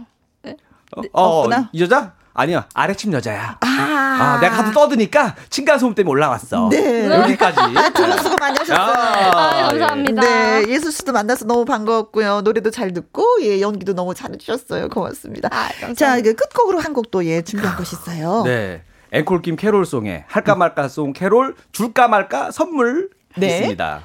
[1.12, 1.68] 어, 어.
[1.72, 2.14] 이 여자?
[2.34, 3.58] 아니야 아래층 여자야.
[3.60, 6.68] 아, 아, 내가 하도 떠드니까 층간 소음 때문에 올라왔어.
[6.70, 7.06] 네.
[7.08, 7.58] 여기까지.
[7.94, 8.86] 두분 수고 많이 하셨어요.
[8.86, 9.62] 아, 예.
[9.68, 10.20] 감사합니다.
[10.22, 12.40] 네, 예수 씨도 만나서 너무 반가웠고요.
[12.42, 14.88] 노래도 잘 듣고, 예, 연기도 너무 잘해주셨어요.
[14.88, 15.48] 고맙습니다.
[15.52, 15.68] 아.
[15.94, 18.42] 자, 이게 끝곡으로 한 곡 또 예, 준비한 것이 있어요.
[18.44, 18.82] 네.
[19.12, 23.46] 앵콜킴 캐롤송에 할까 말까 송 캐롤 줄까 말까 선물 네.
[23.58, 24.02] 있습니다.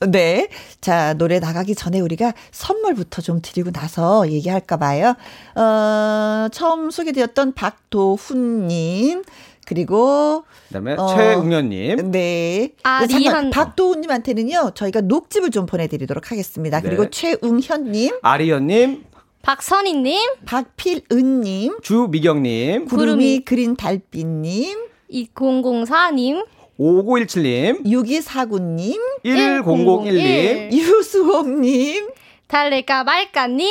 [0.00, 0.48] 네.
[0.80, 5.14] 자, 노래 나가기 전에 우리가 선물부터 좀 드리고 나서 얘기할까 봐요.
[5.54, 9.22] 어, 처음 소개되었던 박도훈님,
[9.66, 12.10] 그리고, 그다음에 어, 최웅현님.
[12.12, 12.72] 네.
[12.82, 13.50] 아, 잠깐, 리한.
[13.50, 16.80] 박도훈님한테는요, 저희가 녹집을 좀 보내드리도록 하겠습니다.
[16.82, 17.10] 그리고 네.
[17.10, 19.04] 최웅현님, 아리연님,
[19.42, 23.44] 박선희님, 박필은님, 주미경님, 구름이 구름이.
[23.46, 24.78] 그린 달빛님,
[25.10, 26.44] 2004님,
[26.78, 32.08] 5917님, 6249님, 1001님, 유수홍님,
[32.48, 33.68] 달릴까 말까님,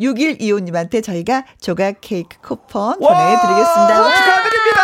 [0.00, 3.08] 6125님한테 저희가 조각 케이크 쿠폰 와!
[3.14, 4.14] 보내드리겠습니다.
[4.16, 4.80] 축하드립니다.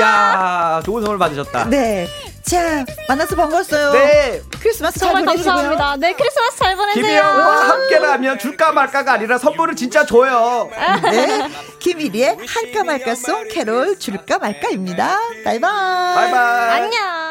[0.00, 1.68] 야, 좋은 선물 받으셨다.
[1.70, 2.06] 네.
[2.46, 3.92] 자, 만나서 반가웠어요.
[3.92, 4.40] 네.
[4.60, 5.52] 크리스마스 잘 정말 보내시고요.
[5.52, 5.96] 감사합니다.
[5.96, 7.02] 네, 크리스마스 잘 보내세요.
[7.02, 10.70] 김혜영과 함께라면 줄까 말까가 아니라 선물을 진짜 줘요.
[11.10, 11.48] 네.
[11.80, 15.18] 김일희의 할까 말까 송 캐롤 줄까 말까입니다.
[15.44, 16.14] 바이바이.
[16.14, 16.70] 바이바이.
[16.84, 17.26] 안녕.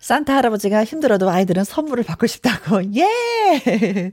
[0.00, 4.12] 산타 할아버지가 힘들어도 아이들은 선물을 받고 싶다고, 예!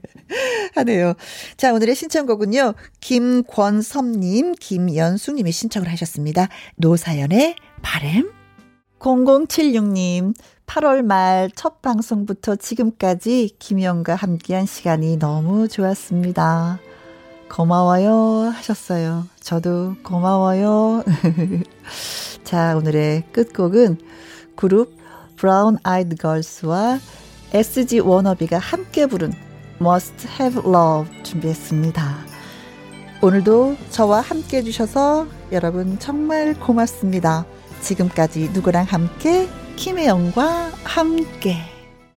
[0.74, 1.14] 하네요.
[1.56, 6.48] 자, 오늘의 신청곡은요, 김권섭님, 김연숙님이 신청을 하셨습니다.
[6.76, 8.33] 노사연의 바램.
[9.04, 10.34] 0076님,
[10.66, 16.78] 8월 말 첫 방송부터 지금까지 김영과 함께한 시간이 너무 좋았습니다.
[17.50, 19.26] 고마워요 하셨어요.
[19.40, 21.04] 저도 고마워요.
[22.44, 23.98] 자, 오늘의 끝곡은
[24.56, 24.96] 그룹
[25.36, 26.98] 브라운 아이드 걸스와
[27.52, 29.34] SG 워너비가 함께 부른
[29.82, 32.16] Must Have Love 준비했습니다.
[33.20, 37.44] 오늘도 저와 함께 해주셔서 여러분 정말 고맙습니다.
[37.84, 39.48] 지금까지 누구랑 함께?
[39.76, 41.73] 김혜영과 함께